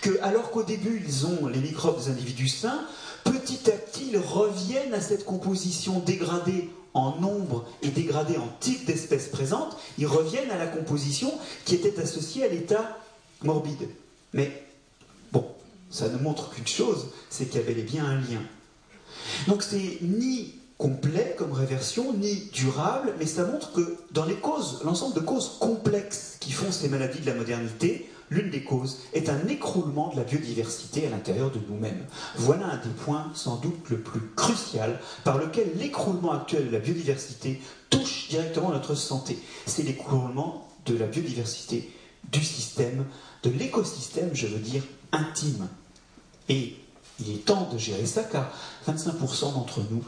que, 0.00 0.18
alors 0.22 0.50
qu'au 0.50 0.62
début, 0.62 1.02
ils 1.06 1.26
ont 1.26 1.46
les 1.46 1.60
microbes 1.60 1.98
des 1.98 2.10
individus 2.10 2.48
sains, 2.48 2.84
petit 3.24 3.70
à 3.70 3.74
petit, 3.74 4.10
ils 4.12 4.18
reviennent 4.18 4.94
à 4.94 5.00
cette 5.00 5.24
composition 5.24 6.00
dégradée 6.00 6.70
en 6.94 7.16
nombre 7.20 7.66
et 7.82 7.88
dégradée 7.88 8.36
en 8.36 8.48
type 8.60 8.84
d'espèces 8.84 9.28
présentes, 9.28 9.76
ils 9.98 10.06
reviennent 10.06 10.50
à 10.50 10.58
la 10.58 10.66
composition 10.66 11.32
qui 11.64 11.74
était 11.74 11.98
associée 12.00 12.44
à 12.44 12.48
l'état 12.48 12.98
morbide. 13.42 13.88
Mais 14.32 14.64
bon, 15.32 15.46
ça 15.90 16.08
ne 16.08 16.18
montre 16.18 16.50
qu'une 16.50 16.66
chose, 16.66 17.08
c'est 17.30 17.46
qu'il 17.46 17.60
y 17.60 17.64
avait 17.64 17.74
bien 17.82 18.04
un 18.04 18.16
lien. 18.16 18.42
Donc 19.46 19.62
c'est 19.62 19.98
ni 20.02 20.54
complet 20.78 21.34
comme 21.38 21.52
réversion, 21.52 22.12
ni 22.14 22.50
durable, 22.52 23.14
mais 23.18 23.26
ça 23.26 23.44
montre 23.44 23.72
que 23.72 23.96
dans 24.10 24.24
les 24.24 24.34
causes, 24.34 24.80
l'ensemble 24.84 25.14
de 25.14 25.20
causes 25.20 25.58
complexes 25.60 26.36
qui 26.40 26.52
font 26.52 26.72
ces 26.72 26.88
maladies 26.88 27.20
de 27.20 27.26
la 27.26 27.34
modernité, 27.34 28.10
l'une 28.30 28.50
des 28.50 28.64
causes 28.64 28.98
est 29.12 29.28
un 29.28 29.46
écroulement 29.48 30.10
de 30.12 30.16
la 30.16 30.24
biodiversité 30.24 31.06
à 31.06 31.10
l'intérieur 31.10 31.50
de 31.50 31.60
nous-mêmes. 31.68 32.04
Voilà 32.36 32.66
un 32.66 32.76
des 32.78 32.94
points 33.04 33.30
sans 33.34 33.56
doute 33.56 33.90
le 33.90 34.00
plus 34.00 34.22
crucial 34.34 34.98
par 35.24 35.38
lequel 35.38 35.70
l'écroulement 35.76 36.32
actuel 36.32 36.66
de 36.66 36.72
la 36.72 36.78
biodiversité 36.78 37.60
touche 37.90 38.28
directement 38.28 38.70
notre 38.70 38.94
santé. 38.94 39.38
C'est 39.66 39.82
l'écroulement 39.82 40.68
de 40.86 40.96
la 40.96 41.06
biodiversité 41.06 41.90
du 42.32 42.42
système, 42.42 43.04
de 43.42 43.50
l'écosystème, 43.50 44.30
je 44.32 44.46
veux 44.46 44.58
dire, 44.58 44.82
intime. 45.12 45.68
Et 46.48 46.76
il 47.20 47.34
est 47.34 47.44
temps 47.44 47.68
de 47.72 47.78
gérer 47.78 48.06
ça 48.06 48.24
car 48.24 48.50
25% 48.88 49.54
d'entre 49.54 49.80
nous 49.90 50.02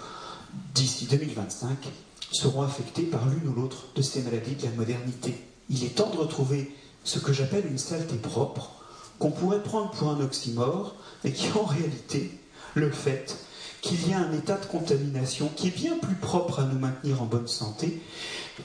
d'ici 0.75 1.07
2025, 1.07 1.88
seront 2.33 2.62
affectés 2.62 3.03
par 3.03 3.27
l'une 3.27 3.49
ou 3.49 3.55
l'autre 3.55 3.87
de 3.95 4.03
ces 4.03 4.23
maladies 4.23 4.57
de 4.57 4.64
la 4.64 4.73
modernité. 4.73 5.35
Il 5.71 5.85
est 5.85 5.97
temps 5.97 6.11
de 6.11 6.19
retrouver 6.19 6.75
ce 7.05 7.19
que 7.19 7.33
j'appelle 7.33 7.67
une 7.67 7.79
saleté 7.79 8.17
propre, 8.17 8.71
qu'on 9.19 9.31
pourrait 9.31 9.62
prendre 9.62 9.90
pour 9.90 10.11
un 10.11 10.21
oxymore, 10.21 10.97
mais 11.23 11.33
qui 11.33 11.47
est 11.47 11.57
en 11.57 11.64
réalité 11.64 12.33
le 12.75 12.90
fait 12.90 13.38
qu'il 13.83 14.09
y 14.09 14.14
a 14.14 14.19
un 14.19 14.33
état 14.33 14.57
de 14.57 14.64
contamination 14.64 15.51
qui 15.55 15.69
est 15.69 15.77
bien 15.77 15.99
plus 15.99 16.14
propre 16.14 16.61
à 16.61 16.64
nous 16.64 16.79
maintenir 16.79 17.23
en 17.23 17.27
bonne 17.27 17.47
santé 17.47 18.01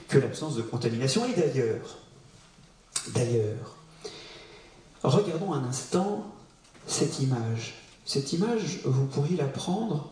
que 0.08 0.18
l'absence 0.18 0.56
de 0.56 0.62
contamination. 0.62 1.24
Et 1.26 1.38
d'ailleurs, 1.38 1.98
d'ailleurs, 3.08 3.76
regardons 5.02 5.52
un 5.52 5.64
instant 5.64 6.26
cette 6.86 7.20
image. 7.20 7.74
Cette 8.06 8.32
image, 8.32 8.80
vous 8.84 9.06
pourriez 9.06 9.36
la 9.36 9.46
prendre 9.46 10.10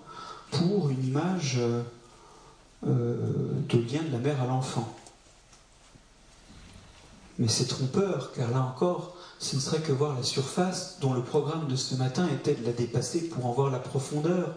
pour 0.50 0.88
une 0.90 1.04
image 1.04 1.58
euh, 2.86 3.12
de 3.68 3.78
lien 3.78 4.02
de 4.02 4.12
la 4.12 4.18
mère 4.18 4.40
à 4.42 4.46
l'enfant. 4.46 4.96
Mais 7.38 7.48
c'est 7.48 7.66
trompeur, 7.66 8.32
car 8.32 8.50
là 8.50 8.62
encore, 8.62 9.16
ce 9.38 9.56
ne 9.56 9.60
serait 9.60 9.80
que 9.80 9.92
voir 9.92 10.16
la 10.16 10.22
surface 10.22 10.98
dont 11.00 11.12
le 11.12 11.22
programme 11.22 11.68
de 11.68 11.76
ce 11.76 11.94
matin 11.94 12.26
était 12.32 12.54
de 12.54 12.64
la 12.64 12.72
dépasser 12.72 13.28
pour 13.28 13.46
en 13.46 13.52
voir 13.52 13.70
la 13.70 13.78
profondeur. 13.78 14.54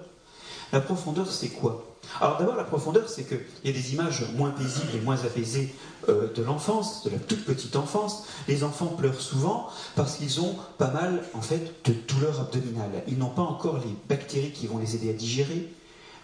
La 0.72 0.82
profondeur, 0.82 1.32
c'est 1.32 1.50
quoi? 1.50 1.86
Alors 2.20 2.38
d'abord, 2.38 2.56
la 2.56 2.64
profondeur, 2.64 3.08
c'est 3.08 3.24
qu'il 3.24 3.42
y 3.64 3.70
a 3.70 3.74
des 3.74 3.94
images 3.94 4.26
moins 4.36 4.52
paisibles 4.52 4.96
et 4.96 5.02
moins 5.02 5.18
apaisées 5.24 5.74
euh, 6.10 6.34
de 6.34 6.44
l'enfance, 6.44 7.04
de 7.04 7.10
la 7.12 7.20
toute 7.20 7.46
petite 7.46 7.76
enfance. 7.76 8.26
Les 8.48 8.64
enfants 8.64 8.88
pleurent 8.88 9.22
souvent 9.22 9.70
parce 9.96 10.18
qu'ils 10.18 10.42
ont 10.42 10.56
pas 10.78 10.90
mal, 10.90 11.24
en 11.34 11.42
fait, 11.42 11.74
de 11.86 11.94
douleurs 12.08 12.40
abdominales. 12.40 13.04
Ils 13.08 13.18
n'ont 13.18 13.30
pas 13.30 13.44
encore 13.44 13.80
les 13.80 13.96
bactéries 14.10 14.52
qui 14.52 14.68
vont 14.68 14.78
les 14.78 14.96
aider 14.96 15.10
à 15.10 15.14
digérer 15.14 15.72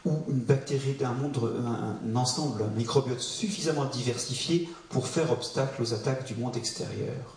ou 0.08 0.24
une 0.32 0.40
bactérie 0.40 0.94
d'un 0.94 1.14
monde, 1.14 1.38
un, 1.66 2.16
ensemble, 2.16 2.64
un 2.64 2.78
microbiote 2.78 3.20
suffisamment 3.20 3.86
diversifié 3.86 4.70
pour 4.90 5.08
faire 5.08 5.32
obstacle 5.32 5.82
aux 5.82 5.94
attaques 5.94 6.26
du 6.26 6.36
monde 6.36 6.56
extérieur. 6.56 7.36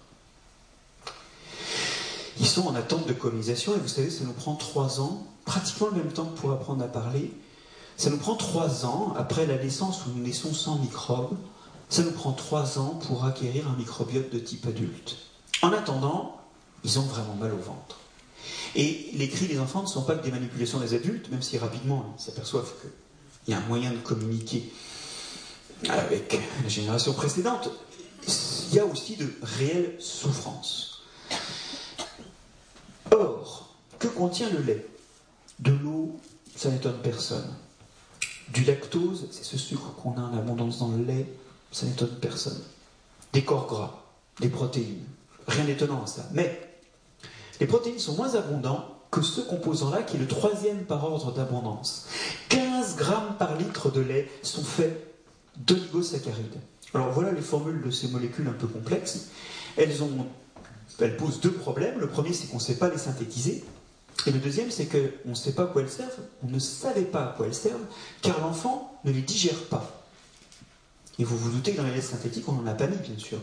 Ils 2.38 2.46
sont 2.46 2.66
en 2.66 2.74
attente 2.74 3.06
de 3.06 3.12
colonisation 3.12 3.74
et 3.74 3.78
vous 3.78 3.88
savez, 3.88 4.10
ça 4.10 4.24
nous 4.24 4.32
prend 4.32 4.54
trois 4.54 5.00
ans, 5.00 5.26
pratiquement 5.44 5.88
le 5.88 5.96
même 5.96 6.12
temps 6.12 6.30
pour 6.36 6.52
apprendre 6.52 6.82
à 6.84 6.88
parler. 6.88 7.32
Ça 7.96 8.08
nous 8.08 8.16
prend 8.16 8.34
trois 8.34 8.86
ans, 8.86 9.14
après 9.18 9.46
la 9.46 9.58
naissance 9.58 10.06
où 10.06 10.10
nous 10.16 10.22
naissons 10.22 10.54
sans 10.54 10.78
microbes, 10.78 11.36
ça 11.90 12.02
nous 12.02 12.12
prend 12.12 12.32
trois 12.32 12.78
ans 12.78 12.98
pour 13.06 13.24
acquérir 13.24 13.68
un 13.68 13.76
microbiote 13.76 14.30
de 14.32 14.38
type 14.38 14.66
adulte. 14.66 15.16
En 15.60 15.72
attendant, 15.72 16.40
ils 16.84 16.98
ont 16.98 17.02
vraiment 17.02 17.34
mal 17.34 17.52
au 17.52 17.58
ventre. 17.58 17.96
Et 18.76 19.10
les 19.14 19.28
cris 19.28 19.46
des 19.46 19.58
enfants 19.58 19.82
ne 19.82 19.88
sont 19.88 20.02
pas 20.02 20.14
que 20.14 20.24
des 20.24 20.30
manipulations 20.30 20.78
des 20.78 20.94
adultes, 20.94 21.30
même 21.30 21.42
si 21.42 21.58
rapidement 21.58 22.14
ils 22.18 22.22
s'aperçoivent 22.22 22.72
qu'il 22.80 23.52
y 23.52 23.56
a 23.56 23.58
un 23.58 23.66
moyen 23.66 23.90
de 23.90 23.96
communiquer 23.98 24.72
avec 25.88 26.38
la 26.62 26.68
génération 26.68 27.12
précédente. 27.12 27.70
Il 28.70 28.76
y 28.76 28.78
a 28.78 28.84
aussi 28.84 29.16
de 29.16 29.32
réelles 29.42 29.96
souffrances. 29.98 31.02
Or, 33.10 33.74
que 33.98 34.06
contient 34.06 34.50
le 34.50 34.62
lait? 34.62 34.86
De 35.58 35.72
l'eau, 35.72 36.18
ça 36.56 36.70
n'étonne 36.70 36.98
personne. 37.02 37.52
Du 38.52 38.64
lactose, 38.64 39.26
c'est 39.32 39.44
ce 39.44 39.58
sucre 39.58 39.94
qu'on 39.94 40.16
a 40.16 40.20
en 40.20 40.38
abondance 40.38 40.78
dans 40.78 40.90
le 40.92 41.04
lait, 41.04 41.26
ça 41.72 41.86
n'étonne 41.86 42.16
personne. 42.20 42.60
Des 43.32 43.44
corps 43.44 43.66
gras, 43.66 44.02
des 44.40 44.48
protéines, 44.48 45.04
rien 45.46 45.64
d'étonnant 45.64 46.02
à 46.02 46.06
ça. 46.06 46.28
Mais 46.32 46.69
les 47.60 47.66
protéines 47.66 47.98
sont 47.98 48.14
moins 48.14 48.34
abondants 48.34 48.96
que 49.10 49.22
ce 49.22 49.40
composant-là, 49.40 50.02
qui 50.02 50.16
est 50.16 50.20
le 50.20 50.26
troisième 50.26 50.84
par 50.84 51.04
ordre 51.04 51.32
d'abondance. 51.32 52.06
15 52.48 52.96
grammes 52.96 53.36
par 53.38 53.56
litre 53.56 53.90
de 53.90 54.00
lait 54.00 54.30
sont 54.42 54.62
faits 54.62 55.14
d'oligosaccharides. 55.56 56.60
Alors 56.94 57.10
voilà 57.10 57.32
les 57.32 57.40
formules 57.40 57.82
de 57.82 57.90
ces 57.90 58.08
molécules 58.08 58.48
un 58.48 58.52
peu 58.52 58.66
complexes. 58.66 59.28
Elles, 59.76 59.92
elles 61.00 61.16
posent 61.16 61.40
deux 61.40 61.52
problèmes. 61.52 61.98
Le 61.98 62.08
premier, 62.08 62.32
c'est 62.32 62.46
qu'on 62.48 62.56
ne 62.56 62.62
sait 62.62 62.76
pas 62.76 62.88
les 62.88 62.98
synthétiser. 62.98 63.64
Et 64.26 64.30
le 64.30 64.38
deuxième, 64.38 64.70
c'est 64.70 64.86
qu'on 64.86 65.30
ne 65.30 65.34
sait 65.34 65.52
pas 65.52 65.64
à 65.64 65.66
quoi 65.66 65.82
elles 65.82 65.90
servent. 65.90 66.20
On 66.44 66.48
ne 66.48 66.58
savait 66.58 67.02
pas 67.02 67.24
à 67.24 67.34
quoi 67.36 67.46
elles 67.46 67.54
servent, 67.54 67.84
car 68.22 68.40
l'enfant 68.40 69.00
ne 69.04 69.12
les 69.12 69.22
digère 69.22 69.64
pas. 69.64 70.04
Et 71.18 71.24
vous 71.24 71.36
vous 71.36 71.50
doutez 71.50 71.72
que 71.72 71.78
dans 71.78 71.84
les 71.84 71.94
laits 71.94 72.04
synthétiques, 72.04 72.48
on 72.48 72.52
n'en 72.52 72.66
a 72.66 72.74
pas 72.74 72.86
mis, 72.86 72.96
bien 72.96 73.18
sûr. 73.18 73.38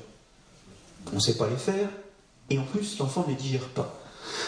On 1.12 1.16
ne 1.16 1.22
sait 1.22 1.38
pas 1.38 1.50
les 1.50 1.58
faire, 1.58 1.90
et 2.50 2.60
en 2.60 2.64
plus, 2.64 2.98
l'enfant 3.00 3.24
ne 3.28 3.32
les 3.32 3.40
digère 3.40 3.68
pas. 3.70 3.97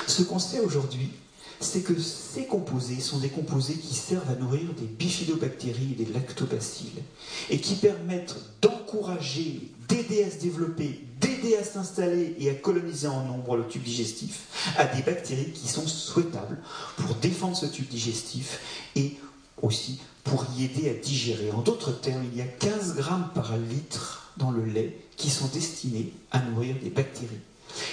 Ce 0.07 0.23
qu'on 0.23 0.39
sait 0.39 0.59
aujourd'hui, 0.59 1.11
c'est 1.59 1.81
que 1.81 1.99
ces 1.99 2.45
composés 2.45 3.01
sont 3.01 3.19
des 3.19 3.29
composés 3.29 3.75
qui 3.75 3.93
servent 3.93 4.29
à 4.29 4.35
nourrir 4.35 4.73
des 4.79 4.85
bifidobactéries 4.85 5.95
et 5.99 6.03
des 6.05 6.13
lactobacilles, 6.13 7.03
et 7.49 7.59
qui 7.59 7.75
permettent 7.75 8.37
d'encourager, 8.61 9.71
d'aider 9.87 10.23
à 10.23 10.31
se 10.31 10.37
développer, 10.37 11.01
d'aider 11.19 11.57
à 11.57 11.63
s'installer 11.63 12.35
et 12.39 12.49
à 12.49 12.53
coloniser 12.53 13.07
en 13.07 13.25
nombre 13.25 13.57
le 13.57 13.67
tube 13.67 13.83
digestif 13.83 14.73
à 14.77 14.85
des 14.85 15.01
bactéries 15.01 15.51
qui 15.51 15.67
sont 15.67 15.87
souhaitables 15.87 16.57
pour 16.97 17.15
défendre 17.15 17.57
ce 17.57 17.65
tube 17.65 17.87
digestif 17.87 18.59
et 18.95 19.17
aussi 19.61 19.99
pour 20.23 20.45
y 20.57 20.63
aider 20.63 20.89
à 20.89 20.93
digérer. 20.93 21.51
En 21.51 21.61
d'autres 21.61 21.91
termes, 21.91 22.23
il 22.31 22.37
y 22.37 22.41
a 22.41 22.45
15 22.45 22.95
grammes 22.95 23.29
par 23.33 23.57
litre 23.57 24.31
dans 24.37 24.51
le 24.51 24.63
lait 24.63 24.97
qui 25.17 25.29
sont 25.29 25.47
destinés 25.47 26.13
à 26.31 26.39
nourrir 26.39 26.75
des 26.81 26.89
bactéries. 26.89 27.41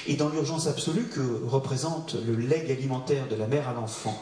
Et 0.06 0.14
dans 0.14 0.28
l'urgence 0.28 0.66
absolue 0.66 1.08
que 1.08 1.42
représente 1.46 2.14
le 2.14 2.36
legs 2.36 2.70
alimentaire 2.70 3.28
de 3.28 3.36
la 3.36 3.46
mère 3.46 3.68
à 3.68 3.74
l'enfant, 3.74 4.18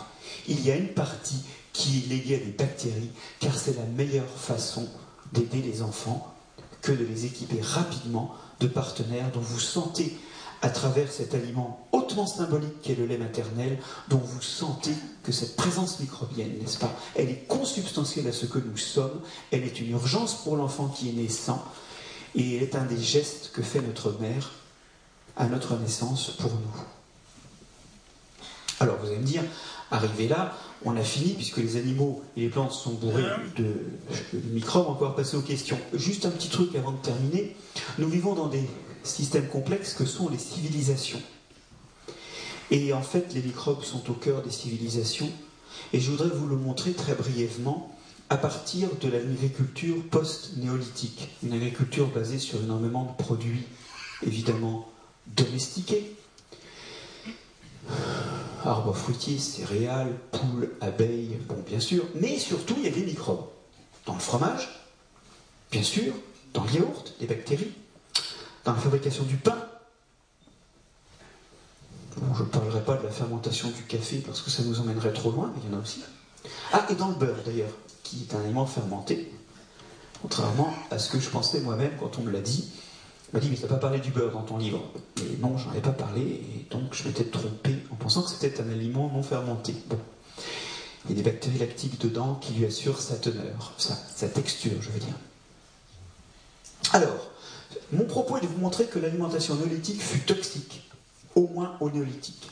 il 0.49 0.65
y 0.65 0.71
a 0.71 0.77
une 0.77 0.89
partie 0.89 1.43
qui 1.73 1.99
est 1.99 2.09
léguée 2.09 2.37
à 2.37 2.39
des 2.39 2.53
bactéries, 2.53 3.11
car 3.41 3.57
c'est 3.57 3.77
la 3.77 3.85
meilleure 3.85 4.29
façon 4.29 4.89
d'aider 5.33 5.61
les 5.61 5.83
enfants 5.83 6.35
que 6.83 6.93
de 6.93 7.05
les 7.05 7.27
équiper 7.27 7.61
rapidement 7.61 8.35
de 8.61 8.67
partenaires 8.67 9.31
dont 9.33 9.41
vous 9.41 9.61
sentez, 9.61 10.17
à 10.63 10.71
travers 10.71 11.11
cet 11.13 11.35
aliment 11.35 11.87
hautement 11.93 12.27
symbolique 12.27 12.81
qu'est 12.81 12.95
le 12.95 13.07
lait 13.07 13.19
maternel, 13.19 13.79
dont 14.09 14.23
vous 14.23 14.41
sentez 14.41 14.95
que 15.23 15.33
cette 15.33 15.57
présence 15.57 16.01
microbienne, 16.01 16.53
n'est-ce 16.61 16.79
pas, 16.79 16.95
elle 17.17 17.29
est 17.29 17.47
consubstantielle 17.49 18.29
à 18.29 18.33
ce 18.33 18.47
que 18.47 18.59
nous 18.59 18.77
sommes, 18.77 19.21
elle 19.51 19.65
est 19.65 19.81
une 19.81 19.91
urgence 19.91 20.35
pour 20.35 20.57
l'enfant 20.57 20.89
qui 20.89 21.11
est 21.11 21.13
naissant, 21.13 21.63
et 22.35 22.57
elle 22.57 22.63
est 22.63 22.77
un 22.77 22.85
des 22.85 23.01
gestes 23.01 23.51
que 23.53 23.63
fait 23.63 23.83
notre 23.83 24.19
mère 24.21 24.53
à 25.37 25.47
notre 25.47 25.77
naissance 25.79 26.31
pour 26.39 26.51
nous. 26.53 26.85
Alors 28.81 28.97
vous 28.99 29.09
allez 29.09 29.19
me 29.19 29.25
dire, 29.25 29.43
arrivé 29.91 30.29
là, 30.29 30.57
on 30.85 30.97
a 30.97 31.03
fini 31.03 31.33
puisque 31.35 31.59
les 31.59 31.77
animaux 31.77 32.23
et 32.37 32.43
les 32.43 32.49
plantes 32.49 32.73
sont 32.73 32.95
bourrés 32.95 33.25
de, 33.57 33.75
microbes, 34.53 34.85
on 34.87 34.91
va 34.91 34.95
pouvoir 34.95 35.15
passer 35.15 35.37
aux 35.37 35.43
questions. 35.43 35.79
Juste 35.93 36.27
un 36.27 36.31
petit 36.31 36.49
truc 36.49 36.75
avant 36.75 36.93
de 36.93 36.99
terminer. 36.99 37.57
Nous 37.99 38.09
vivons 38.09 38.35
dans 38.35 38.49
des 38.49 38.69
systèmes 39.03 39.49
complexes 39.49 39.95
que 39.95 40.05
sont 40.05 40.29
les 40.29 40.39
civilisations. 40.39 41.21
Et 42.71 42.93
en 42.93 43.03
fait, 43.03 43.33
les 43.35 43.43
microbes 43.43 43.85
sont 43.85 44.11
au 44.11 44.15
cœur 44.15 44.43
des 44.43 44.51
civilisations. 44.51 45.31
Et 45.93 46.01
je 46.01 46.11
voudrais 46.11 46.29
vous 46.29 46.47
le 46.47 46.57
montrer 46.57 46.93
très 46.93 47.15
brièvement 47.15 47.97
à 48.31 48.37
partir 48.37 48.89
de 49.01 49.09
l'agriculture 49.09 49.97
post-néolithique. 50.11 51.29
Une 51.43 51.53
agriculture 51.53 52.09
basée 52.09 52.39
sur 52.39 52.63
énormément 52.63 53.05
de 53.05 53.23
produits, 53.23 53.65
évidemment, 54.23 54.89
domestiqués. 55.27 56.17
Arbres 58.65 58.97
fruitiers, 58.97 59.39
céréales, 59.39 60.15
poules, 60.33 60.71
abeilles, 60.81 61.39
bon 61.49 61.63
bien 61.67 61.81
sûr, 61.81 62.05
mais 62.15 62.39
surtout 62.39 62.75
il 62.79 62.85
y 62.85 62.89
a 62.89 62.91
des 62.91 63.05
microbes. 63.05 63.47
Dans 64.07 64.15
le 64.15 64.21
fromage, 64.21 64.69
bien 65.71 65.83
sûr, 65.83 66.15
dans 66.55 66.65
le 66.65 66.73
yaourt, 66.73 67.15
des 67.21 67.27
bactéries, 67.27 67.73
dans 68.65 68.73
la 68.73 68.79
fabrication 68.79 69.25
du 69.25 69.37
pain. 69.37 69.59
je 72.37 72.43
ne 72.43 72.49
parlerai 72.49 72.81
pas 72.83 72.97
de 72.97 73.03
la 73.03 73.11
fermentation 73.11 73.69
du 73.71 73.83
café 73.83 74.19
parce 74.19 74.41
que 74.41 74.51
ça 74.51 74.63
nous 74.63 74.81
emmènerait 74.81 75.13
trop 75.13 75.31
loin, 75.31 75.53
mais 75.55 75.63
il 75.65 75.71
y 75.71 75.75
en 75.75 75.79
a 75.79 75.83
aussi. 75.83 76.03
Ah, 76.73 76.87
et 76.91 76.95
dans 76.95 77.09
le 77.09 77.15
beurre 77.15 77.43
d'ailleurs, 77.45 77.73
qui 78.03 78.23
est 78.23 78.35
un 78.35 78.41
aliment 78.41 78.67
fermenté, 78.67 79.31
contrairement 80.23 80.73
à 80.91 80.99
ce 80.99 81.11
que 81.11 81.21
je 81.21 81.29
pensais 81.29 81.61
moi-même 81.61 81.93
quand 81.99 82.19
on 82.19 82.23
me 82.23 82.31
l'a 82.31 82.41
dit 82.41 82.71
m'a 83.35 83.41
dit, 83.41 83.51
mais 83.51 83.57
tu 83.57 83.63
n'as 83.63 83.69
pas 83.69 83.77
parlé 83.77 83.99
du 83.99 84.11
beurre 84.11 84.33
dans 84.33 84.43
ton 84.43 84.59
livre. 84.59 84.81
Et 85.19 85.37
non, 85.41 85.59
j'en 85.59 85.73
ai 85.75 85.81
pas 85.81 85.91
parlé, 85.91 86.23
et 86.23 86.67
donc 86.71 86.95
je 86.95 87.07
m'étais 87.07 87.25
trompé 87.25 87.77
en 87.91 87.97
pensant 87.97 88.23
que 88.23 88.31
c'était 88.31 88.61
un 88.61 88.71
aliment 88.71 89.11
non 89.13 89.23
fermenté. 89.23 89.75
Bon. 89.89 89.99
Il 91.05 91.11
y 91.11 91.15
a 91.15 91.23
des 91.23 91.31
bactéries 91.31 91.59
lactiques 91.59 92.01
dedans 92.01 92.37
qui 92.37 92.55
lui 92.55 92.65
assurent 92.65 93.01
sa 93.01 93.17
teneur, 93.17 93.73
sa, 93.77 93.95
sa 93.95 94.29
texture, 94.29 94.81
je 94.81 94.91
veux 94.91 95.01
dire. 95.01 95.15
Alors, 96.93 97.31
mon 97.93 98.05
propos 98.05 98.39
est 98.39 98.41
de 98.41 98.47
vous 98.47 98.59
montrer 98.59 98.87
que 98.87 98.99
l'alimentation 98.99 99.57
néolithique 99.57 100.01
fut 100.01 100.21
toxique, 100.21 100.89
au 101.35 101.49
moins 101.49 101.77
au 101.81 101.91
néolithique. 101.91 102.51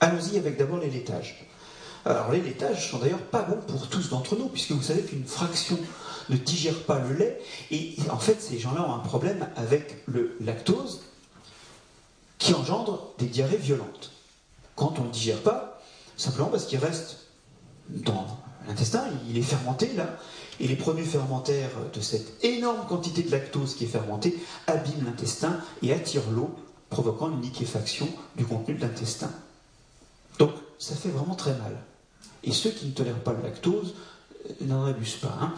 Allons-y 0.00 0.38
avec 0.38 0.56
d'abord 0.56 0.78
les 0.78 0.90
laitages. 0.90 1.46
Alors 2.04 2.32
les 2.32 2.40
laitages 2.40 2.90
sont 2.90 2.98
d'ailleurs 2.98 3.22
pas 3.22 3.42
bons 3.42 3.60
pour 3.60 3.88
tous 3.88 4.10
d'entre 4.10 4.36
nous, 4.36 4.48
puisque 4.48 4.72
vous 4.72 4.82
savez 4.82 5.02
qu'une 5.02 5.24
fraction 5.24 5.78
ne 6.28 6.36
digèrent 6.36 6.82
pas 6.82 6.98
le 6.98 7.14
lait. 7.14 7.40
Et 7.70 7.94
en 8.10 8.18
fait, 8.18 8.40
ces 8.40 8.58
gens-là 8.58 8.82
ont 8.88 8.94
un 8.94 8.98
problème 8.98 9.48
avec 9.56 10.02
le 10.06 10.36
lactose 10.40 11.02
qui 12.38 12.54
engendre 12.54 13.12
des 13.18 13.26
diarrhées 13.26 13.56
violentes. 13.56 14.10
Quand 14.74 14.98
on 14.98 15.04
ne 15.04 15.10
digère 15.10 15.40
pas, 15.42 15.80
simplement 16.16 16.48
parce 16.48 16.66
qu'il 16.66 16.78
reste 16.78 17.28
dans 17.88 18.26
l'intestin, 18.66 19.04
il 19.28 19.38
est 19.38 19.42
fermenté 19.42 19.92
là, 19.92 20.16
et 20.58 20.66
les 20.66 20.76
produits 20.76 21.04
fermentaires 21.04 21.70
de 21.92 22.00
cette 22.00 22.44
énorme 22.44 22.84
quantité 22.88 23.22
de 23.22 23.30
lactose 23.30 23.74
qui 23.74 23.84
est 23.84 23.88
fermentée 23.88 24.36
abîment 24.66 25.04
l'intestin 25.06 25.60
et 25.82 25.92
attirent 25.92 26.30
l'eau, 26.30 26.50
provoquant 26.90 27.30
une 27.30 27.42
liquéfaction 27.42 28.08
du 28.36 28.44
contenu 28.44 28.74
de 28.74 28.80
l'intestin. 28.82 29.30
Donc 30.38 30.52
ça 30.78 30.94
fait 30.94 31.08
vraiment 31.08 31.34
très 31.34 31.52
mal. 31.52 31.76
Et 32.44 32.52
ceux 32.52 32.70
qui 32.70 32.86
ne 32.86 32.92
tolèrent 32.92 33.20
pas 33.20 33.32
le 33.32 33.42
lactose 33.42 33.94
n'en 34.60 34.86
abuse 34.86 35.14
pas. 35.14 35.38
Hein. 35.40 35.52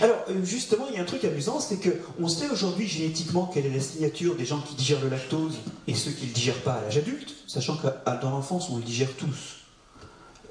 Alors, 0.00 0.18
euh, 0.28 0.44
justement, 0.44 0.86
il 0.90 0.96
y 0.96 0.98
a 0.98 1.02
un 1.02 1.06
truc 1.06 1.24
amusant, 1.24 1.60
c'est 1.60 1.78
qu'on 1.78 2.28
sait 2.28 2.48
aujourd'hui 2.50 2.86
génétiquement 2.86 3.50
quelle 3.52 3.66
est 3.66 3.74
la 3.74 3.80
signature 3.80 4.36
des 4.36 4.44
gens 4.44 4.60
qui 4.60 4.74
digèrent 4.74 5.02
le 5.02 5.08
lactose 5.08 5.54
et 5.86 5.94
ceux 5.94 6.10
qui 6.10 6.24
ne 6.24 6.28
le 6.28 6.34
digèrent 6.34 6.62
pas 6.62 6.74
à 6.74 6.82
l'âge 6.82 6.98
adulte, 6.98 7.34
sachant 7.46 7.76
que 7.76 7.86
dans 8.20 8.30
l'enfance, 8.30 8.68
on 8.70 8.76
le 8.76 8.82
digère 8.82 9.12
tous. 9.16 9.56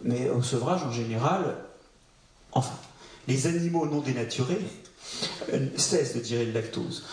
Mais 0.03 0.29
au 0.29 0.41
sevrage, 0.41 0.83
en 0.83 0.91
général, 0.91 1.55
enfin, 2.51 2.75
les 3.27 3.47
animaux 3.47 3.85
non 3.85 4.01
dénaturés 4.01 4.61
euh, 5.53 5.67
cessent 5.77 6.15
de 6.15 6.19
digérer 6.19 6.45
le 6.45 6.53
lactose. 6.53 7.03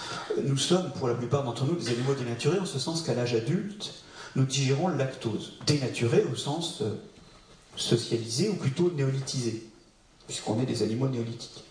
Nous 0.43 0.59
sommes, 0.59 0.91
pour 0.93 1.09
la 1.09 1.15
plupart 1.15 1.45
d'entre 1.45 1.65
nous, 1.65 1.75
des 1.75 1.89
animaux 1.89 2.15
dénaturés, 2.15 2.59
en 2.59 2.67
ce 2.67 2.79
sens 2.79 3.03
qu'à 3.03 3.15
l'âge 3.15 3.35
adulte, 3.35 3.95
nous 4.37 4.45
digérons 4.45 4.89
le 4.89 4.97
lactose. 4.97 5.55
Dénaturé 5.67 6.25
au 6.31 6.37
sens 6.37 6.83
euh, 7.75 7.79
socialisé 7.79 8.49
ou 8.49 8.55
plutôt 8.55 8.91
néolithisé 8.91 9.65
puisqu'on 10.27 10.61
est 10.61 10.67
des 10.67 10.83
animaux 10.83 11.09
néolithiques. 11.09 11.65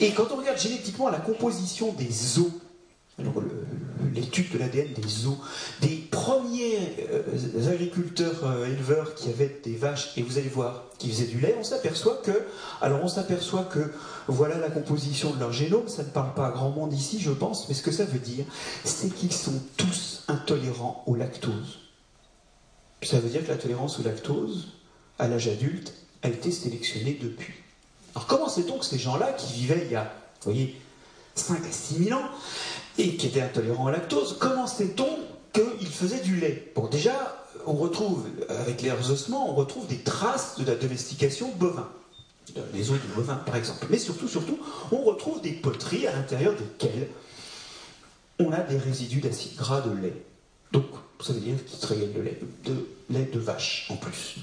Et 0.00 0.12
quand 0.12 0.26
on 0.32 0.36
regarde 0.36 0.58
génétiquement 0.58 1.08
la 1.08 1.18
composition 1.18 1.92
des 1.92 2.38
os, 2.38 2.50
l'étude 4.12 4.50
de 4.52 4.58
l'ADN 4.58 4.92
des 4.92 5.26
os, 5.26 5.36
des 5.80 5.96
premiers 6.10 6.78
euh, 7.10 7.72
agriculteurs 7.72 8.44
euh, 8.44 8.66
éleveurs 8.66 9.14
qui 9.14 9.28
avaient 9.28 9.60
des 9.64 9.76
vaches, 9.76 10.16
et 10.16 10.22
vous 10.22 10.38
allez 10.38 10.48
voir, 10.48 10.84
qui 10.98 11.10
faisaient 11.10 11.26
du 11.26 11.40
lait, 11.40 11.56
on 11.58 11.64
s'aperçoit 11.64 12.20
que, 12.22 12.44
alors 12.80 13.00
on 13.02 13.08
s'aperçoit 13.08 13.64
que 13.64 13.92
voilà 14.28 14.58
la 14.58 14.70
composition 14.70 15.32
de 15.32 15.40
leur 15.40 15.52
génome, 15.52 15.88
ça 15.88 16.02
ne 16.02 16.08
parle 16.08 16.34
pas 16.34 16.46
à 16.46 16.50
grand 16.50 16.70
monde 16.70 16.92
ici, 16.92 17.20
je 17.20 17.30
pense, 17.30 17.68
mais 17.68 17.74
ce 17.74 17.82
que 17.82 17.92
ça 17.92 18.04
veut 18.04 18.18
dire, 18.18 18.44
c'est 18.84 19.14
qu'ils 19.14 19.32
sont 19.32 19.62
tous 19.76 20.24
intolérants 20.28 21.02
au 21.06 21.14
lactose. 21.14 21.80
Ça 23.02 23.20
veut 23.20 23.28
dire 23.28 23.44
que 23.44 23.50
la 23.50 23.58
tolérance 23.58 24.00
au 24.00 24.02
lactose, 24.02 24.75
à 25.18 25.28
l'âge 25.28 25.48
adulte, 25.48 25.94
a 26.22 26.28
été 26.28 26.50
sélectionnée 26.50 27.18
depuis. 27.20 27.54
Alors 28.14 28.26
comment 28.26 28.48
sait-on 28.48 28.78
que 28.78 28.84
ces 28.84 28.98
gens-là, 28.98 29.32
qui 29.32 29.52
vivaient 29.52 29.82
il 29.86 29.92
y 29.92 29.96
a, 29.96 30.12
vous 30.42 30.52
voyez, 30.52 30.80
5 31.34 31.64
à 31.66 31.70
6 31.70 32.04
000 32.04 32.18
ans, 32.18 32.24
et 32.98 33.16
qui 33.16 33.26
étaient 33.26 33.42
intolérants 33.42 33.86
au 33.86 33.90
lactose, 33.90 34.36
comment 34.38 34.66
sait-on 34.66 35.08
qu'ils 35.52 35.88
faisaient 35.88 36.20
du 36.20 36.36
lait? 36.36 36.72
Bon, 36.74 36.86
déjà, 36.88 37.46
on 37.66 37.74
retrouve, 37.74 38.24
avec 38.48 38.82
les 38.82 38.90
ossements, 39.10 39.50
on 39.50 39.54
retrouve 39.54 39.86
des 39.86 39.98
traces 39.98 40.58
de 40.58 40.64
la 40.64 40.74
domestication 40.74 41.52
bovin. 41.56 41.88
Les 42.72 42.90
os 42.90 43.00
du 43.00 43.08
bovin, 43.08 43.34
par 43.34 43.56
exemple. 43.56 43.86
Mais 43.90 43.98
surtout, 43.98 44.28
surtout, 44.28 44.58
on 44.92 45.02
retrouve 45.02 45.40
des 45.42 45.52
poteries 45.52 46.06
à 46.06 46.12
l'intérieur 46.12 46.54
desquelles 46.54 47.08
on 48.38 48.52
a 48.52 48.60
des 48.60 48.78
résidus 48.78 49.20
d'acide 49.20 49.56
gras 49.56 49.80
de 49.80 49.90
lait. 49.96 50.22
Donc, 50.72 50.86
ça 51.20 51.32
veut 51.32 51.40
dire 51.40 51.56
qu'il 51.64 51.78
se 51.78 51.94
de 51.94 52.20
lait, 52.20 52.38
de 52.64 52.86
lait 53.10 53.28
de 53.32 53.38
vache 53.38 53.88
en 53.90 53.96
plus. 53.96 54.36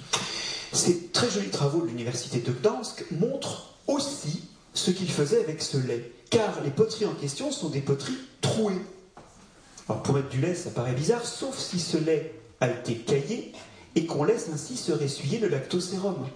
Ces 0.84 1.08
très 1.14 1.30
jolis 1.30 1.48
travaux 1.48 1.80
de 1.80 1.88
l'université 1.88 2.40
de 2.40 2.52
Gdansk 2.52 3.06
montrent 3.10 3.74
aussi 3.88 4.44
ce 4.74 4.92
qu'il 4.92 5.10
faisait 5.10 5.40
avec 5.40 5.62
ce 5.62 5.78
lait, 5.78 6.12
car 6.30 6.62
les 6.62 6.72
poteries 6.72 7.06
en 7.06 7.14
question 7.14 7.54
sont 7.54 7.70
des 7.70 7.80
poteries 7.80 8.18
trouées. 8.42 8.82
Alors 9.88 10.04
pour 10.04 10.14
mettre 10.14 10.28
du 10.28 10.42
lait, 10.42 10.56
ça 10.56 10.72
paraît 10.72 10.92
bizarre, 10.92 11.26
sauf 11.26 11.58
si 11.58 11.80
ce 11.80 11.96
lait 11.96 12.36
a 12.60 12.70
été 12.70 12.96
caillé 12.98 13.54
et 13.96 14.06
qu'on 14.06 14.26
laisse 14.26 14.50
ainsi 14.54 14.76
se 14.76 14.92
ressuyer 14.92 15.40
le 15.40 15.48
lactosérum, 15.48 16.28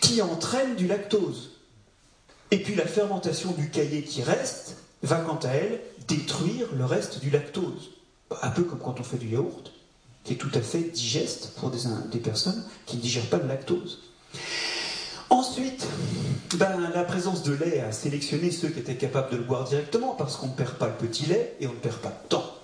qui 0.00 0.22
entraîne 0.22 0.74
du 0.74 0.86
lactose. 0.86 1.60
Et 2.52 2.62
puis 2.62 2.74
la 2.74 2.86
fermentation 2.86 3.52
du 3.52 3.68
caillé 3.68 4.02
qui 4.02 4.22
reste 4.22 4.76
va 5.02 5.16
quant 5.16 5.40
à 5.42 5.48
elle 5.48 5.82
détruire 6.08 6.68
le 6.74 6.86
reste 6.86 7.20
du 7.20 7.28
lactose. 7.28 7.90
Un 8.40 8.50
peu 8.50 8.62
comme 8.62 8.78
quand 8.78 8.98
on 8.98 9.04
fait 9.04 9.18
du 9.18 9.28
yaourt, 9.28 9.72
qui 10.26 10.32
est 10.32 10.36
tout 10.36 10.50
à 10.54 10.60
fait 10.60 10.80
digeste 10.80 11.52
pour 11.56 11.70
des, 11.70 12.18
personnes 12.18 12.64
qui 12.84 12.96
ne 12.96 13.02
digèrent 13.02 13.26
pas 13.26 13.38
le 13.38 13.46
lactose. 13.46 14.00
Ensuite, 15.30 15.86
ben, 16.56 16.90
la 16.94 17.04
présence 17.04 17.44
de 17.44 17.52
lait 17.52 17.80
a 17.80 17.92
sélectionné 17.92 18.50
ceux 18.50 18.68
qui 18.68 18.80
étaient 18.80 18.96
capables 18.96 19.30
de 19.30 19.36
le 19.36 19.44
boire 19.44 19.64
directement 19.64 20.14
parce 20.14 20.36
qu'on 20.36 20.48
ne 20.48 20.52
perd 20.52 20.74
pas 20.74 20.88
le 20.88 20.94
petit 20.94 21.26
lait 21.26 21.56
et 21.60 21.68
on 21.68 21.72
ne 21.72 21.78
perd 21.78 21.98
pas 21.98 22.08
de 22.10 22.28
temps. 22.28 22.54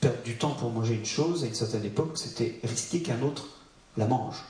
Perdre 0.00 0.22
du 0.24 0.36
temps 0.36 0.50
pour 0.50 0.70
manger 0.70 0.94
une 0.94 1.06
chose 1.06 1.44
à 1.44 1.46
une 1.46 1.54
certaine 1.54 1.84
époque, 1.84 2.12
c'était 2.16 2.58
risquer 2.64 3.00
qu'un 3.00 3.22
autre 3.22 3.46
la 3.96 4.06
mange. 4.06 4.44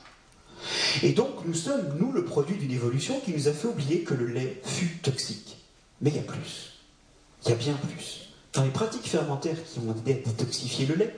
Et 1.03 1.13
donc, 1.13 1.31
nous 1.45 1.55
sommes, 1.55 1.97
nous, 1.99 2.13
le 2.13 2.25
produit 2.25 2.57
d'une 2.57 2.73
évolution 2.73 3.21
qui 3.21 3.33
nous 3.33 3.49
a 3.49 3.53
fait 3.53 3.69
oublier 3.69 4.01
que 4.01 4.15
le 4.15 4.27
lait 4.27 4.61
fut 4.65 4.97
toxique. 5.03 5.59
Mais 6.01 6.11
il 6.11 6.17
y 6.17 6.21
a 6.21 6.23
plus. 6.23 6.73
Il 7.45 7.51
y 7.51 7.53
a 7.53 7.57
bien 7.57 7.75
plus. 7.75 8.31
Dans 8.55 8.65
les 8.65 8.71
pratiques 8.71 9.09
fermentaires 9.09 9.59
qui 9.71 9.81
ont 9.81 9.95
aidé 9.95 10.23
à 10.25 10.29
détoxifier 10.29 10.87
le 10.87 10.95
lait, 10.95 11.15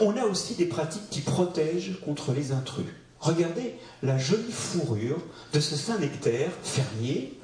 on 0.00 0.16
a 0.16 0.24
aussi 0.24 0.54
des 0.54 0.66
pratiques 0.66 1.08
qui 1.10 1.20
protègent 1.20 1.98
contre 2.04 2.32
les 2.32 2.52
intrus. 2.52 2.86
Regardez 3.20 3.74
la 4.02 4.18
jolie 4.18 4.52
fourrure 4.52 5.18
de 5.52 5.60
ce 5.60 5.76
Saint-Nectaire 5.76 6.50
fermier, 6.62 7.38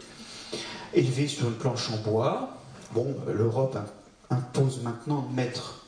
élevé 0.93 1.26
sur 1.26 1.47
une 1.49 1.55
planche 1.55 1.91
en 1.91 1.97
bois. 1.99 2.57
Bon, 2.93 3.16
l'Europe 3.32 3.78
impose 4.30 4.80
maintenant 4.82 5.26
de 5.30 5.34
mettre 5.34 5.86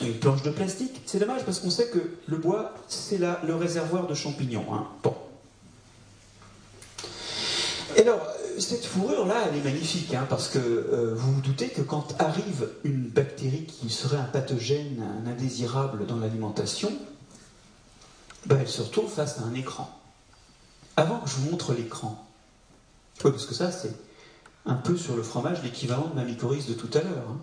une 0.00 0.14
planche 0.14 0.42
de 0.42 0.50
plastique. 0.50 1.02
C'est 1.06 1.18
dommage 1.18 1.44
parce 1.44 1.58
qu'on 1.58 1.70
sait 1.70 1.88
que 1.88 1.98
le 2.26 2.36
bois, 2.36 2.74
c'est 2.88 3.18
le 3.18 3.54
réservoir 3.54 4.06
de 4.06 4.14
champignons. 4.14 4.66
Hein. 4.72 4.86
Bon. 5.02 5.14
Et 7.96 8.02
alors, 8.02 8.20
cette 8.58 8.84
fourrure-là, 8.84 9.46
elle 9.48 9.58
est 9.58 9.64
magnifique, 9.64 10.14
hein, 10.14 10.26
parce 10.28 10.48
que 10.48 10.58
euh, 10.58 11.14
vous 11.14 11.34
vous 11.34 11.40
doutez 11.40 11.68
que 11.68 11.82
quand 11.82 12.14
arrive 12.20 12.68
une 12.84 13.08
bactérie 13.08 13.64
qui 13.64 13.90
serait 13.90 14.16
un 14.16 14.24
pathogène, 14.24 15.04
un 15.24 15.30
indésirable 15.30 16.06
dans 16.06 16.16
l'alimentation, 16.16 16.92
ben, 18.46 18.58
elle 18.60 18.68
se 18.68 18.82
retrouve 18.82 19.10
face 19.10 19.38
à 19.38 19.42
un 19.42 19.54
écran. 19.54 19.90
Avant 20.96 21.18
que 21.20 21.28
je 21.28 21.36
vous 21.36 21.50
montre 21.50 21.72
l'écran, 21.72 22.26
oui, 23.24 23.30
parce 23.30 23.46
que 23.46 23.54
ça, 23.54 23.70
c'est 23.70 23.94
un 24.66 24.74
peu 24.74 24.96
sur 24.96 25.16
le 25.16 25.22
fromage 25.22 25.62
l'équivalent 25.62 26.08
de 26.08 26.14
ma 26.14 26.24
mycorhize 26.24 26.66
de 26.66 26.74
tout 26.74 26.90
à 26.94 27.02
l'heure. 27.02 27.26
Hein. 27.30 27.38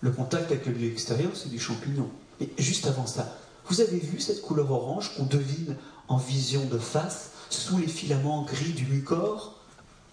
Le 0.00 0.10
contact 0.10 0.50
avec 0.50 0.66
le 0.66 0.72
milieu 0.72 0.90
extérieur, 0.90 1.30
c'est 1.34 1.48
du 1.48 1.58
champignon. 1.58 2.08
Mais 2.40 2.48
juste 2.58 2.86
avant 2.86 3.06
ça, 3.06 3.36
vous 3.66 3.80
avez 3.80 3.98
vu 3.98 4.20
cette 4.20 4.42
couleur 4.42 4.70
orange 4.70 5.14
qu'on 5.16 5.24
devine 5.24 5.76
en 6.08 6.16
vision 6.16 6.64
de 6.66 6.78
face 6.78 7.30
sous 7.50 7.78
les 7.78 7.86
filaments 7.86 8.42
gris 8.42 8.72
du 8.72 8.86
mucor? 8.86 9.57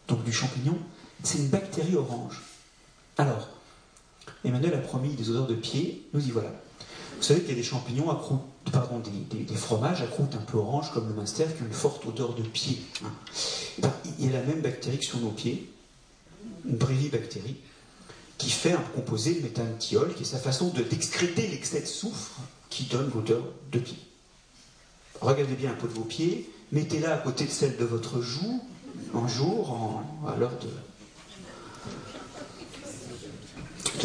Donc 0.07 0.23
du 0.23 0.31
champignon, 0.31 0.77
c'est 1.23 1.39
une 1.39 1.47
bactérie 1.47 1.95
orange. 1.95 2.41
Alors, 3.17 3.49
Emmanuel 4.43 4.73
a 4.73 4.79
promis 4.79 5.09
des 5.15 5.29
odeurs 5.29 5.47
de 5.47 5.55
pied, 5.55 6.07
nous 6.13 6.25
y 6.25 6.31
voilà. 6.31 6.51
Vous 7.17 7.23
savez 7.23 7.41
qu'il 7.41 7.49
y 7.49 7.53
a 7.53 7.55
des 7.55 7.63
champignons 7.63 8.11
à 8.11 8.15
croûte, 8.15 8.41
pardon, 8.71 8.99
des, 8.99 9.55
fromages 9.55 10.01
à 10.01 10.07
croûte 10.07 10.35
un 10.35 10.51
peu 10.51 10.57
orange 10.57 10.91
comme 10.93 11.07
le 11.07 11.13
Munster 11.13 11.45
qui 11.55 11.63
ont 11.63 11.67
une 11.67 11.73
forte 11.73 12.05
odeur 12.05 12.35
de 12.35 12.43
pied. 12.43 12.81
Hein. 13.03 13.11
Ben, 13.79 13.93
il 14.19 14.25
y 14.25 14.29
a 14.29 14.39
la 14.39 14.43
même 14.43 14.61
bactérie 14.61 14.99
que 14.99 15.05
sur 15.05 15.19
nos 15.19 15.31
pieds, 15.31 15.71
une 16.65 16.75
brévibactérie, 16.75 17.55
qui 18.37 18.49
fait 18.49 18.73
un 18.73 18.83
composé, 18.95 19.35
le 19.35 19.41
méthanthiol, 19.41 20.13
qui 20.13 20.23
est 20.23 20.25
sa 20.25 20.39
façon 20.39 20.69
de 20.69 20.83
d'excréter 20.83 21.47
l'excès 21.47 21.81
de 21.81 21.85
soufre 21.85 22.41
qui 22.69 22.83
donne 22.83 23.09
l'odeur 23.13 23.43
de 23.71 23.79
pied. 23.79 23.97
Regardez 25.21 25.55
bien 25.55 25.71
un 25.71 25.75
peu 25.75 25.87
de 25.87 25.93
vos 25.93 26.03
pieds, 26.03 26.49
mettez-la 26.73 27.15
à 27.15 27.17
côté 27.17 27.45
de 27.45 27.49
celle 27.49 27.77
de 27.77 27.85
votre 27.85 28.21
joue, 28.21 28.61
en 29.13 29.27
jour, 29.27 30.03
à 30.27 30.35
l'heure 30.37 30.53
de, 30.61 30.67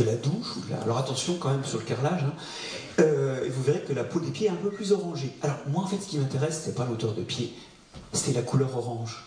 la 0.04 0.16
douche. 0.16 0.54
alors 0.82 0.96
attention 0.96 1.36
quand 1.38 1.50
même 1.50 1.64
sur 1.64 1.78
le 1.78 1.84
carrelage. 1.84 2.22
Hein. 2.22 2.32
Euh, 3.00 3.44
et 3.44 3.50
vous 3.50 3.62
verrez 3.62 3.82
que 3.82 3.92
la 3.92 4.02
peau 4.02 4.18
des 4.18 4.30
pieds 4.30 4.46
est 4.46 4.50
un 4.50 4.56
peu 4.56 4.70
plus 4.70 4.92
orangée. 4.92 5.36
Alors 5.42 5.58
moi 5.66 5.82
en 5.82 5.86
fait 5.86 5.98
ce 5.98 6.06
qui 6.06 6.16
m'intéresse 6.18 6.62
c'est 6.64 6.74
pas 6.74 6.86
l'odeur 6.86 7.14
de 7.14 7.22
pied, 7.22 7.52
c'est 8.14 8.32
la 8.32 8.40
couleur 8.40 8.74
orange. 8.76 9.26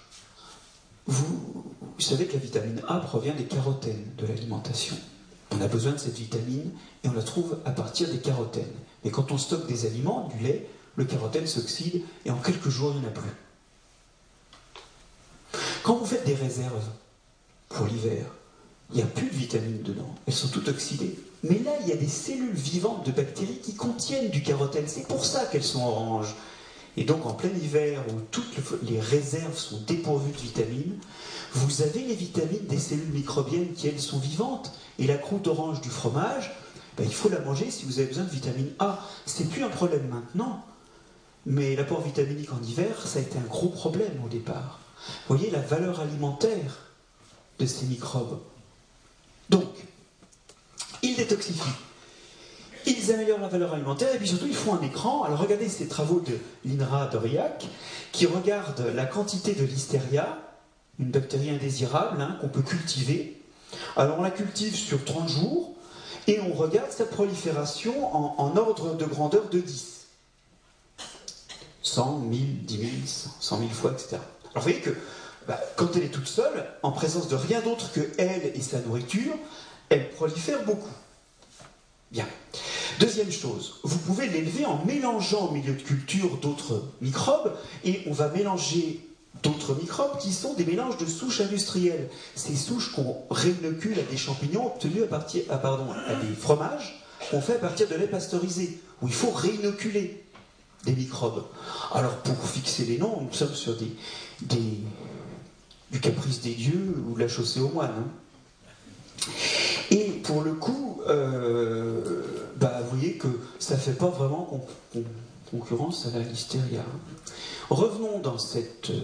Vous, 1.06 1.66
vous 1.80 2.02
savez 2.02 2.26
que 2.26 2.34
la 2.34 2.40
vitamine 2.40 2.82
A 2.88 3.00
provient 3.00 3.36
des 3.36 3.46
carotènes 3.46 4.06
de 4.18 4.26
l'alimentation. 4.26 4.96
On 5.52 5.62
a 5.62 5.68
besoin 5.68 5.92
de 5.92 5.98
cette 5.98 6.18
vitamine 6.18 6.72
et 7.04 7.10
on 7.10 7.14
la 7.14 7.22
trouve 7.22 7.58
à 7.66 7.72
partir 7.72 8.10
des 8.10 8.18
carotènes. 8.18 8.74
Mais 9.04 9.12
quand 9.12 9.32
on 9.32 9.38
stocke 9.38 9.68
des 9.68 9.86
aliments, 9.86 10.30
du 10.36 10.44
lait, 10.44 10.68
le 10.96 11.06
carotène 11.06 11.46
s'oxyde 11.46 12.02
et 12.26 12.32
en 12.32 12.38
quelques 12.38 12.70
jours 12.70 12.94
il 12.96 13.02
n'y 13.02 13.06
en 13.06 13.10
a 13.10 13.12
plus. 13.12 13.30
Quand 15.84 15.96
vous 15.96 16.06
faites 16.06 16.26
des 16.26 16.34
réserves 16.34 16.88
pour 17.68 17.86
l'hiver, 17.86 18.26
il 18.92 18.96
n'y 18.96 19.02
a 19.02 19.06
plus 19.06 19.28
de 19.28 19.36
vitamines 19.36 19.82
dedans. 19.82 20.16
Elles 20.26 20.34
sont 20.34 20.48
toutes 20.48 20.70
oxydées. 20.70 21.20
Mais 21.44 21.60
là, 21.60 21.72
il 21.82 21.90
y 21.90 21.92
a 21.92 21.98
des 21.98 22.08
cellules 22.08 22.56
vivantes 22.56 23.06
de 23.06 23.12
bactéries 23.12 23.60
qui 23.62 23.76
contiennent 23.76 24.30
du 24.30 24.42
carotène. 24.42 24.86
C'est 24.88 25.06
pour 25.06 25.26
ça 25.26 25.46
qu'elles 25.46 25.62
sont 25.62 25.86
oranges. 25.86 26.36
Et 26.96 27.04
donc, 27.04 27.26
en 27.26 27.34
plein 27.34 27.50
hiver, 27.50 28.02
où 28.10 28.22
toutes 28.32 28.56
les 28.84 29.02
réserves 29.02 29.58
sont 29.58 29.82
dépourvues 29.86 30.32
de 30.32 30.38
vitamines, 30.38 30.98
vous 31.52 31.82
avez 31.82 32.04
les 32.04 32.16
vitamines 32.16 32.66
des 32.66 32.80
cellules 32.80 33.12
microbiennes 33.12 33.74
qui, 33.74 33.90
elles, 33.90 34.00
sont 34.00 34.20
vivantes. 34.20 34.72
Et 35.00 35.08
la 35.08 35.18
croûte 35.18 35.48
orange 35.48 35.82
du 35.82 35.90
fromage, 35.90 36.56
ben, 36.96 37.04
il 37.04 37.14
faut 37.14 37.28
la 37.28 37.40
manger 37.42 37.70
si 37.72 37.84
vous 37.84 38.00
avez 38.00 38.08
besoin 38.08 38.24
de 38.24 38.30
vitamine 38.30 38.72
A. 38.80 39.00
C'est 39.26 39.50
plus 39.50 39.66
un 39.66 39.70
problème 39.70 40.08
maintenant. 40.08 40.64
Mais 41.46 41.76
l'apport 41.76 42.02
vitaminique 42.02 42.54
en 42.54 42.64
hiver, 42.64 43.06
ça 43.06 43.20
a 43.20 43.22
été 43.22 43.38
un 43.38 43.50
gros 43.50 43.68
problème 43.68 44.22
au 44.24 44.30
départ. 44.30 44.80
Vous 45.08 45.36
voyez 45.36 45.52
la 45.52 45.60
valeur 45.60 46.00
alimentaire 46.00 46.90
de 47.60 47.66
ces 47.66 47.86
microbes. 47.86 48.40
Donc, 49.50 49.70
ils 51.02 51.16
détoxifient. 51.16 51.62
Ils 52.86 53.12
améliorent 53.12 53.40
la 53.40 53.48
valeur 53.48 53.74
alimentaire 53.74 54.14
et 54.14 54.18
puis 54.18 54.28
surtout 54.28 54.48
ils 54.48 54.56
font 54.56 54.76
un 54.76 54.82
écran. 54.82 55.24
Alors 55.24 55.40
regardez 55.40 55.70
ces 55.70 55.88
travaux 55.88 56.20
de 56.20 56.38
l'INRA 56.66 57.08
d'Aurillac 57.08 57.66
qui 58.12 58.26
regardent 58.26 58.92
la 58.94 59.06
quantité 59.06 59.54
de 59.54 59.64
listeria, 59.64 60.38
une 61.00 61.12
bactérie 61.12 61.50
indésirable 61.50 62.22
hein, 62.22 62.38
qu'on 62.42 62.50
peut 62.50 62.62
cultiver. 62.62 63.42
Alors 63.96 64.20
on 64.20 64.24
la 64.24 64.32
cultive 64.32 64.76
sur 64.76 65.04
30 65.06 65.30
jours 65.30 65.74
et 66.28 66.40
on 66.42 66.54
regarde 66.54 66.92
sa 66.92 67.06
prolifération 67.06 68.40
en, 68.40 68.58
ordre 68.58 68.96
de 68.96 69.06
grandeur 69.06 69.50
de 69.50 69.60
10. 69.60 70.08
100, 71.82 72.20
1000, 72.20 72.66
10 72.66 72.78
000, 72.78 72.92
100 73.40 73.58
000 73.60 73.70
fois, 73.70 73.92
etc. 73.92 74.18
Alors 74.54 74.64
vous 74.64 74.72
voyez 74.72 74.80
que 74.80 74.96
bah, 75.48 75.60
quand 75.76 75.96
elle 75.96 76.04
est 76.04 76.10
toute 76.10 76.28
seule, 76.28 76.66
en 76.84 76.92
présence 76.92 77.28
de 77.28 77.36
rien 77.36 77.62
d'autre 77.62 77.92
que 77.92 78.02
elle 78.18 78.52
et 78.56 78.62
sa 78.62 78.80
nourriture, 78.80 79.34
elle 79.90 80.10
prolifère 80.10 80.64
beaucoup. 80.64 80.94
Bien. 82.12 82.28
Deuxième 83.00 83.32
chose, 83.32 83.80
vous 83.84 83.98
pouvez 83.98 84.28
l'élever 84.28 84.66
en 84.66 84.84
mélangeant 84.86 85.48
au 85.48 85.52
milieu 85.52 85.74
de 85.74 85.82
culture 85.82 86.38
d'autres 86.38 86.84
microbes, 87.02 87.54
et 87.84 88.04
on 88.06 88.14
va 88.14 88.30
mélanger 88.30 89.08
d'autres 89.42 89.74
microbes 89.74 90.20
qui 90.20 90.32
sont 90.32 90.54
des 90.54 90.64
mélanges 90.64 90.98
de 90.98 91.08
souches 91.08 91.42
industrielles. 91.42 92.10
Ces 92.36 92.56
souches 92.56 92.92
qu'on 92.92 93.18
réinocule 93.32 94.00
à 94.00 94.04
des 94.04 94.18
champignons 94.18 94.68
obtenus 94.68 95.04
à 95.04 95.08
partir, 95.08 95.44
à, 95.50 95.58
pardon, 95.58 95.92
à 95.92 96.14
des 96.14 96.34
fromages 96.36 97.04
qu'on 97.32 97.42
fait 97.42 97.56
à 97.56 97.60
partir 97.60 97.88
de 97.88 97.96
lait 97.96 98.08
pasteurisé, 98.08 98.80
où 99.02 99.08
il 99.08 99.14
faut 99.14 99.32
réinoculer 99.32 100.24
des 100.84 100.94
microbes. 100.94 101.44
Alors 101.94 102.18
pour 102.18 102.36
fixer 102.48 102.86
les 102.86 102.98
noms, 102.98 103.22
nous 103.22 103.34
sommes 103.34 103.54
sur 103.54 103.76
des, 103.76 103.92
du 105.92 106.00
caprice 106.00 106.42
des 106.42 106.54
dieux 106.54 106.96
ou 107.08 107.16
de 107.16 107.20
la 107.20 107.28
chaussée 107.28 107.60
aux 107.60 107.70
moines. 107.70 107.92
Hein. 107.98 109.30
Et 109.92 110.10
pour 110.24 110.42
le 110.42 110.54
coup, 110.54 111.02
euh, 111.08 112.24
bah, 112.58 112.82
vous 112.84 112.98
voyez 112.98 113.14
que 113.18 113.28
ça 113.60 113.76
ne 113.76 113.80
fait 113.80 113.94
pas 113.94 114.10
vraiment 114.10 114.66
concurrence 115.52 116.08
à 116.08 116.18
la 116.18 116.24
listeria. 116.24 116.84
Revenons 117.70 118.20
dans 118.20 118.38
cette 118.38 118.90
euh, 118.90 119.02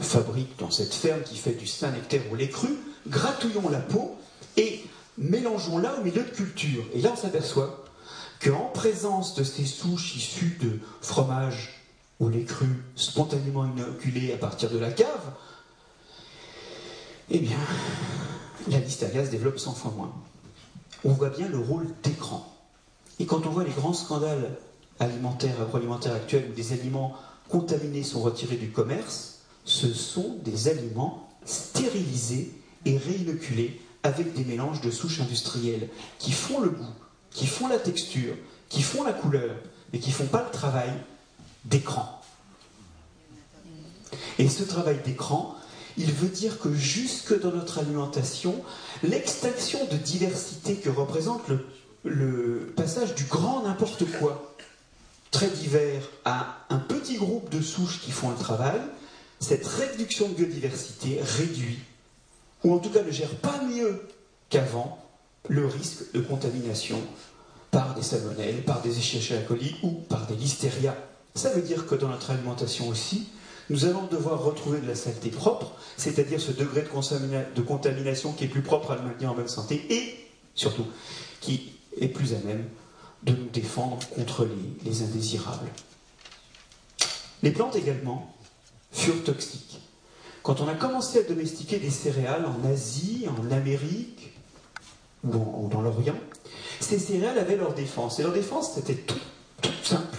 fabrique, 0.00 0.58
dans 0.58 0.70
cette 0.70 0.94
ferme 0.94 1.22
qui 1.22 1.36
fait 1.36 1.52
du 1.52 1.66
Saint-Nectaire 1.66 2.22
au 2.32 2.36
lait 2.36 2.48
cru, 2.48 2.68
gratouillons 3.08 3.68
la 3.68 3.78
peau 3.78 4.16
et 4.56 4.80
mélangeons-la 5.16 5.98
au 5.98 6.04
milieu 6.04 6.22
de 6.22 6.30
culture. 6.30 6.84
Et 6.92 7.00
là, 7.00 7.10
on 7.12 7.16
s'aperçoit 7.16 7.79
qu'en 8.42 8.66
présence 8.72 9.34
de 9.34 9.44
ces 9.44 9.64
souches 9.64 10.16
issues 10.16 10.58
de 10.60 10.78
fromage 11.00 11.84
ou 12.18 12.28
les 12.28 12.44
crus 12.44 12.68
spontanément 12.96 13.64
inoculés 13.64 14.32
à 14.32 14.36
partir 14.36 14.70
de 14.70 14.78
la 14.78 14.90
cave, 14.90 15.32
eh 17.30 17.38
bien, 17.38 17.58
la 18.68 18.78
liste 18.78 19.02
à 19.02 19.08
gaz 19.08 19.30
développe 19.30 19.58
100 19.58 19.74
fois 19.74 19.92
moins. 19.96 20.12
On 21.04 21.12
voit 21.12 21.30
bien 21.30 21.48
le 21.48 21.58
rôle 21.58 21.86
d'écran. 22.02 22.46
Et 23.18 23.26
quand 23.26 23.46
on 23.46 23.50
voit 23.50 23.64
les 23.64 23.70
grands 23.70 23.92
scandales 23.92 24.56
alimentaires, 24.98 25.60
agroalimentaires 25.60 26.14
actuels 26.14 26.48
où 26.50 26.54
des 26.54 26.72
aliments 26.72 27.16
contaminés 27.48 28.02
sont 28.02 28.20
retirés 28.20 28.56
du 28.56 28.70
commerce, 28.70 29.40
ce 29.64 29.92
sont 29.92 30.38
des 30.44 30.68
aliments 30.68 31.28
stérilisés 31.44 32.52
et 32.84 32.96
réinoculés 32.96 33.80
avec 34.02 34.34
des 34.34 34.44
mélanges 34.44 34.80
de 34.80 34.90
souches 34.90 35.20
industrielles 35.20 35.88
qui 36.18 36.32
font 36.32 36.60
le 36.60 36.70
goût, 36.70 36.94
qui 37.32 37.46
font 37.46 37.68
la 37.68 37.78
texture, 37.78 38.34
qui 38.68 38.82
font 38.82 39.02
la 39.02 39.12
couleur, 39.12 39.54
mais 39.92 39.98
qui 39.98 40.10
ne 40.10 40.14
font 40.14 40.26
pas 40.26 40.44
le 40.44 40.50
travail 40.50 40.90
d'écran. 41.64 42.20
Et 44.38 44.48
ce 44.48 44.62
travail 44.62 44.98
d'écran, 45.04 45.56
il 45.96 46.12
veut 46.12 46.28
dire 46.28 46.58
que 46.58 46.72
jusque 46.72 47.38
dans 47.40 47.52
notre 47.52 47.78
alimentation, 47.78 48.62
l'extinction 49.02 49.78
de 49.86 49.96
diversité 49.96 50.76
que 50.76 50.88
représente 50.88 51.42
le, 52.04 52.72
passage 52.76 53.14
du 53.14 53.24
grand 53.24 53.62
n'importe 53.62 54.04
quoi, 54.18 54.54
très 55.30 55.48
divers, 55.48 56.08
à 56.24 56.64
un 56.70 56.78
petit 56.78 57.16
groupe 57.16 57.50
de 57.50 57.60
souches 57.60 58.00
qui 58.00 58.10
font 58.10 58.30
le 58.30 58.36
travail, 58.36 58.80
cette 59.40 59.66
réduction 59.66 60.28
de 60.28 60.34
biodiversité 60.34 61.20
réduit, 61.22 61.78
ou 62.64 62.74
en 62.74 62.78
tout 62.78 62.90
cas 62.90 63.02
ne 63.02 63.10
gère 63.10 63.34
pas 63.36 63.60
mieux 63.62 64.08
qu'avant, 64.48 64.98
le 65.48 65.66
risque 65.66 66.12
de 66.12 66.20
contamination 66.20 67.00
par 67.70 67.94
des 67.94 68.02
salmonelles, 68.02 68.64
par 68.64 68.82
des 68.82 68.98
Escherichia 68.98 69.40
coli 69.42 69.76
ou 69.82 69.90
par 69.90 70.26
des 70.26 70.34
listeria. 70.34 70.96
Ça 71.34 71.50
veut 71.50 71.62
dire 71.62 71.86
que 71.86 71.94
dans 71.94 72.08
notre 72.08 72.30
alimentation 72.30 72.88
aussi, 72.88 73.28
nous 73.68 73.84
allons 73.84 74.06
devoir 74.06 74.42
retrouver 74.42 74.80
de 74.80 74.88
la 74.88 74.96
saleté 74.96 75.30
propre, 75.30 75.72
c'est-à-dire 75.96 76.40
ce 76.40 76.50
degré 76.50 76.82
de, 76.82 77.62
contamination 77.62 78.32
qui 78.32 78.44
est 78.44 78.48
plus 78.48 78.62
propre 78.62 78.90
à 78.90 78.96
nous 78.96 79.04
maintenir 79.04 79.30
en 79.30 79.34
bonne 79.34 79.48
santé 79.48 79.86
et, 79.90 80.28
surtout, 80.54 80.86
qui 81.40 81.72
est 82.00 82.08
plus 82.08 82.34
à 82.34 82.38
même 82.38 82.64
de 83.22 83.32
nous 83.32 83.48
défendre 83.48 83.98
contre 84.08 84.48
les 84.84 85.02
indésirables. 85.02 85.68
Les 87.42 87.52
plantes 87.52 87.76
également 87.76 88.34
furent 88.92 89.22
toxiques. 89.22 89.80
Quand 90.42 90.60
on 90.60 90.68
a 90.68 90.74
commencé 90.74 91.20
à 91.20 91.22
domestiquer 91.22 91.78
des 91.78 91.90
céréales 91.90 92.46
en 92.46 92.68
Asie, 92.68 93.26
en 93.28 93.50
Amérique 93.52 94.29
ou, 95.24 95.68
dans 95.70 95.82
l'Orient, 95.82 96.16
ces 96.80 96.98
céréales 96.98 97.38
avaient 97.38 97.56
leur 97.56 97.74
défense. 97.74 98.18
Et 98.18 98.22
leur 98.22 98.32
défense, 98.32 98.72
c'était 98.74 98.94
tout, 98.94 99.18
simple. 99.82 100.18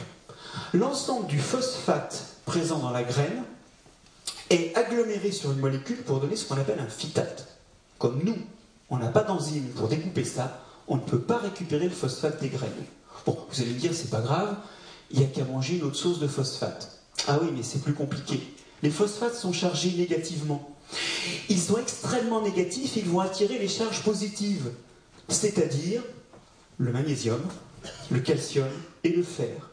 L'ensemble 0.74 1.28
du 1.28 1.40
phosphate 1.40 2.38
présent 2.46 2.80
dans 2.80 2.92
la 2.92 3.04
graine 3.04 3.44
est 4.50 4.76
aggloméré 4.76 5.32
sur 5.32 5.52
une 5.52 5.60
molécule 5.60 6.02
pour 6.04 6.20
donner 6.20 6.36
ce 6.36 6.46
qu'on 6.46 6.60
appelle 6.60 6.80
un 6.80 6.88
phytate. 6.88 7.58
Comme 7.98 8.22
nous, 8.24 8.38
on 8.90 8.98
n'a 8.98 9.08
pas 9.08 9.24
d'enzyme 9.24 9.68
pour 9.76 9.88
découper 9.88 10.24
ça, 10.24 10.60
on 10.88 10.96
ne 10.96 11.02
peut 11.02 11.20
pas 11.20 11.38
récupérer 11.38 11.86
le 11.86 11.96
phosphate 11.96 12.42
des 12.42 12.50
graines. 12.50 12.70
Bon, 13.26 13.38
vous 13.50 13.62
allez 13.62 13.72
me 13.72 13.80
dire, 13.80 13.94
c'est 13.94 14.10
pas 14.10 14.22
grave, 14.22 14.56
il 15.12 15.20
n'y 15.20 15.26
a 15.26 15.28
qu'à 15.28 15.46
manger 15.46 15.78
une 15.78 15.84
autre 15.84 15.96
source 15.96 16.20
de 16.20 16.28
phosphate. 16.28 17.00
Ah 17.28 17.40
oui, 17.42 17.50
mais 17.56 17.64
c'est 17.64 17.82
plus 17.82 17.94
compliqué. 17.94 18.42
Les 18.84 18.90
phosphates 18.90 19.36
sont 19.36 19.54
chargés 19.54 19.94
négativement. 19.96 20.76
Ils 21.50 21.60
sont 21.60 21.78
extrêmement 21.78 22.42
négatifs, 22.42 22.96
ils 22.96 23.06
vont 23.06 23.20
attirer 23.20 23.60
les 23.60 23.68
charges 23.68 24.04
positives, 24.04 24.72
c'est-à-dire 25.30 26.02
le 26.78 26.92
magnésium, 26.92 27.42
le 28.10 28.20
calcium 28.20 28.68
et 29.04 29.10
le 29.10 29.24
fer. 29.24 29.70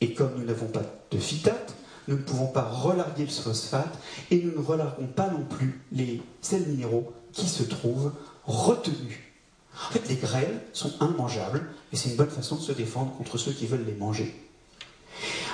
Et 0.00 0.14
comme 0.14 0.32
nous 0.36 0.44
n'avons 0.44 0.66
pas 0.66 0.82
de 1.10 1.18
phytate, 1.18 1.74
nous 2.06 2.16
ne 2.16 2.22
pouvons 2.22 2.46
pas 2.46 2.62
relarguer 2.62 3.24
le 3.24 3.30
phosphate 3.30 3.98
et 4.30 4.42
nous 4.42 4.52
ne 4.52 4.64
relarguons 4.64 5.06
pas 5.06 5.28
non 5.28 5.44
plus 5.44 5.80
les 5.92 6.22
sels 6.40 6.66
minéraux 6.66 7.12
qui 7.32 7.46
se 7.46 7.62
trouvent 7.62 8.12
retenus. 8.44 9.18
En 9.74 9.92
fait, 9.92 10.08
les 10.08 10.16
graines 10.16 10.60
sont 10.72 10.92
immangeables 11.00 11.68
et 11.92 11.96
c'est 11.96 12.10
une 12.10 12.16
bonne 12.16 12.30
façon 12.30 12.56
de 12.56 12.62
se 12.62 12.72
défendre 12.72 13.14
contre 13.16 13.38
ceux 13.38 13.52
qui 13.52 13.66
veulent 13.66 13.84
les 13.86 13.94
manger. 13.94 14.34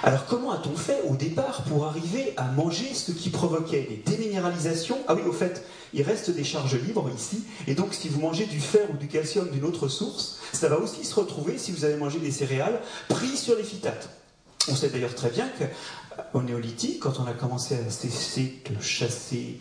Alors 0.02 0.26
comment 0.26 0.52
a-t-on 0.52 0.76
fait 0.76 1.00
au 1.08 1.16
départ 1.16 1.62
pour 1.64 1.86
arriver 1.86 2.34
à 2.36 2.44
manger 2.44 2.92
ce 2.92 3.12
qui 3.12 3.30
provoquait 3.30 3.82
des 3.82 3.96
déminéralisations? 4.10 4.98
Ah 5.08 5.14
oui, 5.14 5.22
au 5.26 5.32
fait, 5.32 5.64
il 5.94 6.02
reste 6.02 6.30
des 6.30 6.44
charges 6.44 6.76
libres 6.76 7.10
ici, 7.16 7.44
et 7.66 7.74
donc 7.74 7.94
si 7.94 8.08
vous 8.08 8.20
mangez 8.20 8.44
du 8.46 8.60
fer 8.60 8.86
ou 8.92 8.96
du 8.96 9.08
calcium 9.08 9.48
d'une 9.48 9.64
autre 9.64 9.88
source, 9.88 10.38
ça 10.52 10.68
va 10.68 10.78
aussi 10.78 11.04
se 11.04 11.14
retrouver 11.14 11.56
si 11.56 11.72
vous 11.72 11.84
avez 11.84 11.96
mangé 11.96 12.18
des 12.18 12.30
céréales 12.30 12.80
pris 13.08 13.36
sur 13.36 13.56
les 13.56 13.64
phytates. 13.64 14.10
On 14.68 14.74
sait 14.76 14.88
d'ailleurs 14.88 15.14
très 15.14 15.30
bien 15.30 15.48
qu'au 15.48 16.42
néolithique, 16.42 17.00
quand 17.00 17.20
on 17.20 17.26
a 17.26 17.32
commencé 17.32 17.74
à 17.74 17.90
cesser 17.90 18.62
de 18.70 18.80
chasser 18.82 19.60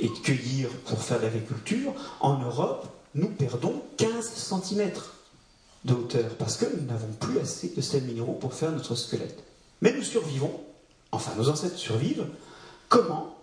et 0.00 0.08
de 0.08 0.18
cueillir 0.22 0.68
pour 0.86 1.02
faire 1.02 1.20
l'agriculture, 1.20 1.94
en 2.20 2.38
Europe, 2.38 2.86
nous 3.14 3.28
perdons 3.28 3.82
15 3.96 4.08
cm 4.24 4.90
de 5.84 5.94
hauteur 5.94 6.30
parce 6.38 6.56
que 6.56 6.64
nous 6.64 6.86
n'avons 6.86 7.12
plus 7.20 7.38
assez 7.38 7.68
de 7.68 7.80
sels 7.80 8.04
minéraux 8.04 8.34
pour 8.34 8.54
faire 8.54 8.72
notre 8.72 8.94
squelette. 8.94 9.44
Mais 9.80 9.92
nous 9.92 10.02
survivons, 10.02 10.60
enfin 11.12 11.32
nos 11.36 11.48
ancêtres 11.48 11.76
survivent, 11.76 12.26
comment? 12.88 13.36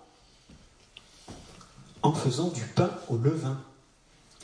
En 2.02 2.14
faisant 2.14 2.50
du 2.50 2.64
pain 2.64 2.90
au 3.10 3.18
levain, 3.18 3.62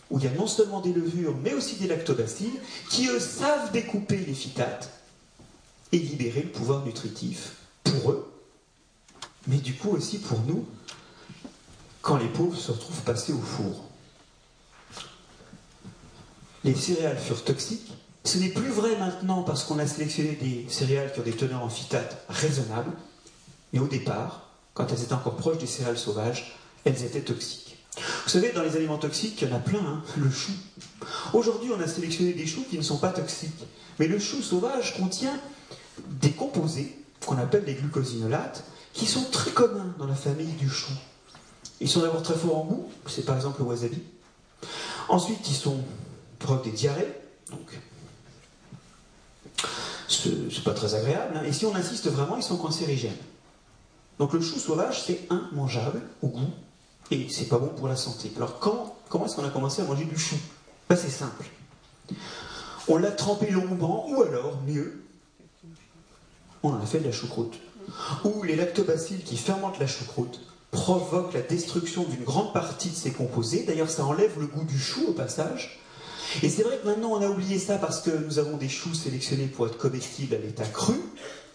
où 0.09 0.19
il 0.19 0.25
y 0.25 0.27
a 0.27 0.31
non 0.31 0.47
seulement 0.47 0.79
des 0.79 0.93
levures, 0.93 1.35
mais 1.43 1.53
aussi 1.53 1.75
des 1.77 1.87
lactobacilles, 1.87 2.59
qui 2.89 3.07
eux 3.07 3.19
savent 3.19 3.71
découper 3.71 4.17
les 4.17 4.33
phytates 4.33 4.91
et 5.91 5.97
libérer 5.97 6.43
le 6.43 6.51
pouvoir 6.51 6.85
nutritif 6.85 7.55
pour 7.83 8.11
eux, 8.11 8.31
mais 9.47 9.57
du 9.57 9.75
coup 9.75 9.89
aussi 9.89 10.19
pour 10.19 10.39
nous, 10.41 10.65
quand 12.01 12.17
les 12.17 12.27
pauvres 12.27 12.57
se 12.57 12.71
retrouvent 12.71 13.01
passés 13.01 13.33
au 13.33 13.41
four. 13.41 13.86
Les 16.63 16.75
céréales 16.75 17.17
furent 17.17 17.43
toxiques, 17.43 17.91
ce 18.23 18.37
n'est 18.39 18.49
plus 18.49 18.69
vrai 18.69 18.97
maintenant 18.97 19.43
parce 19.43 19.63
qu'on 19.63 19.79
a 19.79 19.87
sélectionné 19.87 20.37
des 20.41 20.65
céréales 20.69 21.13
qui 21.13 21.19
ont 21.21 21.23
des 21.23 21.31
teneurs 21.31 21.63
en 21.63 21.69
phytate 21.69 22.25
raisonnables, 22.27 22.91
mais 23.71 23.79
au 23.79 23.87
départ, 23.87 24.49
quand 24.73 24.91
elles 24.91 25.03
étaient 25.03 25.13
encore 25.13 25.37
proches 25.37 25.59
des 25.59 25.67
céréales 25.67 25.97
sauvages, 25.97 26.57
elles 26.83 27.03
étaient 27.03 27.21
toxiques. 27.21 27.77
Vous 27.95 28.29
savez, 28.29 28.51
dans 28.51 28.63
les 28.63 28.75
aliments 28.75 28.97
toxiques, 28.97 29.41
il 29.41 29.47
y 29.47 29.51
en 29.51 29.55
a 29.55 29.59
plein, 29.59 29.79
hein, 29.79 30.03
le 30.17 30.29
chou. 30.29 30.51
Aujourd'hui, 31.33 31.71
on 31.75 31.79
a 31.79 31.87
sélectionné 31.87 32.33
des 32.33 32.45
choux 32.45 32.65
qui 32.69 32.77
ne 32.77 32.83
sont 32.83 32.97
pas 32.97 33.11
toxiques, 33.11 33.65
mais 33.97 34.07
le 34.07 34.19
chou 34.19 34.41
sauvage 34.41 34.97
contient 34.97 35.39
des 36.21 36.31
composés 36.31 36.95
qu'on 37.25 37.37
appelle 37.37 37.63
les 37.65 37.73
glucosinolates, 37.73 38.63
qui 38.93 39.05
sont 39.05 39.23
très 39.31 39.51
communs 39.51 39.95
dans 39.97 40.07
la 40.07 40.15
famille 40.15 40.53
du 40.53 40.69
chou. 40.69 40.91
Ils 41.79 41.89
sont 41.89 42.01
d'abord 42.01 42.23
très 42.23 42.35
forts 42.35 42.57
en 42.57 42.65
goût, 42.65 42.89
c'est 43.07 43.25
par 43.25 43.35
exemple 43.35 43.61
le 43.61 43.67
wasabi. 43.67 44.01
Ensuite, 45.09 45.47
ils 45.47 45.55
sont 45.55 45.79
provoquent 46.39 46.65
des 46.65 46.71
diarrhées, 46.71 47.13
donc 47.51 47.79
c'est 50.09 50.63
pas 50.63 50.73
très 50.73 50.95
agréable. 50.95 51.37
Hein. 51.37 51.43
Et 51.45 51.53
si 51.53 51.65
on 51.65 51.75
insiste 51.75 52.07
vraiment, 52.07 52.37
ils 52.37 52.43
sont 52.43 52.57
cancérigènes. 52.57 53.17
Donc 54.19 54.33
le 54.33 54.41
chou 54.41 54.57
sauvage, 54.57 55.03
c'est 55.03 55.27
immangeable 55.29 56.01
au 56.21 56.27
goût 56.27 56.49
et 57.11 57.27
c'est 57.29 57.47
pas 57.47 57.59
bon 57.59 57.67
pour 57.67 57.87
la 57.87 57.95
santé. 57.95 58.31
Alors 58.35 58.59
comment, 58.59 58.97
comment 59.09 59.25
est-ce 59.25 59.35
qu'on 59.35 59.45
a 59.45 59.49
commencé 59.49 59.81
à 59.81 59.85
manger 59.85 60.05
du 60.05 60.17
chou? 60.17 60.35
Ben, 60.89 60.95
C'est 60.95 61.09
simple. 61.09 61.45
On 62.87 62.97
l'a 62.97 63.11
trempé 63.11 63.49
longuement, 63.51 64.09
ou 64.09 64.21
alors, 64.23 64.61
mieux, 64.65 65.03
on 66.63 66.69
en 66.69 66.81
a 66.81 66.85
fait 66.85 66.99
de 66.99 67.05
la 67.05 67.11
choucroute. 67.11 67.59
Ou 68.23 68.43
les 68.43 68.55
lactobacilles 68.55 69.23
qui 69.23 69.37
fermentent 69.37 69.79
la 69.79 69.87
choucroute 69.87 70.41
provoquent 70.71 71.33
la 71.33 71.41
destruction 71.41 72.03
d'une 72.03 72.23
grande 72.23 72.53
partie 72.53 72.89
de 72.89 72.95
ses 72.95 73.11
composés. 73.11 73.63
D'ailleurs, 73.63 73.89
ça 73.89 74.05
enlève 74.05 74.39
le 74.39 74.47
goût 74.47 74.63
du 74.63 74.79
chou 74.79 75.05
au 75.07 75.13
passage. 75.13 75.79
Et 76.43 76.49
c'est 76.49 76.63
vrai 76.63 76.77
que 76.81 76.87
maintenant 76.87 77.11
on 77.11 77.21
a 77.21 77.29
oublié 77.29 77.59
ça 77.59 77.77
parce 77.77 78.01
que 78.01 78.11
nous 78.11 78.39
avons 78.39 78.57
des 78.57 78.69
choux 78.69 78.93
sélectionnés 78.93 79.47
pour 79.47 79.67
être 79.67 79.77
comestibles 79.77 80.35
à 80.35 80.39
l'état 80.39 80.65
cru, 80.65 80.95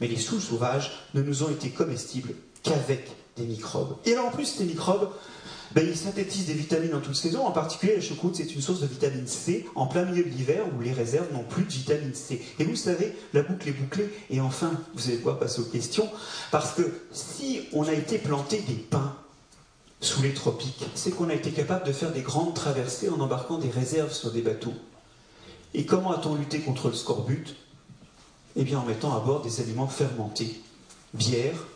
mais 0.01 0.09
les 0.09 0.18
choux 0.18 0.41
sauvages 0.41 0.93
ne 1.14 1.23
nous 1.23 1.43
ont 1.43 1.51
été 1.51 1.70
comestibles 1.70 2.35
qu'avec 2.62 3.11
des 3.37 3.45
microbes. 3.45 3.97
Et 4.05 4.14
là 4.14 4.23
en 4.23 4.31
plus, 4.31 4.47
ces 4.47 4.64
microbes, 4.64 5.11
ben, 5.75 5.87
ils 5.89 5.97
synthétisent 5.97 6.47
des 6.47 6.53
vitamines 6.53 6.95
en 6.95 7.01
toute 7.01 7.14
saison. 7.14 7.47
En 7.47 7.51
particulier, 7.51 7.95
la 7.95 8.03
choucroute, 8.03 8.37
c'est 8.37 8.55
une 8.55 8.61
source 8.61 8.81
de 8.81 8.87
vitamine 8.87 9.27
C 9.27 9.66
en 9.75 9.87
plein 9.87 10.05
milieu 10.05 10.23
de 10.23 10.29
l'hiver 10.29 10.64
où 10.77 10.83
les 10.83 10.93
réserves 10.93 11.33
n'ont 11.33 11.45
plus 11.45 11.64
de 11.64 11.73
vitamine 11.73 12.14
C. 12.14 12.43
Et 12.59 12.64
vous 12.64 12.77
savez, 12.77 13.14
la 13.33 13.43
boucle 13.43 13.68
est 13.68 13.73
bouclée. 13.73 14.11
Et 14.29 14.41
enfin, 14.41 14.73
vous 14.95 15.09
allez 15.09 15.16
pouvoir 15.16 15.39
passer 15.39 15.61
aux 15.61 15.66
questions. 15.66 16.09
Parce 16.51 16.73
que 16.73 16.83
si 17.11 17.62
on 17.73 17.89
a 17.89 17.95
été 17.95 18.18
planté 18.18 18.59
des 18.68 18.75
pins 18.75 19.16
sous 20.03 20.21
les 20.21 20.35
tropiques, 20.35 20.85
c'est 20.95 21.13
qu'on 21.13 21.31
a 21.31 21.35
été 21.35 21.53
capable 21.53 21.87
de 21.87 21.93
faire 21.93 22.13
des 22.13 22.23
grandes 22.23 22.55
traversées 22.55 23.09
en 23.09 23.21
embarquant 23.21 23.59
des 23.59 23.71
réserves 23.71 24.13
sur 24.13 24.33
des 24.33 24.43
bateaux. 24.43 24.75
Et 25.75 25.87
comment 25.87 26.13
a-t-on 26.13 26.35
lutté 26.35 26.61
contre 26.61 26.89
le 26.89 26.95
scorbut? 26.95 27.57
Eh 28.57 28.65
bien 28.65 28.81
en 28.81 28.85
mettant 28.85 29.17
à 29.17 29.21
bord 29.21 29.41
des 29.41 29.61
aliments 29.61 29.89
fermentés. 29.89 30.61
Bière, 31.15 31.67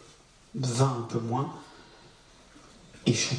vin 0.54 0.98
un 0.98 1.02
peu 1.02 1.20
moins, 1.20 1.52
et 3.06 3.14
choux. 3.14 3.36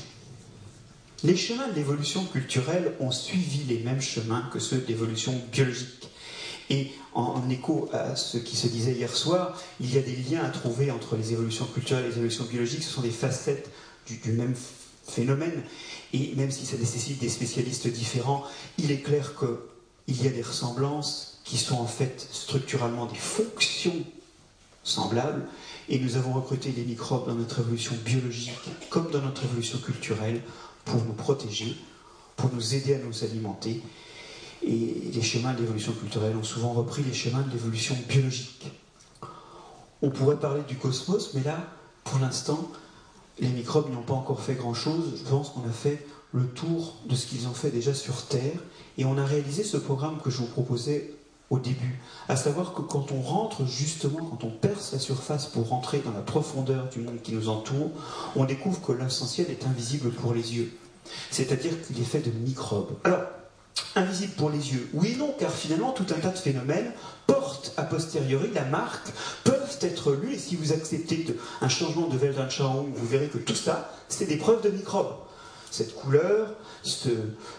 Les 1.24 1.36
chemins 1.36 1.68
de 1.68 1.74
l'évolution 1.74 2.24
culturelle 2.26 2.94
ont 3.00 3.12
suivi 3.12 3.64
les 3.66 3.80
mêmes 3.80 4.02
chemins 4.02 4.50
que 4.54 4.60
ceux 4.60 4.78
d'évolution 4.78 5.40
biologique. 5.52 6.10
Et 6.70 6.92
en, 7.14 7.50
écho 7.50 7.90
à 7.92 8.16
ce 8.16 8.38
qui 8.38 8.56
se 8.56 8.68
disait 8.68 8.94
hier 8.94 9.16
soir, 9.16 9.60
il 9.80 9.94
y 9.94 9.98
a 9.98 10.02
des 10.02 10.16
liens 10.16 10.44
à 10.44 10.50
trouver 10.50 10.92
entre 10.92 11.16
les 11.16 11.34
évolutions 11.34 11.66
culturelles 11.66 12.06
et 12.06 12.10
les 12.10 12.18
évolutions 12.18 12.46
biologiques. 12.46 12.84
Ce 12.84 12.92
sont 12.92 13.02
des 13.02 13.10
facettes 13.10 13.70
du, 14.06 14.32
même 14.32 14.56
phénomène. 15.08 15.64
Et 16.14 16.34
même 16.36 16.52
si 16.52 16.66
ça 16.66 16.78
nécessite 16.78 17.20
des 17.20 17.30
spécialistes 17.30 17.88
différents, 17.88 18.44
il 18.78 18.92
est 18.92 19.02
clair 19.02 19.34
qu'il 19.38 20.24
y 20.24 20.28
a 20.28 20.32
des 20.32 20.42
ressemblances 20.42 21.42
qui 21.44 21.58
sont 21.58 21.78
en 21.78 21.88
fait 21.88 22.28
structurellement 22.32 23.06
des 23.06 23.16
fonctions 23.16 24.04
semblables. 24.84 25.46
Et 25.90 26.00
nous 26.00 26.18
avons 26.18 26.34
recruté 26.34 26.74
les 26.76 26.84
microbes 26.84 27.28
dans 27.28 27.36
notre 27.36 27.60
évolution 27.60 27.96
biologique 28.04 28.60
comme 28.90 29.10
dans 29.12 29.22
notre 29.22 29.44
évolution 29.46 29.78
culturelle 29.80 30.42
pour 30.86 31.04
nous 31.04 31.14
protéger, 31.14 31.76
pour 32.36 32.54
nous 32.54 32.76
aider 32.76 32.96
à 32.96 33.00
nous 33.00 33.24
alimenter 33.24 33.82
et 34.64 35.12
les 35.14 35.22
schémas 35.22 35.54
de 35.54 35.62
l'évolution 35.62 35.94
culturelle 35.94 36.36
ont 36.36 36.44
souvent 36.44 36.74
repris 36.74 37.04
les 37.04 37.14
schémas 37.14 37.42
de 37.42 37.52
l'évolution 37.52 37.96
biologique. 38.08 38.72
On 40.02 40.10
pourrait 40.10 40.40
parler 40.40 40.62
du 40.68 40.76
cosmos, 40.76 41.34
mais 41.34 41.44
là, 41.44 41.58
pour 42.04 42.20
l'instant, 42.20 42.70
les 43.40 43.50
microbes 43.50 43.92
n'ont 43.94 44.02
pas 44.02 44.14
encore 44.14 44.42
fait 44.42 44.56
grand-chose. 44.56 45.22
Je 45.24 45.30
pense 45.30 45.50
qu'on 45.50 45.68
a 45.68 45.72
fait 45.72 46.06
le 46.34 46.46
tour 46.46 46.96
de 47.08 47.16
ce 47.16 47.26
qu'ils 47.28 47.48
ont 47.48 47.54
fait 47.54 47.70
déjà 47.70 47.94
sur 47.94 48.26
Terre, 48.26 48.60
et 48.98 49.06
on 49.06 49.18
a 49.18 49.26
réalisé 49.26 49.64
ce 49.64 49.78
programme 49.78 50.20
que 50.24 50.30
je 50.30 50.38
vous 50.38 50.48
proposais 50.48 51.14
au 51.50 51.60
début, 51.60 52.00
à 52.28 52.36
savoir 52.36 52.74
que 52.74 52.82
quand 52.82 53.12
on 53.14 53.22
rentre 53.22 53.66
justement, 53.66 54.26
quand 54.26 54.44
on 54.44 54.50
perce 54.50 54.92
la 54.92 55.00
surface 55.00 55.46
pour 55.46 55.70
rentrer 55.70 56.00
dans 56.00 56.12
la 56.12 56.20
profondeur 56.20 56.90
du 56.90 57.00
monde 57.00 57.22
qui 57.24 57.32
nous 57.34 57.48
entoure, 57.48 57.92
on 58.36 58.44
découvre 58.44 58.82
que 58.82 58.92
l'essentiel 58.92 59.48
est 59.50 59.66
invisible 59.66 60.12
pour 60.12 60.34
les 60.34 60.58
yeux. 60.58 60.74
C'est-à-dire 61.32 61.82
qu'il 61.82 62.00
est 62.02 62.06
fait 62.06 62.20
de 62.20 62.32
microbes. 62.32 62.98
Alors, 63.06 63.22
invisible 63.96 64.34
pour 64.34 64.50
les 64.50 64.74
yeux. 64.74 64.90
Oui 64.94 65.14
et 65.14 65.16
non, 65.16 65.34
car 65.38 65.52
finalement, 65.52 65.92
tout 65.92 66.06
un 66.16 66.20
tas 66.20 66.30
de 66.30 66.38
phénomènes 66.38 66.92
portent 67.26 67.74
a 67.78 67.84
posteriori 67.84 68.50
la 68.54 68.64
marque, 68.64 69.08
peuvent 69.44 69.78
être 69.82 70.14
lus, 70.14 70.34
et 70.34 70.40
si 70.40 70.56
vous 70.56 70.72
acceptez 70.72 71.26
un 71.62 71.70
changement 71.70 72.08
de 72.08 72.18
Weltanschauung, 72.18 72.94
vous 72.94 73.08
verrez 73.08 73.28
que 73.28 73.38
tout 73.38 73.56
ça, 73.56 73.94
c'est 74.08 74.26
des 74.26 74.38
preuves 74.38 74.62
de 74.62 74.70
microbes. 74.70 75.16
Cette 75.70 75.96
couleur, 75.96 76.54
ce, 76.82 77.10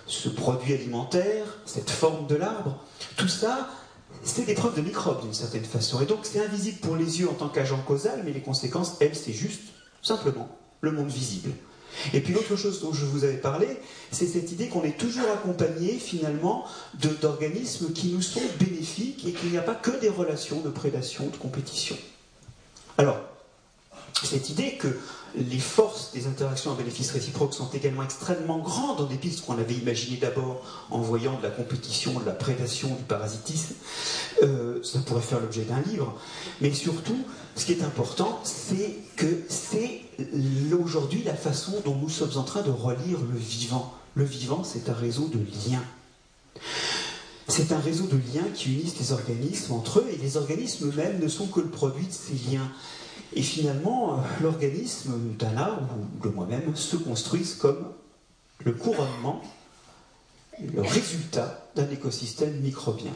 ce 0.07 0.29
produit 0.29 0.75
alimentaire, 0.75 1.45
cette 1.67 1.91
forme 1.91 2.27
de 2.27 2.37
l'arbre, 2.37 2.83
tout 3.17 3.29
ça, 3.29 3.69
c'est 4.23 4.47
des 4.47 4.55
preuves 4.55 4.77
de 4.77 4.81
microbes 4.81 5.21
d'une 5.21 5.35
certaine 5.35 5.65
façon. 5.65 6.01
Et 6.01 6.07
donc 6.07 6.21
c'est 6.23 6.43
invisible 6.43 6.79
pour 6.79 6.97
les 6.97 7.21
yeux 7.21 7.29
en 7.29 7.35
tant 7.35 7.49
qu'agent 7.49 7.81
causal, 7.87 8.23
mais 8.25 8.33
les 8.33 8.41
conséquences, 8.41 8.97
elles, 9.01 9.15
c'est 9.15 9.33
juste, 9.33 9.61
simplement, 10.03 10.49
le 10.81 10.93
monde 10.93 11.09
visible. 11.09 11.51
Et 12.13 12.21
puis 12.21 12.33
l'autre 12.33 12.57
chose 12.57 12.81
dont 12.81 12.93
je 12.93 13.05
vous 13.05 13.25
avais 13.25 13.37
parlé, 13.37 13.67
c'est 14.11 14.27
cette 14.27 14.53
idée 14.53 14.69
qu'on 14.69 14.85
est 14.85 14.97
toujours 14.97 15.29
accompagné 15.33 15.93
finalement 15.99 16.65
d'organismes 17.21 17.93
qui 17.93 18.09
nous 18.09 18.23
sont 18.23 18.43
bénéfiques 18.59 19.27
et 19.27 19.33
qu'il 19.33 19.51
n'y 19.51 19.59
a 19.59 19.63
pas 19.63 19.75
que 19.75 19.99
des 20.01 20.09
relations 20.09 20.61
de 20.61 20.71
prédation, 20.71 21.27
de 21.27 21.37
compétition. 21.37 21.97
Alors, 22.97 23.19
cette 24.25 24.51
idée 24.51 24.77
que 24.77 24.89
les 25.37 25.59
forces 25.59 26.13
des 26.13 26.27
interactions 26.27 26.73
à 26.73 26.75
bénéfice 26.75 27.11
réciproque 27.11 27.55
sont 27.55 27.71
également 27.71 28.03
extrêmement 28.03 28.59
grandes 28.59 29.01
en 29.01 29.05
dépit 29.05 29.29
de 29.29 29.35
ce 29.35 29.43
qu'on 29.43 29.59
avait 29.59 29.75
imaginé 29.75 30.17
d'abord 30.17 30.65
en 30.91 31.01
voyant 31.01 31.37
de 31.37 31.43
la 31.43 31.51
compétition, 31.51 32.19
de 32.19 32.25
la 32.25 32.33
prédation, 32.33 32.89
du 32.89 33.03
parasitisme. 33.05 33.75
Euh, 34.43 34.83
ça 34.83 34.99
pourrait 35.01 35.23
faire 35.23 35.41
l'objet 35.41 35.63
d'un 35.63 35.81
livre. 35.81 36.19
Mais 36.61 36.73
surtout, 36.73 37.19
ce 37.59 37.67
qui 37.67 37.73
est 37.73 37.83
important, 37.83 38.41
c'est 38.45 38.97
que 39.17 39.43
c'est 39.49 40.03
aujourd'hui 40.73 41.23
la 41.25 41.35
façon 41.35 41.73
dont 41.85 41.97
nous 41.97 42.09
sommes 42.09 42.37
en 42.37 42.45
train 42.45 42.63
de 42.63 42.71
relire 42.71 43.19
le 43.21 43.37
vivant. 43.37 43.95
Le 44.15 44.25
vivant, 44.25 44.63
c'est 44.63 44.89
un 44.89 44.95
réseau 44.95 45.29
de 45.29 45.39
liens. 45.39 45.83
C'est 47.49 47.73
un 47.73 47.79
réseau 47.79 48.07
de 48.07 48.17
liens 48.17 48.47
qui 48.55 48.75
unissent 48.75 48.99
les 48.99 49.13
organismes 49.13 49.73
entre 49.73 50.01
eux, 50.01 50.07
et 50.13 50.17
les 50.17 50.37
organismes 50.37 50.89
eux-mêmes 50.89 51.19
ne 51.21 51.29
sont 51.29 51.47
que 51.47 51.61
le 51.61 51.69
produit 51.69 52.07
de 52.07 52.13
ces 52.13 52.35
liens. 52.51 52.71
Et 53.35 53.43
finalement, 53.43 54.15
euh, 54.15 54.17
l'organisme 54.41 55.13
arbre 55.57 55.95
ou 55.97 56.29
de 56.29 56.33
moi-même 56.33 56.77
se 56.77 56.97
construisent 56.97 57.55
comme 57.55 57.89
le 58.65 58.73
couronnement, 58.73 59.43
le 60.61 60.83
résultat 60.83 61.69
d'un 61.75 61.89
écosystème 61.91 62.61
microbien. 62.61 63.13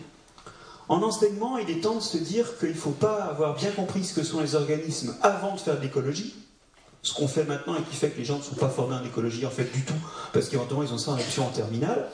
En 0.88 1.02
enseignement, 1.02 1.58
il 1.58 1.70
est 1.70 1.80
temps 1.80 1.96
de 1.96 2.00
se 2.00 2.18
dire 2.18 2.58
qu'il 2.58 2.70
ne 2.70 2.74
faut 2.74 2.90
pas 2.90 3.22
avoir 3.24 3.54
bien 3.54 3.70
compris 3.70 4.04
ce 4.04 4.14
que 4.14 4.22
sont 4.22 4.40
les 4.40 4.54
organismes 4.54 5.14
avant 5.22 5.54
de 5.54 5.60
faire 5.60 5.76
de 5.76 5.82
l'écologie, 5.82 6.34
ce 7.02 7.14
qu'on 7.14 7.28
fait 7.28 7.44
maintenant 7.44 7.74
et 7.76 7.82
qui 7.82 7.96
fait 7.96 8.10
que 8.10 8.18
les 8.18 8.24
gens 8.24 8.38
ne 8.38 8.42
sont 8.42 8.54
pas 8.54 8.68
formés 8.68 8.96
en 8.96 9.04
écologie 9.04 9.46
en 9.46 9.50
fait 9.50 9.72
du 9.72 9.84
tout, 9.84 9.94
parce 10.32 10.48
qu'éventuellement 10.48 10.84
ils 10.84 10.92
ont 10.92 10.98
ça 10.98 11.12
en 11.12 11.14
option 11.14 11.46
en 11.46 11.50
terminale. 11.50 12.08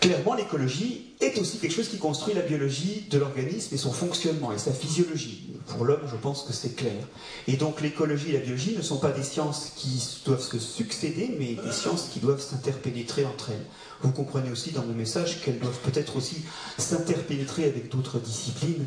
Clairement, 0.00 0.34
l'écologie 0.34 1.14
est 1.20 1.38
aussi 1.38 1.58
quelque 1.58 1.74
chose 1.74 1.88
qui 1.88 1.98
construit 1.98 2.34
la 2.34 2.42
biologie 2.42 3.06
de 3.10 3.18
l'organisme 3.18 3.74
et 3.74 3.78
son 3.78 3.92
fonctionnement 3.92 4.52
et 4.52 4.58
sa 4.58 4.72
physiologie. 4.72 5.50
Pour 5.68 5.84
l'homme, 5.84 6.02
je 6.10 6.16
pense 6.16 6.42
que 6.42 6.52
c'est 6.52 6.76
clair. 6.76 7.06
Et 7.48 7.56
donc 7.56 7.80
l'écologie 7.80 8.30
et 8.30 8.32
la 8.32 8.40
biologie 8.40 8.76
ne 8.76 8.82
sont 8.82 8.98
pas 8.98 9.10
des 9.10 9.22
sciences 9.22 9.72
qui 9.76 10.20
doivent 10.24 10.42
se 10.42 10.58
succéder, 10.58 11.34
mais 11.38 11.54
des 11.54 11.72
sciences 11.72 12.08
qui 12.12 12.20
doivent 12.20 12.40
s'interpénétrer 12.40 13.24
entre 13.24 13.50
elles. 13.50 13.66
Vous 14.02 14.12
comprenez 14.12 14.50
aussi 14.50 14.70
dans 14.70 14.84
mon 14.84 14.94
message 14.94 15.40
qu'elles 15.42 15.58
doivent 15.58 15.80
peut-être 15.84 16.16
aussi 16.16 16.36
s'interpénétrer 16.78 17.64
avec 17.64 17.88
d'autres 17.88 18.18
disciplines. 18.18 18.86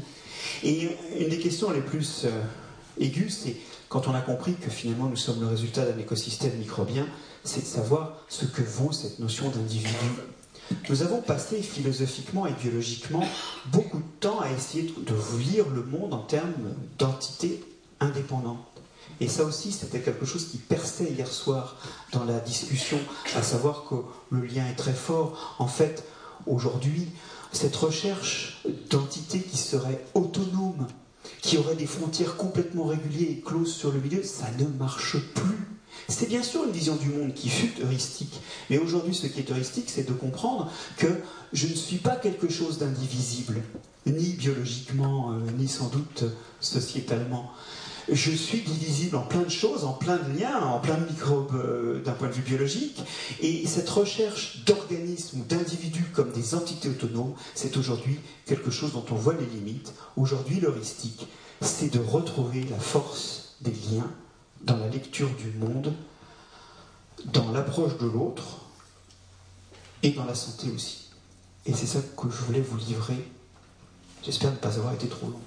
Et 0.63 0.89
une 1.19 1.29
des 1.29 1.39
questions 1.39 1.71
les 1.71 1.81
plus 1.81 2.23
euh, 2.25 2.29
aiguës, 2.99 3.37
c'est 3.43 3.55
quand 3.89 4.07
on 4.07 4.13
a 4.13 4.21
compris 4.21 4.55
que 4.55 4.69
finalement 4.69 5.09
nous 5.09 5.15
sommes 5.15 5.41
le 5.41 5.47
résultat 5.47 5.85
d'un 5.85 5.97
écosystème 5.97 6.55
microbien, 6.57 7.07
c'est 7.43 7.61
de 7.61 7.65
savoir 7.65 8.23
ce 8.27 8.45
que 8.45 8.61
vaut 8.61 8.91
cette 8.91 9.19
notion 9.19 9.49
d'individu. 9.49 9.89
Nous 10.89 11.03
avons 11.03 11.21
passé 11.21 11.61
philosophiquement 11.61 12.47
et 12.47 12.53
biologiquement 12.53 13.23
beaucoup 13.67 13.97
de 13.97 14.19
temps 14.19 14.39
à 14.39 14.51
essayer 14.51 14.93
de 14.97 15.37
lire 15.37 15.69
le 15.69 15.83
monde 15.83 16.13
en 16.13 16.19
termes 16.19 16.73
d'entités 16.97 17.63
indépendantes. 17.99 18.65
Et 19.19 19.27
ça 19.27 19.43
aussi, 19.43 19.71
c'était 19.71 20.01
quelque 20.01 20.25
chose 20.25 20.49
qui 20.49 20.57
perçait 20.57 21.11
hier 21.11 21.27
soir 21.27 21.77
dans 22.11 22.25
la 22.25 22.39
discussion, 22.39 22.99
à 23.35 23.43
savoir 23.43 23.85
que 23.87 23.95
le 24.31 24.45
lien 24.45 24.65
est 24.67 24.75
très 24.75 24.93
fort. 24.93 25.55
En 25.59 25.67
fait, 25.67 26.03
aujourd'hui, 26.47 27.07
cette 27.51 27.75
recherche 27.75 28.61
d'entités 28.89 29.39
qui 29.39 29.57
seraient 29.57 30.03
autonomes 30.13 30.87
qui 31.41 31.57
aurait 31.57 31.75
des 31.75 31.85
frontières 31.85 32.37
complètement 32.37 32.85
régulières 32.85 33.29
et 33.31 33.39
closes 33.39 33.73
sur 33.73 33.91
le 33.91 33.99
milieu, 33.99 34.23
ça 34.23 34.45
ne 34.59 34.65
marche 34.65 35.17
plus. 35.33 35.74
C'est 36.07 36.29
bien 36.29 36.43
sûr 36.43 36.63
une 36.65 36.71
vision 36.71 36.95
du 36.95 37.09
monde 37.09 37.33
qui 37.33 37.49
fut 37.49 37.73
heuristique, 37.81 38.39
mais 38.69 38.77
aujourd'hui 38.77 39.15
ce 39.15 39.27
qui 39.27 39.39
est 39.39 39.51
heuristique, 39.51 39.89
c'est 39.89 40.07
de 40.07 40.13
comprendre 40.13 40.71
que 40.97 41.07
je 41.51 41.67
ne 41.67 41.73
suis 41.73 41.97
pas 41.97 42.15
quelque 42.15 42.49
chose 42.49 42.77
d'indivisible, 42.77 43.61
ni 44.05 44.33
biologiquement, 44.33 45.31
euh, 45.31 45.39
ni 45.57 45.67
sans 45.67 45.87
doute 45.87 46.25
sociétalement. 46.59 47.51
Je 48.07 48.31
suis 48.31 48.61
divisible 48.61 49.15
en 49.15 49.23
plein 49.23 49.41
de 49.41 49.49
choses, 49.49 49.83
en 49.83 49.93
plein 49.93 50.17
de 50.17 50.39
liens, 50.39 50.61
en 50.61 50.79
plein 50.79 50.95
de 50.95 51.09
microbes 51.09 51.55
euh, 51.55 52.03
d'un 52.03 52.11
point 52.11 52.27
de 52.27 52.33
vue 52.33 52.43
biologique, 52.43 53.01
et 53.41 53.65
cette 53.65 53.89
recherche 53.89 54.63
d'organismes 54.65 55.39
ou 55.39 55.43
d'individus 55.43 56.05
comme 56.13 56.31
des 56.31 56.53
entités 56.53 56.89
autonomes, 56.89 57.33
c'est 57.55 57.77
aujourd'hui 57.77 58.19
quelque 58.45 58.69
chose 58.69 58.93
dont 58.93 59.05
on 59.09 59.15
voit 59.15 59.33
les 59.33 59.47
limites. 59.47 59.93
Aujourd'hui, 60.17 60.59
l'heuristique, 60.59 61.27
c'est 61.61 61.91
de 61.91 61.99
retrouver 61.99 62.63
la 62.69 62.77
force 62.77 63.55
des 63.61 63.73
liens 63.91 64.11
dans 64.65 64.77
la 64.77 64.87
lecture 64.87 65.29
du 65.35 65.51
monde, 65.51 65.93
dans 67.25 67.51
l'approche 67.51 67.97
de 67.97 68.07
l'autre 68.07 68.61
et 70.03 70.11
dans 70.11 70.25
la 70.25 70.35
santé 70.35 70.69
aussi. 70.73 71.09
Et 71.65 71.73
c'est 71.73 71.85
ça 71.85 71.99
que 72.17 72.29
je 72.29 72.37
voulais 72.43 72.61
vous 72.61 72.77
livrer. 72.77 73.27
J'espère 74.23 74.51
ne 74.51 74.57
pas 74.57 74.75
avoir 74.75 74.93
été 74.93 75.07
trop 75.07 75.27
long. 75.27 75.41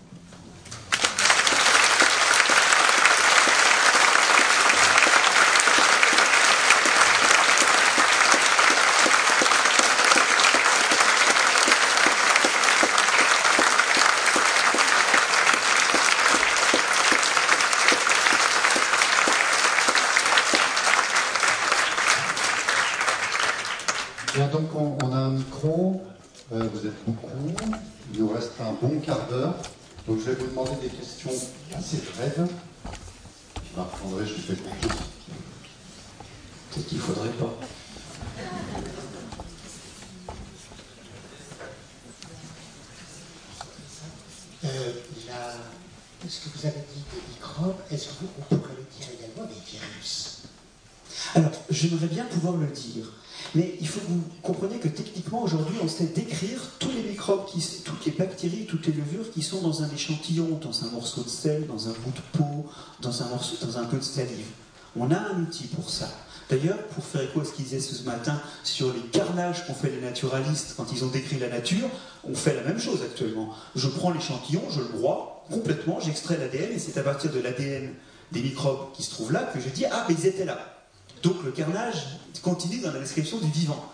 Donc 30.07 30.21
je 30.21 30.31
vais 30.31 30.35
vous 30.37 30.47
demander 30.47 30.71
des 30.83 30.89
questions 30.89 31.31
brèves. 32.19 32.49
Marc-André, 33.77 34.27
je 34.27 34.35
fais 34.35 34.57
confiance. 34.57 34.99
Peut-être 36.71 36.87
qu'il 36.89 36.99
ne 36.99 37.03
faudrait 37.03 37.29
pas. 37.31 37.55
Euh, 44.65 44.93
ce 46.29 46.41
que 46.41 46.59
vous 46.59 46.67
avez 46.67 46.81
dit 46.93 47.03
des 47.13 47.23
microbes, 47.35 47.77
est-ce 47.91 48.09
qu'on 48.09 48.57
pourrait 48.57 48.75
le 48.77 48.85
dire 48.99 49.09
également 49.19 49.49
des 49.49 49.61
virus? 49.71 50.43
Alors, 51.35 51.53
j'aimerais 51.71 52.07
bien 52.07 52.25
pouvoir 52.25 52.57
le 52.57 52.67
dire. 52.67 53.07
Mais 53.55 53.77
il 53.81 53.89
faut 53.89 54.01
que 54.01 54.07
vous 54.07 54.25
compreniez 54.43 54.79
que 54.79 54.89
techniquement, 54.89 55.43
aujourd'hui, 55.43 55.77
on 55.83 55.89
sait 55.89 56.07
décrire 56.07 56.58
toutes 58.69 58.87
les 58.87 58.93
levures 58.93 59.31
qui 59.33 59.43
sont 59.43 59.61
dans 59.63 59.83
un 59.83 59.89
échantillon, 59.91 60.61
dans 60.63 60.85
un 60.85 60.91
morceau 60.91 61.23
de 61.23 61.29
sel, 61.29 61.67
dans 61.67 61.89
un 61.89 61.93
bout 61.93 62.13
de 62.13 62.39
peau, 62.39 62.67
dans 63.01 63.23
un, 63.23 63.29
morceau, 63.29 63.57
peu 63.91 63.97
de 63.97 64.03
salive. 64.03 64.47
On 64.97 65.11
a 65.11 65.17
un 65.17 65.43
outil 65.43 65.67
pour 65.67 65.91
ça. 65.91 66.09
D'ailleurs, 66.49 66.79
pour 66.89 67.05
faire 67.05 67.23
écho 67.23 67.41
à 67.41 67.45
ce 67.45 67.53
qu'ils 67.53 67.65
disaient 67.65 67.81
ce 67.81 68.03
matin 68.05 68.41
sur 68.65 68.93
les 68.93 69.01
carnages 69.01 69.67
qu'ont 69.67 69.75
fait 69.75 69.91
les 69.91 70.01
naturalistes 70.01 70.75
quand 70.77 70.93
ils 70.93 71.05
ont 71.05 71.09
décrit 71.09 71.39
la 71.39 71.49
nature, 71.49 71.89
on 72.25 72.35
fait 72.35 72.55
la 72.55 72.63
même 72.63 72.79
chose 72.79 73.01
actuellement. 73.03 73.55
Je 73.75 73.89
prends 73.89 74.11
l'échantillon, 74.11 74.63
je 74.71 74.81
le 74.81 74.89
broie 74.89 75.45
complètement, 75.51 75.99
j'extrais 76.01 76.39
l'ADN, 76.39 76.73
et 76.73 76.79
c'est 76.79 76.99
à 76.99 77.03
partir 77.03 77.33
de 77.33 77.41
l'ADN 77.41 77.93
des 78.33 78.41
microbes 78.41 78.93
qui 78.95 79.03
se 79.03 79.11
trouvent 79.11 79.33
là 79.33 79.51
que 79.53 79.61
je 79.61 79.69
dis 79.69 79.85
Ah, 79.91 80.07
mais 80.09 80.15
ils 80.15 80.27
étaient 80.27 80.45
là. 80.45 80.59
Donc 81.23 81.43
le 81.45 81.51
carnage 81.51 82.07
continue 82.43 82.81
dans 82.81 82.93
la 82.93 83.01
description 83.01 83.39
du 83.39 83.51
vivant, 83.51 83.85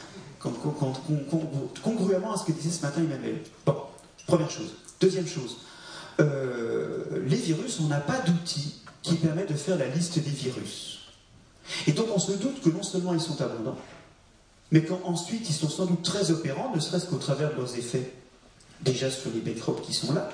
congruemment 1.83 2.35
à 2.35 2.37
ce 2.37 2.45
que 2.45 2.53
disait 2.53 2.70
ce 2.70 2.83
matin 2.83 3.01
Emmanuel. 3.01 3.41
Bon, 3.64 3.77
première 4.27 4.51
chose. 4.51 4.75
Deuxième 5.01 5.27
chose, 5.27 5.59
euh, 6.20 7.05
les 7.27 7.37
virus, 7.37 7.81
on 7.81 7.89
n'a 7.89 8.01
pas 8.01 8.20
d'outil 8.20 8.75
qui 9.03 9.14
permet 9.16 9.45
de 9.45 9.55
faire 9.55 9.77
la 9.77 9.89
liste 9.89 10.18
des 10.18 10.31
virus. 10.31 11.01
Et 11.87 11.93
donc 11.93 12.07
on 12.14 12.18
se 12.18 12.33
doute 12.33 12.62
que 12.62 12.70
non 12.70 12.83
seulement 12.83 13.14
ils 13.14 13.20
sont 13.20 13.41
abondants, 13.41 13.79
mais 14.70 14.83
qu'ensuite 14.85 15.49
ils 15.49 15.55
sont 15.55 15.68
sans 15.68 15.87
doute 15.87 16.03
très 16.03 16.31
opérants, 16.31 16.72
ne 16.75 16.81
serait-ce 16.81 17.07
qu'au 17.07 17.16
travers 17.16 17.53
de 17.53 17.57
leurs 17.57 17.77
effets 17.77 18.12
déjà 18.81 19.11
sur 19.11 19.31
les 19.33 19.41
microbes 19.41 19.81
qui 19.81 19.95
sont 19.95 20.12
là, 20.12 20.29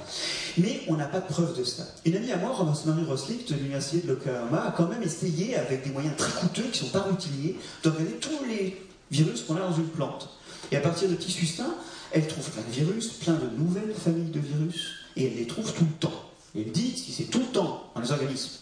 mais 0.58 0.82
on 0.88 0.96
n'a 0.96 1.06
pas 1.06 1.20
de 1.20 1.26
preuve 1.26 1.56
de 1.56 1.64
ça. 1.64 1.86
Une 2.04 2.16
amie 2.16 2.32
à 2.32 2.36
moi, 2.36 2.50
Rosemary 2.50 3.04
Roslick 3.04 3.48
de 3.48 3.54
l'Université 3.54 4.06
de 4.06 4.08
l'Oklahoma, 4.08 4.64
a 4.66 4.72
quand 4.72 4.88
même 4.88 5.02
essayé, 5.02 5.56
avec 5.56 5.84
des 5.84 5.90
moyens 5.90 6.16
très 6.16 6.32
coûteux 6.40 6.64
qui 6.64 6.82
ne 6.82 6.86
sont 6.86 6.92
pas 6.92 7.04
routiniers, 7.04 7.56
d'organiser 7.82 8.16
tous 8.16 8.44
les 8.48 8.80
virus 9.10 9.42
qu'on 9.42 9.56
a 9.56 9.60
dans 9.60 9.74
une 9.74 9.88
plante. 9.88 10.30
Et 10.72 10.76
à 10.76 10.80
partir 10.80 11.08
de 11.08 11.14
tissus 11.14 11.46
sains, 11.46 11.74
elle 12.12 12.26
trouve 12.26 12.48
plein 12.50 12.62
de 12.62 12.70
virus, 12.70 13.08
plein 13.08 13.34
de 13.34 13.46
nouvelles 13.56 13.94
familles 13.94 14.30
de 14.30 14.40
virus, 14.40 14.94
et 15.16 15.26
elle 15.26 15.36
les 15.36 15.46
trouve 15.46 15.72
tout 15.72 15.84
le 15.84 15.98
temps. 15.98 16.24
Elle 16.54 16.72
dit, 16.72 16.96
si 16.96 17.12
c'est 17.12 17.24
tout 17.24 17.40
le 17.40 17.46
temps 17.46 17.90
dans 17.94 18.00
les 18.00 18.10
organismes, 18.10 18.58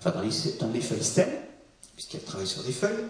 enfin 0.00 0.10
dans 0.10 0.20
les, 0.20 0.30
dans 0.60 0.70
les 0.70 0.80
feuilles 0.80 1.02
saines, 1.02 1.40
puisqu'elle 1.94 2.22
travaille 2.22 2.46
sur 2.46 2.62
des 2.62 2.72
feuilles, 2.72 3.04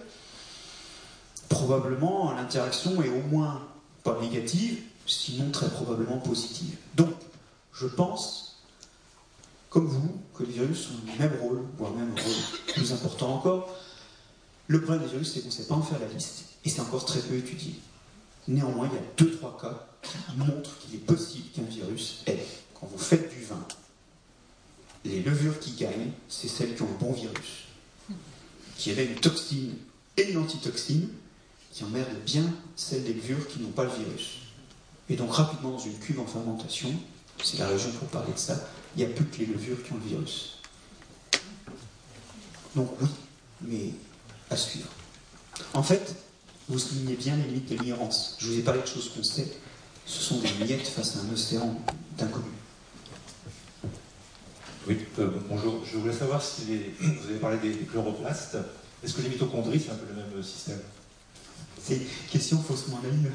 probablement 1.49 2.33
l'interaction 2.33 3.03
est 3.03 3.09
au 3.09 3.23
moins 3.29 3.67
pas 4.03 4.19
négative, 4.21 4.83
sinon 5.07 5.51
très 5.51 5.69
probablement 5.69 6.19
positive. 6.19 6.77
Donc, 6.95 7.11
je 7.73 7.87
pense, 7.87 8.63
comme 9.69 9.87
vous, 9.87 10.21
que 10.35 10.45
les 10.45 10.53
virus 10.53 10.89
ont 10.89 11.13
le 11.13 11.19
même 11.19 11.41
rôle, 11.41 11.63
voire 11.79 11.93
même 11.93 12.13
un 12.17 12.23
rôle 12.23 12.33
plus 12.69 12.93
important 12.93 13.35
encore. 13.35 13.77
Le 14.69 14.81
problème 14.81 15.05
des 15.05 15.11
virus, 15.11 15.35
c'est 15.35 15.41
qu'on 15.41 15.49
ne 15.49 15.53
sait 15.53 15.67
pas 15.67 15.75
en 15.75 15.83
faire 15.83 15.99
la 15.99 16.07
liste, 16.07 16.45
et 16.65 16.71
c'est 16.71 16.81
encore 16.81 17.05
très 17.05 17.21
peu 17.21 17.35
étudié. 17.35 17.75
Néanmoins, 18.47 18.91
il 18.93 18.97
y 18.97 18.99
a 18.99 19.03
deux, 19.17 19.37
trois 19.37 19.59
cas 19.61 19.87
qui 20.03 20.37
montrent 20.37 20.79
qu'il 20.79 20.97
est 20.97 20.99
possible 20.99 21.49
qu'un 21.55 21.63
virus 21.63 22.23
ait. 22.27 22.47
Quand 22.75 22.87
vous 22.87 22.99
faites 22.99 23.31
du 23.31 23.43
vin, 23.45 23.67
les 25.05 25.23
levures 25.23 25.59
qui 25.61 25.73
gagnent, 25.73 26.11
c'est 26.29 26.49
celles 26.49 26.75
qui 26.75 26.83
ont 26.83 26.89
le 26.89 26.99
bon 26.99 27.13
virus, 27.13 27.65
qui 28.77 28.91
avaient 28.91 29.07
une 29.07 29.15
toxine 29.15 29.75
et 30.17 30.31
une 30.31 30.39
antitoxine, 30.39 31.09
qui 31.73 31.85
emmerdent 31.85 32.23
bien 32.25 32.45
celles 32.77 33.05
des 33.05 33.15
levures 33.15 33.49
qui 33.49 33.61
n'ont 33.61 33.71
pas 33.71 33.85
le 33.85 33.91
virus. 33.91 34.39
Et 35.09 35.17
donc 35.17 35.33
rapidement 35.33 35.73
dans 35.73 35.79
une 35.79 35.99
cuve 35.99 36.21
en 36.21 36.27
fermentation, 36.27 36.93
c'est 37.43 37.59
la 37.59 37.69
région 37.69 37.91
pour 37.93 38.09
parler 38.09 38.33
de 38.33 38.39
ça, 38.39 38.69
il 38.97 39.05
n'y 39.05 39.11
a 39.11 39.15
plus 39.15 39.25
que 39.25 39.39
les 39.39 39.47
levures 39.47 39.83
qui 39.83 39.93
ont 39.93 39.97
le 39.97 40.09
virus. 40.09 40.59
Donc 42.77 42.91
oui, 43.01 43.09
mais 43.63 43.91
à 44.51 44.57
suivre. 44.57 44.89
En 45.73 45.83
fait, 45.83 46.17
vous 46.69 46.79
soulignez 46.79 47.15
bien 47.15 47.37
les 47.37 47.45
limites 47.45 47.69
de 47.71 47.77
l'ignorance. 47.77 48.37
Je 48.39 48.49
vous 48.49 48.59
ai 48.59 48.63
parlé 48.63 48.81
de 48.81 48.87
choses 48.87 49.11
qu'on 49.11 49.23
sait. 49.23 49.49
Ce 50.07 50.23
sont 50.23 50.39
des 50.39 50.65
miettes 50.65 50.87
face 50.87 51.17
à 51.17 51.21
un 51.21 51.33
océan 51.33 51.79
d'inconnus. 52.19 52.49
Oui, 54.87 54.99
euh, 55.19 55.31
bonjour. 55.49 55.83
Je 55.91 55.97
voulais 55.97 56.13
savoir 56.13 56.43
si 56.43 56.63
vous 57.01 57.27
avez 57.29 57.39
parlé 57.39 57.57
des, 57.59 57.73
chloroplastes. 57.87 58.59
Est-ce 59.03 59.15
que 59.15 59.23
les 59.23 59.31
mitochondries, 59.31 59.81
c'est 59.81 59.93
un 59.93 59.97
peu 59.97 60.07
le 60.09 60.15
même 60.15 60.43
système? 60.43 60.81
C'est 61.83 61.97
une 61.97 62.07
question 62.31 62.63
faussement 62.63 63.01
naïve. 63.03 63.31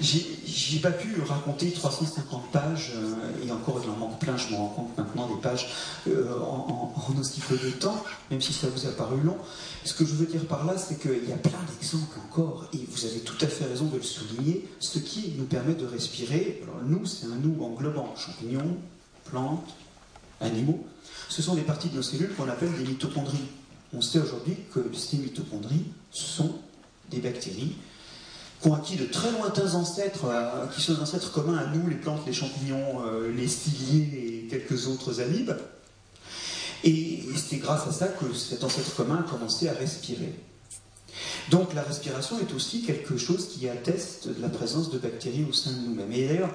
J'ai 0.00 0.78
pas 0.78 0.90
pu 0.90 1.20
raconter 1.22 1.70
350 1.70 2.50
pages, 2.50 2.92
euh, 2.94 3.46
et 3.46 3.50
encore 3.52 3.80
il 3.84 3.90
en 3.90 3.96
manque 3.96 4.18
plein, 4.18 4.36
je 4.36 4.48
me 4.50 4.56
rends 4.56 4.68
compte 4.68 4.96
maintenant 4.96 5.28
des 5.28 5.40
pages 5.40 5.68
euh, 6.08 6.38
en, 6.40 6.94
aussi 7.18 7.40
peu 7.40 7.56
de 7.56 7.70
temps, 7.70 8.02
même 8.30 8.40
si 8.40 8.52
ça 8.52 8.68
vous 8.68 8.86
a 8.86 8.90
paru 8.92 9.20
long. 9.20 9.36
Ce 9.84 9.92
que 9.94 10.04
je 10.04 10.14
veux 10.14 10.26
dire 10.26 10.44
par 10.46 10.64
là, 10.64 10.78
c'est 10.78 10.98
qu'il 10.98 11.28
y 11.28 11.32
a 11.32 11.36
plein 11.36 11.58
d'exemples 11.70 12.18
encore, 12.26 12.66
et 12.72 12.78
vous 12.90 13.04
avez 13.04 13.20
tout 13.20 13.36
à 13.42 13.46
fait 13.46 13.66
raison 13.66 13.86
de 13.86 13.96
le 13.96 14.02
souligner, 14.02 14.68
ce 14.80 14.98
qui 14.98 15.34
nous 15.36 15.44
permet 15.44 15.74
de 15.74 15.86
respirer. 15.86 16.62
Nous, 16.86 17.04
c'est 17.06 17.26
un 17.26 17.36
nous 17.36 17.62
englobant 17.62 18.14
champignons, 18.16 18.76
plantes, 19.24 19.74
animaux. 20.40 20.84
Ce 21.28 21.42
sont 21.42 21.54
des 21.54 21.62
parties 21.62 21.88
de 21.88 21.96
nos 21.96 22.02
cellules 22.02 22.34
qu'on 22.34 22.48
appelle 22.48 22.72
des 22.76 22.84
mitochondries. 22.84 23.48
On 23.92 24.00
sait 24.00 24.20
aujourd'hui 24.20 24.56
que 24.72 24.80
ces 24.94 25.18
mitochondries 25.18 25.84
sont 26.10 26.56
des 27.10 27.18
bactéries 27.18 27.76
qui 28.62 28.68
ont 28.68 28.74
acquis 28.74 28.96
de 28.96 29.06
très 29.06 29.30
lointains 29.32 29.74
ancêtres, 29.74 30.26
euh, 30.26 30.66
qui 30.68 30.80
sont 30.80 30.94
des 30.94 31.00
ancêtres 31.00 31.32
communs 31.32 31.58
à 31.58 31.66
nous, 31.66 31.88
les 31.88 31.96
plantes, 31.96 32.24
les 32.26 32.32
champignons, 32.32 33.04
euh, 33.04 33.32
les 33.32 33.48
ciliés 33.48 34.44
et 34.44 34.48
quelques 34.48 34.86
autres 34.86 35.20
amibes. 35.20 35.56
Et 36.84 37.24
c'est 37.36 37.56
grâce 37.56 37.86
à 37.88 37.92
ça 37.92 38.08
que 38.08 38.32
cet 38.32 38.62
ancêtre 38.62 38.94
commun 38.94 39.24
a 39.26 39.30
commencé 39.30 39.68
à 39.68 39.72
respirer. 39.72 40.34
Donc 41.50 41.74
la 41.74 41.82
respiration 41.82 42.38
est 42.38 42.54
aussi 42.54 42.82
quelque 42.82 43.16
chose 43.16 43.48
qui 43.48 43.68
atteste 43.68 44.28
de 44.28 44.40
la 44.40 44.48
présence 44.48 44.90
de 44.90 44.98
bactéries 44.98 45.44
au 45.48 45.52
sein 45.52 45.72
de 45.72 45.78
nous-mêmes. 45.78 46.12
Et 46.12 46.28
d'ailleurs, 46.28 46.54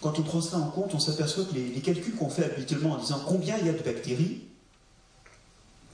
quand 0.00 0.18
on 0.18 0.22
prend 0.22 0.40
ça 0.40 0.58
en 0.58 0.68
compte, 0.68 0.94
on 0.94 1.00
s'aperçoit 1.00 1.44
que 1.44 1.54
les, 1.54 1.68
les 1.68 1.80
calculs 1.80 2.14
qu'on 2.14 2.28
fait 2.28 2.44
habituellement 2.44 2.92
en 2.92 2.98
disant 2.98 3.20
combien 3.26 3.56
il 3.58 3.66
y 3.66 3.70
a 3.70 3.72
de 3.72 3.82
bactéries 3.82 4.42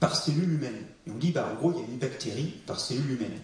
par 0.01 0.17
cellule 0.17 0.53
humaine. 0.53 0.83
Et 1.07 1.11
on 1.11 1.17
dit, 1.17 1.31
bah, 1.31 1.49
en 1.53 1.55
gros, 1.57 1.73
il 1.73 1.81
y 1.81 1.83
a 1.83 1.87
une 1.87 1.99
bactérie 1.99 2.55
par 2.67 2.81
cellule 2.81 3.13
humaine 3.13 3.41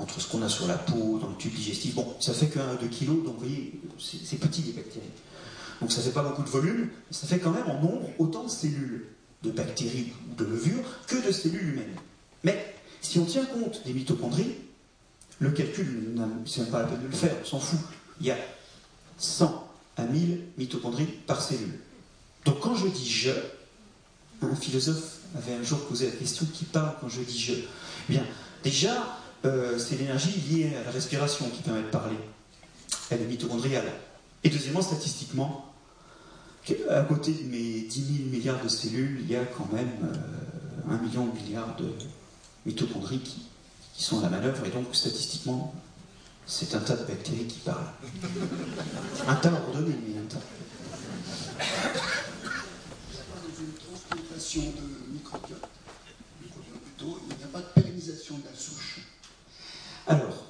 entre 0.00 0.20
ce 0.20 0.28
qu'on 0.28 0.42
a 0.42 0.48
sur 0.48 0.66
la 0.66 0.78
peau, 0.78 1.18
dans 1.18 1.28
le 1.28 1.36
tube 1.36 1.52
digestif. 1.52 1.94
Bon, 1.94 2.14
ça 2.20 2.32
fait 2.32 2.46
que 2.46 2.58
1 2.58 2.76
2 2.76 2.86
kg, 2.88 3.06
donc 3.24 3.34
vous 3.34 3.40
voyez, 3.40 3.80
c'est 3.98 4.38
petit 4.38 4.62
les 4.62 4.72
bactéries. 4.72 5.06
Donc 5.80 5.92
ça 5.92 6.00
fait 6.00 6.10
pas 6.10 6.22
beaucoup 6.22 6.42
de 6.42 6.48
volume, 6.48 6.88
mais 6.88 7.16
ça 7.16 7.26
fait 7.26 7.38
quand 7.38 7.50
même 7.50 7.68
en 7.68 7.80
nombre 7.80 8.08
autant 8.18 8.44
de 8.44 8.48
cellules, 8.50 9.06
de 9.42 9.50
bactéries 9.50 10.12
ou 10.30 10.34
de 10.34 10.44
levures, 10.44 10.84
que 11.06 11.26
de 11.26 11.32
cellules 11.32 11.68
humaines. 11.70 11.96
Mais 12.44 12.74
si 13.02 13.18
on 13.18 13.24
tient 13.24 13.44
compte 13.44 13.82
des 13.84 13.92
mitochondries, 13.92 14.54
le 15.38 15.50
calcul, 15.50 16.14
c'est 16.46 16.62
même 16.62 16.70
pas 16.70 16.80
la 16.80 16.88
peine 16.88 17.02
de 17.02 17.06
le 17.06 17.12
faire, 17.12 17.34
on 17.42 17.46
s'en 17.46 17.60
fout. 17.60 17.80
Il 18.20 18.26
y 18.26 18.30
a 18.30 18.38
100 19.18 19.68
à 19.98 20.04
1000 20.04 20.40
mitochondries 20.56 21.06
par 21.26 21.42
cellule. 21.42 21.78
Donc 22.46 22.60
quand 22.60 22.74
je 22.74 22.86
dis 22.88 23.08
je, 23.08 23.32
un 24.42 24.54
philosophe 24.54 25.18
avait 25.36 25.54
un 25.54 25.62
jour 25.62 25.78
posé 25.80 26.06
la 26.06 26.12
question 26.12 26.46
qui 26.52 26.64
parle 26.64 26.94
quand 27.00 27.08
je 27.08 27.20
dis 27.20 27.38
je? 27.38 27.52
Eh 27.52 28.12
bien, 28.12 28.24
déjà, 28.62 29.18
euh, 29.44 29.78
c'est 29.78 29.96
l'énergie 29.96 30.40
liée 30.48 30.72
à 30.80 30.84
la 30.84 30.90
respiration 30.90 31.48
qui 31.50 31.62
permet 31.62 31.82
de 31.82 31.88
parler. 31.88 32.16
Elle 33.10 33.22
est 33.22 33.26
mitochondriale. 33.26 33.92
Et 34.42 34.48
deuxièmement, 34.48 34.82
statistiquement, 34.82 35.72
à 36.90 37.02
côté 37.02 37.32
de 37.32 37.44
mes 37.44 37.82
10 37.82 38.16
000 38.18 38.28
milliards 38.30 38.62
de 38.62 38.68
cellules, 38.68 39.20
il 39.20 39.30
y 39.30 39.36
a 39.36 39.44
quand 39.44 39.72
même 39.72 39.90
euh, 40.02 40.92
un 40.92 40.98
million 40.98 41.26
de 41.26 41.32
milliards 41.40 41.76
de 41.76 41.92
mitochondries 42.64 43.20
qui, 43.20 44.02
sont 44.02 44.18
à 44.20 44.22
la 44.24 44.30
manœuvre, 44.30 44.66
et 44.66 44.70
donc 44.70 44.86
statistiquement, 44.92 45.74
c'est 46.46 46.74
un 46.74 46.80
tas 46.80 46.96
de 46.96 47.04
bactéries 47.04 47.46
qui 47.46 47.60
parlent. 47.60 47.92
Un 49.26 49.34
tas 49.36 49.52
ordonné, 49.52 49.96
mais 50.06 50.20
un 50.20 50.26
tas. 50.26 50.38
une 53.58 53.72
transplantation 53.72 54.62
de 54.62 55.12
microbiote, 55.12 55.66
plutôt, 56.84 57.20
il 57.30 57.36
n'y 57.36 57.44
a 57.44 57.46
pas 57.46 57.60
de 57.60 57.80
pérennisation 57.80 58.36
de 58.36 58.44
la 58.44 58.54
souche. 58.56 58.95
Alors, 60.06 60.44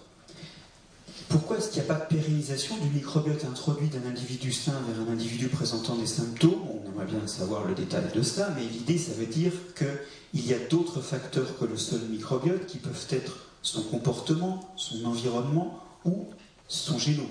pourquoi 1.31 1.57
est-ce 1.57 1.71
qu'il 1.71 1.83
n'y 1.83 1.89
a 1.89 1.95
pas 1.95 2.05
de 2.05 2.15
pérennisation 2.15 2.77
du 2.77 2.91
microbiote 2.91 3.45
introduit 3.47 3.89
d'un 3.89 4.07
individu 4.07 4.53
sain 4.53 4.75
vers 4.87 5.09
un 5.09 5.13
individu 5.13 5.49
présentant 5.49 5.97
des 5.97 6.07
symptômes? 6.07 6.61
On 6.69 6.91
aimerait 6.91 7.07
bien 7.07 7.27
savoir 7.27 7.65
le 7.65 7.75
détail 7.75 8.05
de 8.15 8.23
ça, 8.23 8.53
mais 8.55 8.65
l'idée, 8.65 8.99
ça 8.99 9.13
veut 9.13 9.27
dire 9.27 9.53
qu'il 9.75 10.47
y 10.47 10.53
a 10.53 10.59
d'autres 10.59 11.01
facteurs 11.01 11.59
que 11.59 11.65
le 11.65 11.79
seul 11.79 12.01
microbiote 12.11 12.67
qui 12.67 12.79
peuvent 12.79 13.07
être 13.11 13.47
son 13.63 13.83
comportement, 13.83 14.75
son 14.77 15.05
environnement 15.07 15.81
ou 16.05 16.27
son 16.69 16.99
génome, 16.99 17.27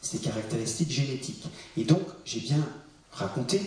ses 0.00 0.18
caractéristiques 0.18 0.92
génétiques. 0.92 1.44
Et 1.76 1.84
donc, 1.84 2.02
j'ai 2.24 2.40
bien 2.40 2.64
raconté 3.10 3.60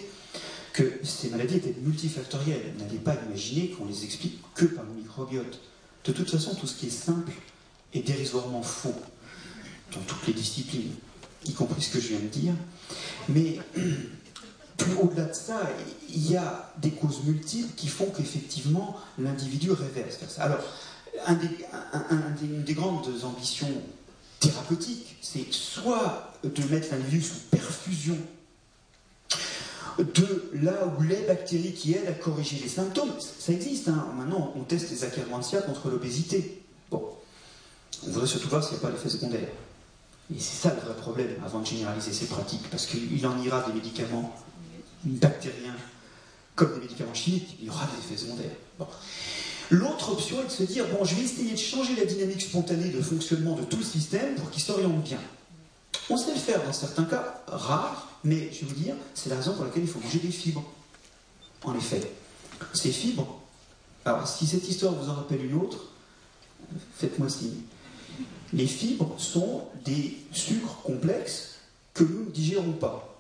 que 0.72 1.00
ces 1.04 1.30
maladies 1.30 1.58
étaient 1.58 1.76
multifactorielles. 1.82 2.74
N'allez 2.80 3.00
pas 3.00 3.16
imaginer 3.28 3.70
qu'on 3.70 3.86
les 3.86 4.06
explique 4.06 4.40
que 4.56 4.66
par 4.66 4.86
le 4.86 4.94
microbiote. 4.94 5.60
De 6.06 6.14
toute 6.14 6.30
façon, 6.30 6.56
tout 6.56 6.68
ce 6.68 6.76
qui 6.76 6.88
est 6.88 6.90
simple 6.90 7.34
est 7.94 8.02
dérisoirement 8.02 8.62
faux 8.62 8.96
dans 9.94 10.02
toutes 10.02 10.28
les 10.28 10.34
disciplines, 10.34 10.94
y 11.46 11.54
compris 11.54 11.82
ce 11.82 11.90
que 11.92 12.00
je 12.00 12.10
viens 12.10 12.20
de 12.20 12.26
dire. 12.26 12.54
Mais 13.30 13.60
plus 14.78 14.94
au-delà 15.02 15.26
de 15.26 15.34
ça, 15.34 15.62
il 16.10 16.32
y 16.32 16.36
a 16.36 16.72
des 16.78 16.92
causes 16.92 17.24
multiples 17.24 17.74
qui 17.76 17.88
font 17.88 18.10
qu'effectivement 18.10 18.98
l'individu 19.18 19.72
réverse. 19.72 20.20
Alors, 20.40 20.60
une 22.42 22.64
des 22.64 22.74
grandes 22.74 23.10
ambitions 23.24 23.72
thérapeutiques, 24.40 25.18
c'est 25.22 25.46
soit 25.52 26.34
de 26.44 26.64
mettre 26.66 26.92
l'individu 26.92 27.24
sous 27.24 27.40
perfusion 27.50 28.18
de 29.98 30.52
là 30.62 30.94
où 30.98 31.02
les 31.02 31.22
bactéries 31.22 31.74
qui 31.74 31.94
aident 31.94 32.08
à 32.08 32.14
corriger 32.14 32.60
les 32.62 32.70
symptômes, 32.70 33.14
ça 33.20 33.52
existe. 33.52 33.88
hein. 33.88 34.08
Maintenant, 34.16 34.54
on 34.56 34.62
teste 34.62 34.92
les 34.92 35.04
Akkermansia 35.04 35.62
contre 35.62 35.90
l'obésité. 35.90 36.62
On 38.06 38.12
voudrait 38.12 38.28
surtout 38.28 38.50
voir 38.50 38.64
s'il 38.64 38.74
n'y 38.74 38.80
a 38.80 38.88
pas 38.88 38.92
d'effet 38.92 39.10
secondaire. 39.10 39.50
Et 40.36 40.40
c'est 40.40 40.68
ça 40.68 40.76
le 40.76 40.82
vrai 40.82 40.96
problème 40.96 41.36
avant 41.46 41.60
de 41.60 41.66
généraliser 41.66 42.12
ces 42.12 42.26
pratiques, 42.26 42.70
parce 42.70 42.86
qu'il 42.86 43.26
en 43.26 43.42
ira 43.42 43.62
des 43.62 43.74
médicaments 43.74 44.36
bactériens 45.04 45.76
comme 46.56 46.74
des 46.74 46.82
médicaments 46.82 47.14
chimiques, 47.14 47.56
il 47.60 47.68
y 47.68 47.70
aura 47.70 47.86
des 47.86 47.98
effets 48.00 48.26
secondaires. 48.26 48.56
L'autre 49.70 50.14
option 50.14 50.42
est 50.42 50.46
de 50.46 50.52
se 50.52 50.64
dire 50.64 50.86
bon, 50.88 51.06
je 51.06 51.16
vais 51.16 51.22
essayer 51.22 51.52
de 51.52 51.58
changer 51.58 51.96
la 51.96 52.06
dynamique 52.06 52.42
spontanée 52.42 52.90
de 52.90 53.02
fonctionnement 53.02 53.56
de 53.56 53.64
tout 53.64 53.78
le 53.78 53.84
système 53.84 54.36
pour 54.36 54.50
qu'il 54.50 54.64
s'oriente 54.64 55.04
bien. 55.04 55.20
On 56.10 56.18
sait 56.18 56.34
le 56.34 56.40
faire 56.40 56.64
dans 56.64 56.74
certains 56.74 57.04
cas, 57.04 57.44
rares, 57.48 58.08
mais 58.24 58.50
je 58.52 58.62
vais 58.62 58.74
vous 58.74 58.82
dire, 58.82 58.96
c'est 59.14 59.30
la 59.30 59.36
raison 59.36 59.54
pour 59.54 59.66
laquelle 59.66 59.84
il 59.84 59.90
faut 59.90 60.00
manger 60.00 60.20
des 60.20 60.32
fibres. 60.32 60.64
En 61.64 61.76
effet, 61.76 62.12
ces 62.74 62.92
fibres, 62.92 63.40
alors 64.04 64.28
si 64.28 64.48
cette 64.48 64.68
histoire 64.68 64.94
vous 64.94 65.10
en 65.10 65.16
rappelle 65.16 65.46
une 65.46 65.56
autre, 65.56 65.86
faites-moi 66.98 67.30
signe. 67.30 67.62
Les 68.54 68.68
fibres 68.68 69.14
sont 69.18 69.64
des 69.84 70.18
sucres 70.32 70.82
complexes 70.84 71.56
que 71.94 72.04
nous 72.04 72.26
ne 72.26 72.32
digérons 72.32 72.74
pas. 72.74 73.20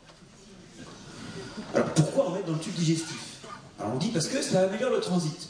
Alors 1.74 1.94
pourquoi 1.94 2.30
en 2.30 2.32
mettre 2.32 2.46
dans 2.46 2.54
le 2.54 2.60
tube 2.60 2.74
digestif? 2.74 3.42
Alors 3.80 3.94
on 3.94 3.98
dit 3.98 4.10
parce 4.10 4.28
que 4.28 4.42
ça 4.42 4.62
améliore 4.62 4.92
le 4.92 5.00
transit. 5.00 5.50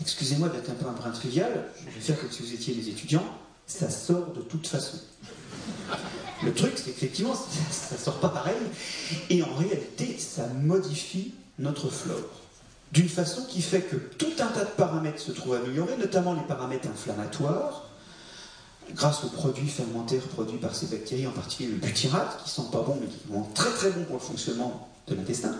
Excusez-moi 0.00 0.48
d'être 0.48 0.70
un 0.70 0.74
peu 0.74 0.86
un 0.86 0.92
brin 0.92 1.10
trivial, 1.10 1.66
je 1.86 1.94
vais 1.94 2.00
faire 2.00 2.18
comme 2.18 2.30
si 2.30 2.42
vous 2.42 2.54
étiez 2.54 2.74
des 2.74 2.88
étudiants, 2.88 3.24
ça 3.66 3.90
sort 3.90 4.32
de 4.32 4.40
toute 4.40 4.66
façon. 4.66 4.98
Le 6.42 6.54
truc, 6.54 6.72
c'est 6.76 6.92
qu'effectivement, 6.92 7.34
ça 7.70 7.94
ne 7.94 8.00
sort 8.00 8.18
pas 8.18 8.30
pareil, 8.30 8.56
et 9.28 9.42
en 9.42 9.54
réalité, 9.56 10.16
ça 10.18 10.46
modifie 10.46 11.34
notre 11.58 11.90
flore. 11.90 12.40
D'une 12.92 13.10
façon 13.10 13.44
qui 13.44 13.60
fait 13.60 13.82
que 13.82 13.96
tout 13.96 14.32
un 14.40 14.46
tas 14.46 14.64
de 14.64 14.70
paramètres 14.70 15.20
se 15.20 15.32
trouvent 15.32 15.54
améliorés, 15.54 15.98
notamment 15.98 16.32
les 16.32 16.42
paramètres 16.42 16.88
inflammatoires, 16.88 17.89
grâce 18.94 19.24
aux 19.24 19.28
produits 19.28 19.68
fermentaires 19.68 20.22
produits 20.28 20.58
par 20.58 20.74
ces 20.74 20.86
bactéries, 20.86 21.26
en 21.26 21.32
particulier 21.32 21.70
le 21.70 21.76
butyrate, 21.76 22.42
qui 22.44 22.50
sont 22.50 22.70
pas 22.70 22.82
bons, 22.82 22.98
mais 23.00 23.06
qui 23.06 23.18
sont 23.28 23.42
très 23.54 23.70
très 23.70 23.90
bons 23.90 24.04
pour 24.04 24.16
le 24.16 24.22
fonctionnement 24.22 24.88
de 25.06 25.14
l'intestin. 25.14 25.54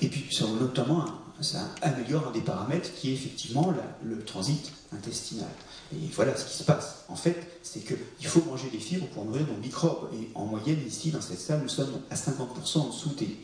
Et 0.00 0.08
puis, 0.08 0.26
ça, 0.34 0.44
notamment, 0.60 1.04
ça 1.40 1.60
améliore 1.82 2.28
un 2.28 2.32
des 2.32 2.40
paramètres 2.40 2.90
qui 2.94 3.10
est 3.10 3.14
effectivement 3.14 3.72
le 4.02 4.24
transit 4.24 4.72
intestinal. 4.92 5.48
Et 5.92 6.08
voilà 6.12 6.36
ce 6.36 6.44
qui 6.44 6.56
se 6.58 6.64
passe. 6.64 7.04
En 7.08 7.16
fait, 7.16 7.58
c'est 7.62 7.80
qu'il 7.80 8.26
faut 8.26 8.42
manger 8.42 8.68
des 8.70 8.78
fibres 8.78 9.06
pour 9.08 9.24
nourrir 9.24 9.46
nos 9.46 9.56
microbes. 9.58 10.10
Et 10.14 10.28
en 10.34 10.44
moyenne, 10.44 10.78
ici, 10.86 11.10
dans 11.10 11.20
cette 11.20 11.40
salle, 11.40 11.62
nous 11.62 11.68
sommes 11.68 12.00
à 12.10 12.14
50% 12.14 12.78
en 12.78 12.88
dessous 12.88 13.14
des, 13.18 13.36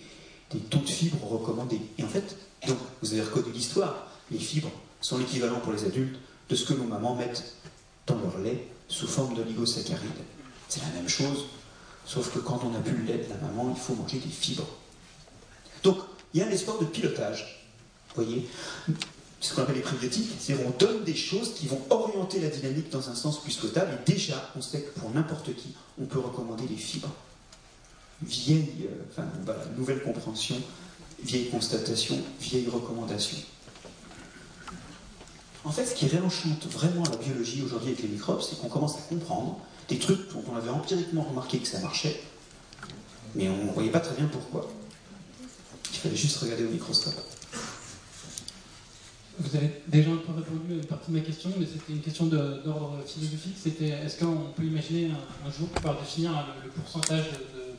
des 0.50 0.58
taux 0.58 0.78
de 0.78 0.88
fibres 0.88 1.26
recommandés. 1.26 1.80
Et 1.98 2.04
en 2.04 2.08
fait, 2.08 2.36
donc, 2.66 2.78
vous 3.02 3.12
avez 3.12 3.22
reconnu 3.22 3.52
l'histoire. 3.52 4.08
Les 4.30 4.38
fibres 4.38 4.70
sont 5.00 5.18
l'équivalent 5.18 5.60
pour 5.60 5.72
les 5.72 5.84
adultes 5.84 6.18
de 6.48 6.56
ce 6.56 6.66
que 6.66 6.74
nos 6.74 6.84
mamans 6.84 7.14
mettent 7.14 7.54
dans 8.06 8.16
leur 8.16 8.38
lait 8.38 8.68
sous 8.88 9.06
forme 9.06 9.34
d'oligosaccharides. 9.34 10.10
C'est 10.68 10.80
la 10.82 11.00
même 11.00 11.08
chose, 11.08 11.46
sauf 12.06 12.32
que 12.32 12.38
quand 12.38 12.60
on 12.64 12.70
n'a 12.70 12.80
plus 12.80 12.96
le 12.96 13.04
lait 13.04 13.24
de 13.24 13.28
la 13.28 13.36
maman, 13.36 13.72
il 13.74 13.80
faut 13.80 13.94
manger 13.94 14.18
des 14.18 14.30
fibres. 14.30 14.66
Donc, 15.82 15.98
il 16.32 16.40
y 16.40 16.42
a 16.42 16.46
un 16.46 16.50
espoir 16.50 16.78
de 16.78 16.84
pilotage. 16.84 17.68
Vous 18.14 18.24
voyez 18.24 18.48
ce 19.44 19.54
qu'on 19.54 19.62
appelle 19.62 19.76
les 19.76 19.82
prébiotiques, 19.82 20.30
c'est 20.38 20.54
qu'on 20.54 20.70
donne 20.70 21.04
des 21.04 21.14
choses 21.14 21.52
qui 21.54 21.66
vont 21.66 21.80
orienter 21.90 22.40
la 22.40 22.48
dynamique 22.48 22.90
dans 22.90 23.10
un 23.10 23.14
sens 23.14 23.42
plus 23.42 23.52
souhaitable. 23.52 23.90
Et 23.92 24.10
déjà, 24.10 24.50
on 24.56 24.62
sait 24.62 24.80
que 24.80 24.98
pour 24.98 25.10
n'importe 25.10 25.54
qui, 25.54 25.74
on 26.00 26.06
peut 26.06 26.18
recommander 26.18 26.64
les 26.66 26.76
fibres. 26.76 27.12
Vieille, 28.22 28.88
euh, 29.18 29.22
nouvelle 29.76 30.02
compréhension, 30.02 30.56
vieille 31.22 31.50
constatation, 31.50 32.16
vieille 32.40 32.68
recommandation. 32.68 33.36
En 35.64 35.72
fait, 35.72 35.86
ce 35.86 35.94
qui 35.94 36.06
réenchante 36.06 36.66
vraiment 36.66 37.02
la 37.04 37.16
biologie 37.16 37.62
aujourd'hui 37.62 37.88
avec 37.88 38.02
les 38.02 38.08
microbes, 38.08 38.42
c'est 38.42 38.60
qu'on 38.60 38.68
commence 38.68 38.96
à 38.96 39.00
comprendre 39.08 39.58
des 39.88 39.98
trucs 39.98 40.32
dont 40.32 40.44
on 40.52 40.56
avait 40.56 40.70
empiriquement 40.70 41.22
remarqué 41.22 41.58
que 41.58 41.66
ça 41.66 41.80
marchait, 41.80 42.20
mais 43.34 43.48
on 43.48 43.64
ne 43.64 43.72
voyait 43.72 43.90
pas 43.90 44.00
très 44.00 44.14
bien 44.14 44.26
pourquoi. 44.26 44.70
Il 45.90 45.98
fallait 45.98 46.16
juste 46.16 46.36
regarder 46.36 46.66
au 46.66 46.70
microscope. 46.70 47.14
Vous 49.38 49.56
avez 49.56 49.82
déjà 49.88 50.10
un 50.10 50.16
peu 50.16 50.32
répondu 50.32 50.72
à 50.72 50.74
une 50.74 50.84
partie 50.84 51.10
de 51.10 51.16
ma 51.16 51.22
question, 51.22 51.50
mais 51.58 51.66
c'était 51.66 51.92
une 51.92 52.02
question 52.02 52.26
d'ordre 52.26 52.98
philosophique. 53.06 53.56
C'était 53.60 53.88
est-ce 53.88 54.18
qu'on 54.20 54.52
peut 54.54 54.62
imaginer 54.62 55.10
un, 55.10 55.50
jour 55.50 55.68
pouvoir 55.68 55.98
définir 55.98 56.30
le, 56.62 56.70
pourcentage 56.70 57.24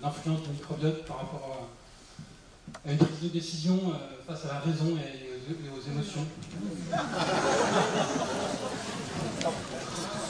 d'influence 0.01 0.41
du 0.41 0.49
microbiote 0.49 1.05
par 1.05 1.17
rapport 1.17 1.67
à, 2.86 2.91
une 2.91 2.97
prise 2.97 3.21
de 3.23 3.27
décision 3.29 3.79
euh, 3.86 3.97
face 4.27 4.45
à 4.45 4.55
la 4.55 4.59
raison 4.59 4.97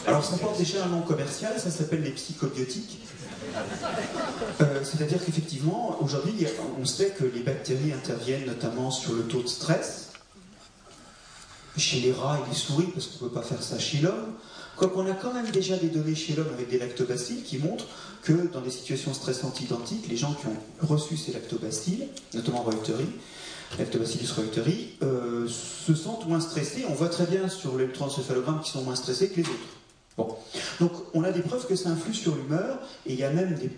Alors 0.07 0.24
ça 0.24 0.38
porte 0.38 0.57
déjà 0.57 0.84
un 0.86 0.89
nom 0.89 1.01
commercial, 1.01 1.53
ça 1.59 1.72
s'appelle 1.72 2.03
les 2.03 2.11
psychobiotiques. 2.11 2.99
Euh, 4.61 4.84
C'est-à-dire 4.84 5.24
qu'effectivement, 5.24 5.97
aujourd'hui, 6.01 6.45
on 6.80 6.86
sait 6.86 7.09
que 7.09 7.24
les 7.24 7.41
bactéries 7.41 7.93
interviennent 7.93 8.45
notamment 8.45 8.91
sur 8.91 9.13
le 9.13 9.24
taux 9.24 9.41
de 9.41 9.47
stress, 9.47 10.09
chez 11.78 11.99
les 12.01 12.11
rats 12.11 12.39
et 12.45 12.49
les 12.49 12.55
souris, 12.55 12.88
parce 12.93 13.07
qu'on 13.07 13.26
ne 13.26 13.30
peut 13.30 13.36
pas 13.36 13.45
faire 13.45 13.63
ça 13.63 13.80
chez 13.80 13.99
l'homme. 13.99 14.34
Quoiqu'on 14.76 15.09
a 15.09 15.13
quand 15.13 15.34
même 15.34 15.49
déjà 15.51 15.78
des 15.78 15.88
données 15.88 16.16
chez 16.16 16.36
l'homme 16.36 16.51
avec 16.53 16.70
des 16.70 16.78
lactobacilles 16.78 17.43
qui 17.43 17.57
montrent 17.57 17.88
que 18.22 18.34
dans 18.51 18.61
des 18.61 18.72
situations 18.72 19.13
stressantes 19.13 19.61
identiques, 19.61 20.07
les 20.09 20.18
gens 20.18 20.34
qui 20.34 20.47
ont 20.47 20.86
reçu 20.86 21.16
ces 21.16 21.32
lactobacilles, 21.32 22.07
notamment 22.34 22.61
Reuteri, 22.61 23.07
Lactobacillus 23.78 24.32
reuteri, 24.38 24.93
euh, 25.03 25.47
se 25.47 25.93
sentent 25.95 26.28
moins 26.28 26.39
stressés. 26.39 26.86
On 26.89 26.93
voit 26.93 27.09
très 27.09 27.26
bien 27.26 27.47
sur 27.49 27.78
l'électroencéphalogramme 27.78 28.61
qu'ils 28.61 28.72
sont 28.72 28.84
moins 28.84 28.95
stressés 28.95 29.30
que 29.30 29.38
les 29.38 29.43
autres. 29.43 29.76
Bon. 30.18 30.36
Donc 30.80 30.91
on 31.13 31.24
a 31.24 31.32
des 31.32 31.41
preuves 31.41 31.68
que 31.68 31.76
ça 31.76 31.89
influe 31.89 32.13
sur 32.13 32.36
l'humeur, 32.36 32.80
et 33.05 33.13
il 33.13 33.20
y 33.20 33.24
a 33.24 33.32
même 33.32 33.55
des 33.55 33.70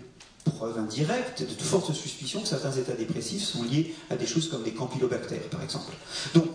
preuves 0.44 0.78
indirectes, 0.78 1.42
de 1.42 1.62
fortes 1.62 1.92
suspicions 1.92 2.40
que 2.40 2.48
certains 2.48 2.72
états 2.72 2.94
dépressifs 2.94 3.42
sont 3.42 3.64
liés 3.64 3.94
à 4.10 4.16
des 4.16 4.26
choses 4.26 4.48
comme 4.48 4.62
des 4.62 4.72
campylobactères, 4.72 5.48
par 5.50 5.62
exemple. 5.62 5.92
Donc 6.34 6.46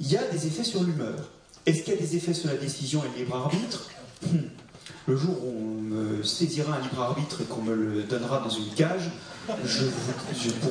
il 0.00 0.10
y 0.10 0.16
a 0.16 0.24
des 0.28 0.46
effets 0.46 0.64
sur 0.64 0.82
l'humeur. 0.82 1.28
Est-ce 1.66 1.82
qu'il 1.82 1.94
y 1.94 1.96
a 1.96 2.00
des 2.00 2.16
effets 2.16 2.34
sur 2.34 2.48
la 2.48 2.56
décision 2.56 3.02
et 3.04 3.08
le 3.08 3.24
libre 3.24 3.36
arbitre? 3.36 3.90
Hmm. 4.22 4.48
Le 5.06 5.16
jour 5.16 5.44
où 5.44 5.54
on 5.56 5.80
me 5.80 6.22
saisira 6.22 6.76
un 6.76 6.80
libre 6.80 7.00
arbitre 7.00 7.40
et 7.40 7.44
qu'on 7.44 7.62
me 7.62 7.74
le 7.74 8.02
donnera 8.02 8.40
dans 8.40 8.50
une 8.50 8.72
cage, 8.74 9.10
je, 9.64 9.84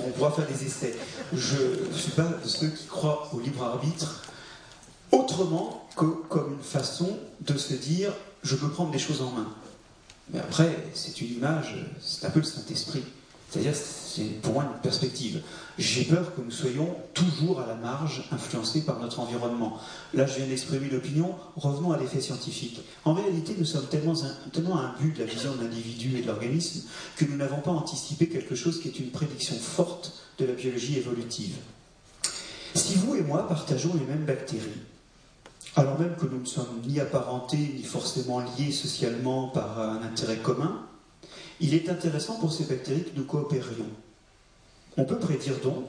on 0.06 0.12
pourra 0.12 0.32
faire 0.32 0.48
des 0.48 0.66
essais. 0.66 0.96
Je 1.34 1.88
ne 1.90 1.94
suis 1.94 2.12
pas 2.12 2.24
de 2.44 2.48
ceux 2.48 2.68
qui 2.68 2.86
croient 2.88 3.30
au 3.34 3.40
libre 3.40 3.64
arbitre 3.64 4.24
autrement 5.12 5.88
que 5.96 6.06
comme 6.30 6.54
une 6.54 6.64
façon 6.64 7.18
de 7.42 7.58
se 7.58 7.74
dire 7.74 8.12
je 8.44 8.56
peux 8.56 8.70
prendre 8.70 8.92
des 8.92 9.00
choses 9.00 9.22
en 9.22 9.32
main. 9.32 9.48
Mais 10.32 10.40
après, 10.40 10.88
c'est 10.94 11.22
une 11.22 11.34
image, 11.34 11.76
c'est 12.02 12.26
un 12.26 12.30
peu 12.30 12.40
le 12.40 12.46
Saint-Esprit. 12.46 13.04
C'est-à-dire, 13.56 13.74
c'est 13.74 14.42
pour 14.42 14.52
moi 14.52 14.66
une 14.66 14.82
perspective. 14.82 15.42
J'ai 15.78 16.04
peur 16.04 16.36
que 16.36 16.42
nous 16.42 16.52
soyons 16.52 16.94
toujours 17.14 17.62
à 17.62 17.66
la 17.66 17.76
marge, 17.76 18.28
influencés 18.34 18.82
par 18.82 19.00
notre 19.00 19.22
environnement. 19.22 19.80
Là, 20.14 20.26
je 20.26 20.36
viens 20.36 20.48
d'exprimer 20.48 20.90
l'opinion, 20.90 21.34
revenons 21.56 21.94
à 21.94 21.98
l'effet 21.98 22.20
scientifique. 22.20 22.82
En 23.06 23.14
réalité, 23.14 23.56
nous 23.58 23.64
sommes 23.64 23.86
tellement, 23.86 24.14
tellement 24.52 24.78
imbus 24.78 25.14
de 25.14 25.20
la 25.20 25.26
vision 25.26 25.56
de 25.56 25.62
l'individu 25.64 26.18
et 26.18 26.22
de 26.22 26.28
l'organisme 26.28 26.90
que 27.16 27.24
nous 27.24 27.38
n'avons 27.38 27.62
pas 27.62 27.72
anticipé 27.72 28.28
quelque 28.28 28.56
chose 28.56 28.82
qui 28.82 28.90
est 28.90 29.00
une 29.00 29.12
prédiction 29.12 29.56
forte 29.56 30.12
de 30.38 30.46
la 30.46 30.54
biologie 30.54 30.98
évolutive. 30.98 31.56
Si 32.74 32.96
vous 32.96 33.16
et 33.16 33.22
moi 33.22 33.48
partageons 33.48 33.94
les 33.94 34.06
mêmes 34.06 34.26
bactéries, 34.26 34.82
alors 35.78 35.98
même 35.98 36.18
que 36.18 36.26
nous 36.26 36.42
ne 36.42 36.46
sommes 36.46 36.82
ni 36.86 37.00
apparentés 37.00 37.74
ni 37.74 37.84
forcément 37.84 38.42
liés 38.42 38.74
socialement 38.74 39.48
par 39.48 39.80
un 39.80 40.02
intérêt 40.02 40.40
commun, 40.40 40.86
il 41.60 41.74
est 41.74 41.90
intéressant 41.90 42.40
pour 42.40 42.52
ces 42.52 42.66
bactéries 42.66 43.04
que 43.04 43.18
nous 43.18 43.26
coopérions. 43.26 43.90
On 44.98 45.06
peut 45.06 45.20
prédire 45.20 45.60
donc 45.60 45.86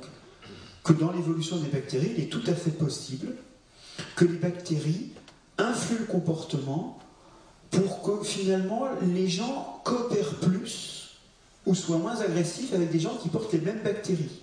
que 0.84 0.92
dans 0.92 1.12
l'évolution 1.12 1.56
des 1.56 1.68
bactéries, 1.68 2.12
il 2.16 2.22
est 2.22 2.28
tout 2.28 2.42
à 2.46 2.54
fait 2.54 2.70
possible 2.70 3.34
que 4.14 4.24
les 4.24 4.36
bactéries 4.38 5.10
influent 5.58 6.00
le 6.00 6.06
comportement 6.06 6.98
pour 7.70 8.02
que 8.02 8.24
finalement 8.24 8.86
les 9.02 9.28
gens 9.28 9.80
coopèrent 9.84 10.34
plus 10.36 11.16
ou 11.66 11.74
soient 11.74 11.98
moins 11.98 12.20
agressifs 12.20 12.72
avec 12.72 12.90
des 12.90 13.00
gens 13.00 13.16
qui 13.16 13.28
portent 13.28 13.52
les 13.52 13.60
mêmes 13.60 13.82
bactéries. 13.82 14.40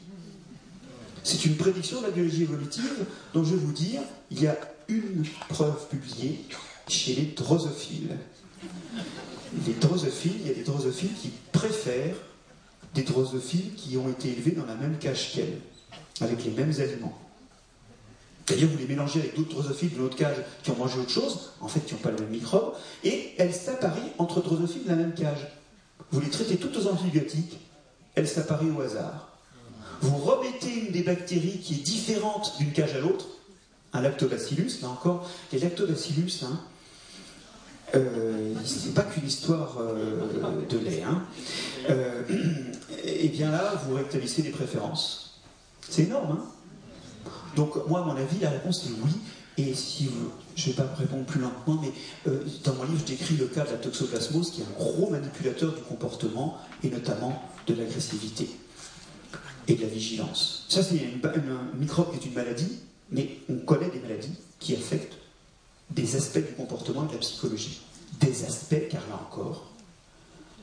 C'est 1.24 1.45
une 1.45 1.55
prédiction 1.55 2.01
de 2.01 2.07
la 2.07 2.11
biologie 2.11 2.43
évolutive 2.43 3.05
dont 3.34 3.45
je 3.45 3.51
vais 3.55 3.61
vous 3.61 3.71
dire, 3.71 4.01
il 4.30 4.41
y 4.41 4.47
a 4.47 4.57
une 4.89 5.24
preuve 5.47 5.88
publiée 5.88 6.43
chez 6.89 7.15
les 7.15 7.26
drosophiles. 7.28 8.17
Les 9.68 9.74
drosophiles, 9.74 10.34
il 10.41 10.47
y 10.47 10.51
a 10.51 10.54
des 10.54 10.64
drosophiles 10.64 11.14
qui 11.22 11.32
préfèrent 11.51 12.16
des 12.93 13.04
drosophiles 13.04 13.74
qui 13.76 13.97
ont 13.97 14.10
été 14.10 14.30
élevés 14.30 14.51
dans 14.51 14.66
la 14.66 14.76
même 14.76 14.97
cage 14.97 15.34
qu'elles, 15.34 15.60
avec 16.22 16.43
les 16.43 16.51
mêmes 16.51 16.74
aliments. 16.80 17.18
C'est-à-dire 18.45 18.68
vous 18.68 18.78
les 18.78 18.88
mélangez 18.88 19.20
avec 19.20 19.36
d'autres 19.36 19.51
drosophiles 19.51 19.93
de 19.93 19.99
notre 19.99 20.18
cage 20.18 20.38
qui 20.64 20.72
ont 20.72 20.76
mangé 20.76 20.99
autre 20.99 21.10
chose, 21.10 21.51
en 21.62 21.68
fait 21.68 21.80
qui 21.82 21.93
n'ont 21.93 22.01
pas 22.01 22.12
le 22.12 22.18
même 22.18 22.30
microbe, 22.30 22.74
et 23.04 23.32
elles 23.38 23.54
s'apparient 23.54 24.12
entre 24.18 24.41
drosophiles 24.41 24.84
de 24.84 24.89
la 24.89 24.95
même 24.95 25.14
cage. 25.14 25.47
Vous 26.12 26.20
les 26.20 26.30
traitez 26.30 26.58
toutes 26.58 26.76
aux 26.78 26.88
antibiotiques, 26.88 27.58
elles 28.16 28.28
s'apparient 28.28 28.72
au 28.72 28.82
hasard. 28.82 29.30
Vous 30.01 30.18
remettez 30.18 30.74
une 30.74 30.91
des 30.91 31.04
bactéries 31.04 31.60
qui 31.60 31.76
est 31.76 31.84
différente 31.84 32.58
d'une 32.60 32.74
cage 32.74 32.93
à 32.95 32.99
l'autre, 32.99 33.28
un 33.93 34.01
lactobacillus, 34.01 34.82
là 34.82 34.89
encore, 34.89 35.30
les 35.51 35.60
lactobacillus, 35.60 36.43
hein, 36.43 36.60
euh, 37.96 38.54
c'est 38.66 38.94
pas 38.94 39.04
qu'une 39.04 39.28
histoire 39.28 39.78
euh, 39.80 40.66
de 40.70 40.78
lait. 40.80 41.04
Hein. 41.04 41.24
Euh, 41.89 42.24
et 43.04 43.28
bien 43.30 43.52
là, 43.52 43.82
vous 43.86 43.96
rétablissez 43.96 44.41
des 44.41 44.50
préférences. 44.50 45.41
C'est 45.89 46.04
énorme. 46.04 46.39
Hein 46.39 47.32
Donc 47.56 47.88
moi, 47.88 48.02
à 48.02 48.04
mon 48.04 48.16
avis, 48.16 48.39
la 48.39 48.50
réponse 48.50 48.86
est 48.86 49.04
oui. 49.04 49.12
Et 49.58 49.76
si 49.76 50.06
vous, 50.06 50.32
je 50.56 50.70
ne 50.70 50.74
vais 50.74 50.84
pas 50.84 50.96
répondre 50.96 51.26
plus 51.26 51.39
lentement, 51.39 51.80
mais 51.80 51.91
euh, 52.28 52.44
dans 52.64 52.74
mon 52.74 52.84
livre, 52.86 53.00
je 53.02 53.06
décris 53.06 53.36
le 53.36 53.46
cas 53.46 53.64
de 53.64 53.72
la 53.72 53.78
toxoplasmose, 53.78 54.50
qui 54.50 54.62
est 54.62 54.66
un 54.66 54.84
gros 54.84 55.12
manipulateur 55.12 55.74
du 55.74 55.82
comportement 55.82 56.58
et 56.84 56.89
notamment 56.89 57.39
de 57.68 57.76
l'agressivité 57.76 58.50
et 59.68 59.76
de 59.76 59.82
la 59.82 59.88
vigilance. 59.88 60.66
Ça, 60.70 60.82
c'est 60.82 60.96
un 61.24 61.78
microbe 61.78 62.12
qui 62.12 62.26
est 62.26 62.30
une 62.30 62.36
maladie, 62.36 62.80
mais 63.12 63.38
on 63.48 63.58
connaît 63.58 63.89
des 63.91 64.00
maladies 64.00 64.34
qui 64.60 64.74
affectent 64.74 65.18
des 65.96 66.16
aspects 66.16 66.46
du 66.46 66.54
comportement 66.54 67.06
et 67.06 67.08
de 67.08 67.14
la 67.14 67.20
psychologie. 67.20 67.82
Des 68.20 68.46
aspects, 68.46 68.88
car 68.89 69.02
là 69.10 69.20
encore, 69.30 69.72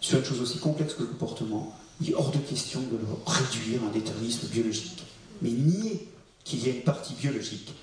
sur 0.00 0.18
une 0.18 0.24
chose 0.24 0.40
aussi 0.40 0.58
complexe 0.58 0.94
que 0.94 1.02
le 1.02 1.08
comportement, 1.08 1.76
il 2.00 2.10
est 2.10 2.14
hors 2.14 2.30
de 2.30 2.38
question 2.38 2.80
de 2.80 2.96
le 2.96 3.06
réduire 3.26 3.82
à 3.84 3.88
un 3.88 3.90
déterminisme 3.90 4.48
biologique. 4.48 5.02
Mais 5.42 5.50
nier 5.50 6.08
qu'il 6.44 6.66
y 6.66 6.70
a 6.70 6.74
une 6.74 6.82
partie 6.82 7.14
biologique, 7.14 7.74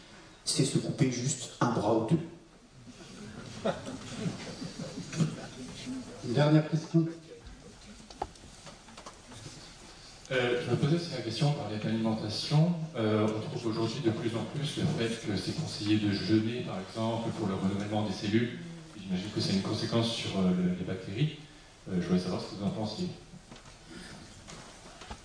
c'est 0.46 0.66
se 0.66 0.78
couper 0.78 1.12
juste 1.12 1.52
un 1.62 1.72
bras 1.72 1.96
ou 1.98 2.08
deux. 2.10 3.72
Une 6.28 6.34
dernière 6.34 6.70
question 6.70 7.06
Euh, 10.30 10.62
je 10.66 10.72
me 10.72 10.76
posais 10.76 10.96
aussi 10.98 11.12
la 11.16 11.22
question, 11.22 11.54
par 11.54 11.70
l'alimentation. 11.70 12.74
Euh, 12.98 13.26
on 13.26 13.58
trouve 13.58 13.72
aujourd'hui 13.72 14.02
de 14.04 14.12
plus 14.12 14.32
en 14.36 14.44
plus 14.54 14.78
le 14.78 14.84
fait 14.98 15.26
que 15.26 15.38
c'est 15.38 15.56
conseillé 15.56 16.00
de 16.00 16.12
jeûner, 16.12 16.66
par 16.66 16.76
exemple, 16.80 17.30
pour 17.38 17.48
le 17.48 17.56
renouvellement 17.56 18.06
des 18.06 18.14
cellules. 18.14 18.60
J'imagine 19.02 19.30
que 19.34 19.40
c'est 19.40 19.54
une 19.54 19.62
conséquence 19.62 20.12
sur 20.12 20.32
euh, 20.38 20.52
les 20.78 20.84
bactéries. 20.84 21.38
je 21.90 22.06
voulais 22.06 22.20
savoir 22.20 22.42
ce 22.42 22.48
que 22.48 22.60
vous 22.60 22.66
en 22.66 22.72
pensiez. 22.72 23.08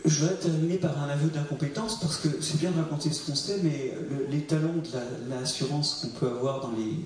Je 0.05 0.20
voudrais 0.20 0.36
terminer 0.36 0.76
par 0.76 0.96
un 1.03 1.09
aveu 1.09 1.30
d'incompétence 1.30 1.98
parce 1.98 2.18
que 2.18 2.40
c'est 2.40 2.59
bien 2.59 2.70
de 2.70 2.76
raconter 2.76 3.11
ce 3.12 3.26
qu'on 3.26 3.36
sait, 3.36 3.59
mais 3.62 3.94
les 4.30 4.42
talons 4.42 4.74
de 4.74 5.30
l'assurance 5.30 6.00
qu'on 6.00 6.18
peut 6.18 6.28
avoir 6.28 6.61
dans 6.61 6.72
les 6.72 7.05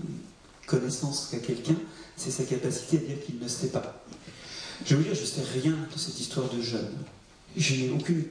connaissances 0.66 1.28
qu'a 1.30 1.38
quelqu'un, 1.38 1.76
c'est 2.16 2.30
sa 2.30 2.44
capacité 2.44 2.98
à 2.98 3.00
dire 3.00 3.24
qu'il 3.24 3.38
ne 3.38 3.48
sait 3.48 3.68
pas. 3.68 4.02
Je 4.84 4.96
veux 4.96 5.02
dire, 5.02 5.14
je 5.14 5.20
ne 5.20 5.26
sais 5.26 5.42
rien 5.60 5.72
de 5.72 5.98
cette 5.98 6.18
histoire 6.18 6.48
de 6.48 6.60
jeûne. 6.60 6.88
Je 7.56 7.74
n'ai 7.74 7.90
aucune 7.90 8.24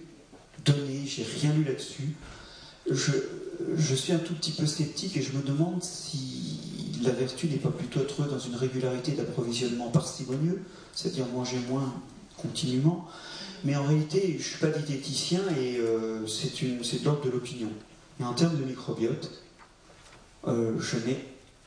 donnée, 0.64 1.04
j'ai 1.06 1.24
rien 1.24 1.54
lu 1.54 1.64
là-dessus. 1.64 2.16
Je, 2.90 3.96
suis 3.96 4.14
un 4.14 4.20
tout 4.20 4.36
petit 4.36 4.52
peu 4.52 4.68
sceptique 4.68 5.18
et 5.18 5.22
je 5.22 5.32
me 5.32 5.42
demande 5.42 5.84
si 5.84 6.60
la 7.02 7.12
vertu 7.12 7.48
n'est 7.48 7.58
pas 7.58 7.72
plutôt 7.72 8.02
être 8.02 8.28
dans 8.28 8.40
une 8.40 8.56
régularité 8.56 9.14
d'approvisionnement 9.14 9.90
parcimonieux, 9.90 10.62
c'est-à-dire 10.94 11.26
manger 11.28 11.58
moins 11.70 11.94
continuellement. 12.38 13.08
Mais 13.64 13.76
en 13.76 13.84
réalité, 13.84 14.34
je 14.34 14.38
ne 14.38 14.44
suis 14.44 14.60
pas 14.60 14.68
diététicien 14.68 15.42
et 15.58 15.78
euh, 15.80 16.28
c'est 16.28 16.64
de 16.64 17.06
l'ordre 17.06 17.26
de 17.26 17.32
l'opinion. 17.32 17.70
Et 18.20 18.24
en 18.24 18.34
termes 18.34 18.58
de 18.58 18.64
microbiote, 18.64 19.32
euh, 20.48 20.80
je 20.80 20.98
n'ai 20.98 21.26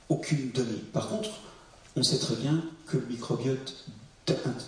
aucune 0.09 0.51
donnée. 0.51 0.83
Par 0.93 1.09
contre, 1.09 1.31
on 1.97 2.03
sait 2.05 2.19
très 2.19 2.37
bien 2.37 2.63
que 2.87 2.99
le 2.99 3.07
microbiote 3.07 3.85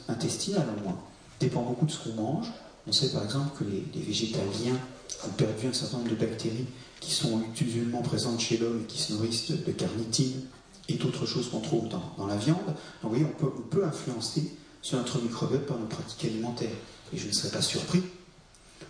intestinal, 0.09 0.67
au 0.79 0.83
moins, 0.83 0.99
dépend 1.39 1.63
beaucoup 1.63 1.87
de 1.87 1.91
ce 1.93 1.99
qu'on 1.99 2.15
mange, 2.15 2.49
on 2.91 2.93
sait 2.93 3.11
par 3.11 3.23
exemple 3.23 3.57
que 3.57 3.65
les, 3.71 4.03
végétaliens 4.03 4.77
ont 5.25 5.31
perdu 5.31 5.69
un 5.69 5.73
certain 5.73 5.99
nombre 5.99 6.11
de 6.11 6.17
bactéries 6.17 6.67
qui 6.99 7.13
sont 7.13 7.41
usuellement 7.61 8.03
présentes 8.03 8.41
chez 8.41 8.57
l'homme 8.57 8.81
et 8.83 8.87
qui 8.87 9.01
se 9.01 9.13
nourrissent 9.13 9.53
de, 9.53 9.71
carnitine 9.71 10.43
et 10.89 10.95
d'autres 10.95 11.25
choses 11.25 11.51
qu'on 11.51 11.61
trouve 11.61 11.89
dans, 11.89 12.27
la 12.27 12.35
viande. 12.35 12.59
Donc 12.67 12.77
vous 13.05 13.09
voyez, 13.11 13.27
on 13.27 13.47
peut, 13.47 13.85
influencer 13.85 14.57
sur 14.83 14.99
notre 14.99 15.23
microbiote 15.23 15.67
par 15.67 15.79
nos 15.79 15.87
pratiques 15.87 16.25
alimentaires. 16.25 16.69
Et 17.13 17.17
je 17.17 17.29
ne 17.29 17.33
serais 17.33 17.51
pas 17.53 17.63
surpris 17.63 18.03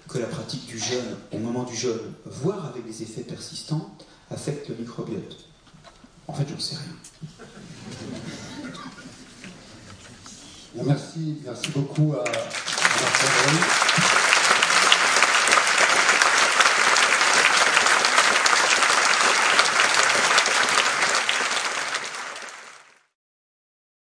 que 0.09 0.17
la 0.17 0.29
pratique 0.29 0.67
du 0.67 0.79
jeûne, 0.79 1.17
au 1.33 1.39
moment 1.39 1.65
du 1.65 1.77
jeûne, 1.77 2.15
voire 2.25 2.65
avec 2.65 2.87
des 2.87 3.03
effets 3.03 3.21
persistants, 3.21 3.95
affecte 4.31 4.71
le 4.71 4.77
microbiote. 4.77 5.45
En 6.27 6.33
fait, 6.33 6.49
je 6.49 6.55
ne 6.55 6.61
sais 6.61 6.77
rien. 6.77 6.97
Merci, 10.87 11.37
merci 11.45 11.71
beaucoup 11.73 12.15
à, 12.15 12.25
à 12.93 14.10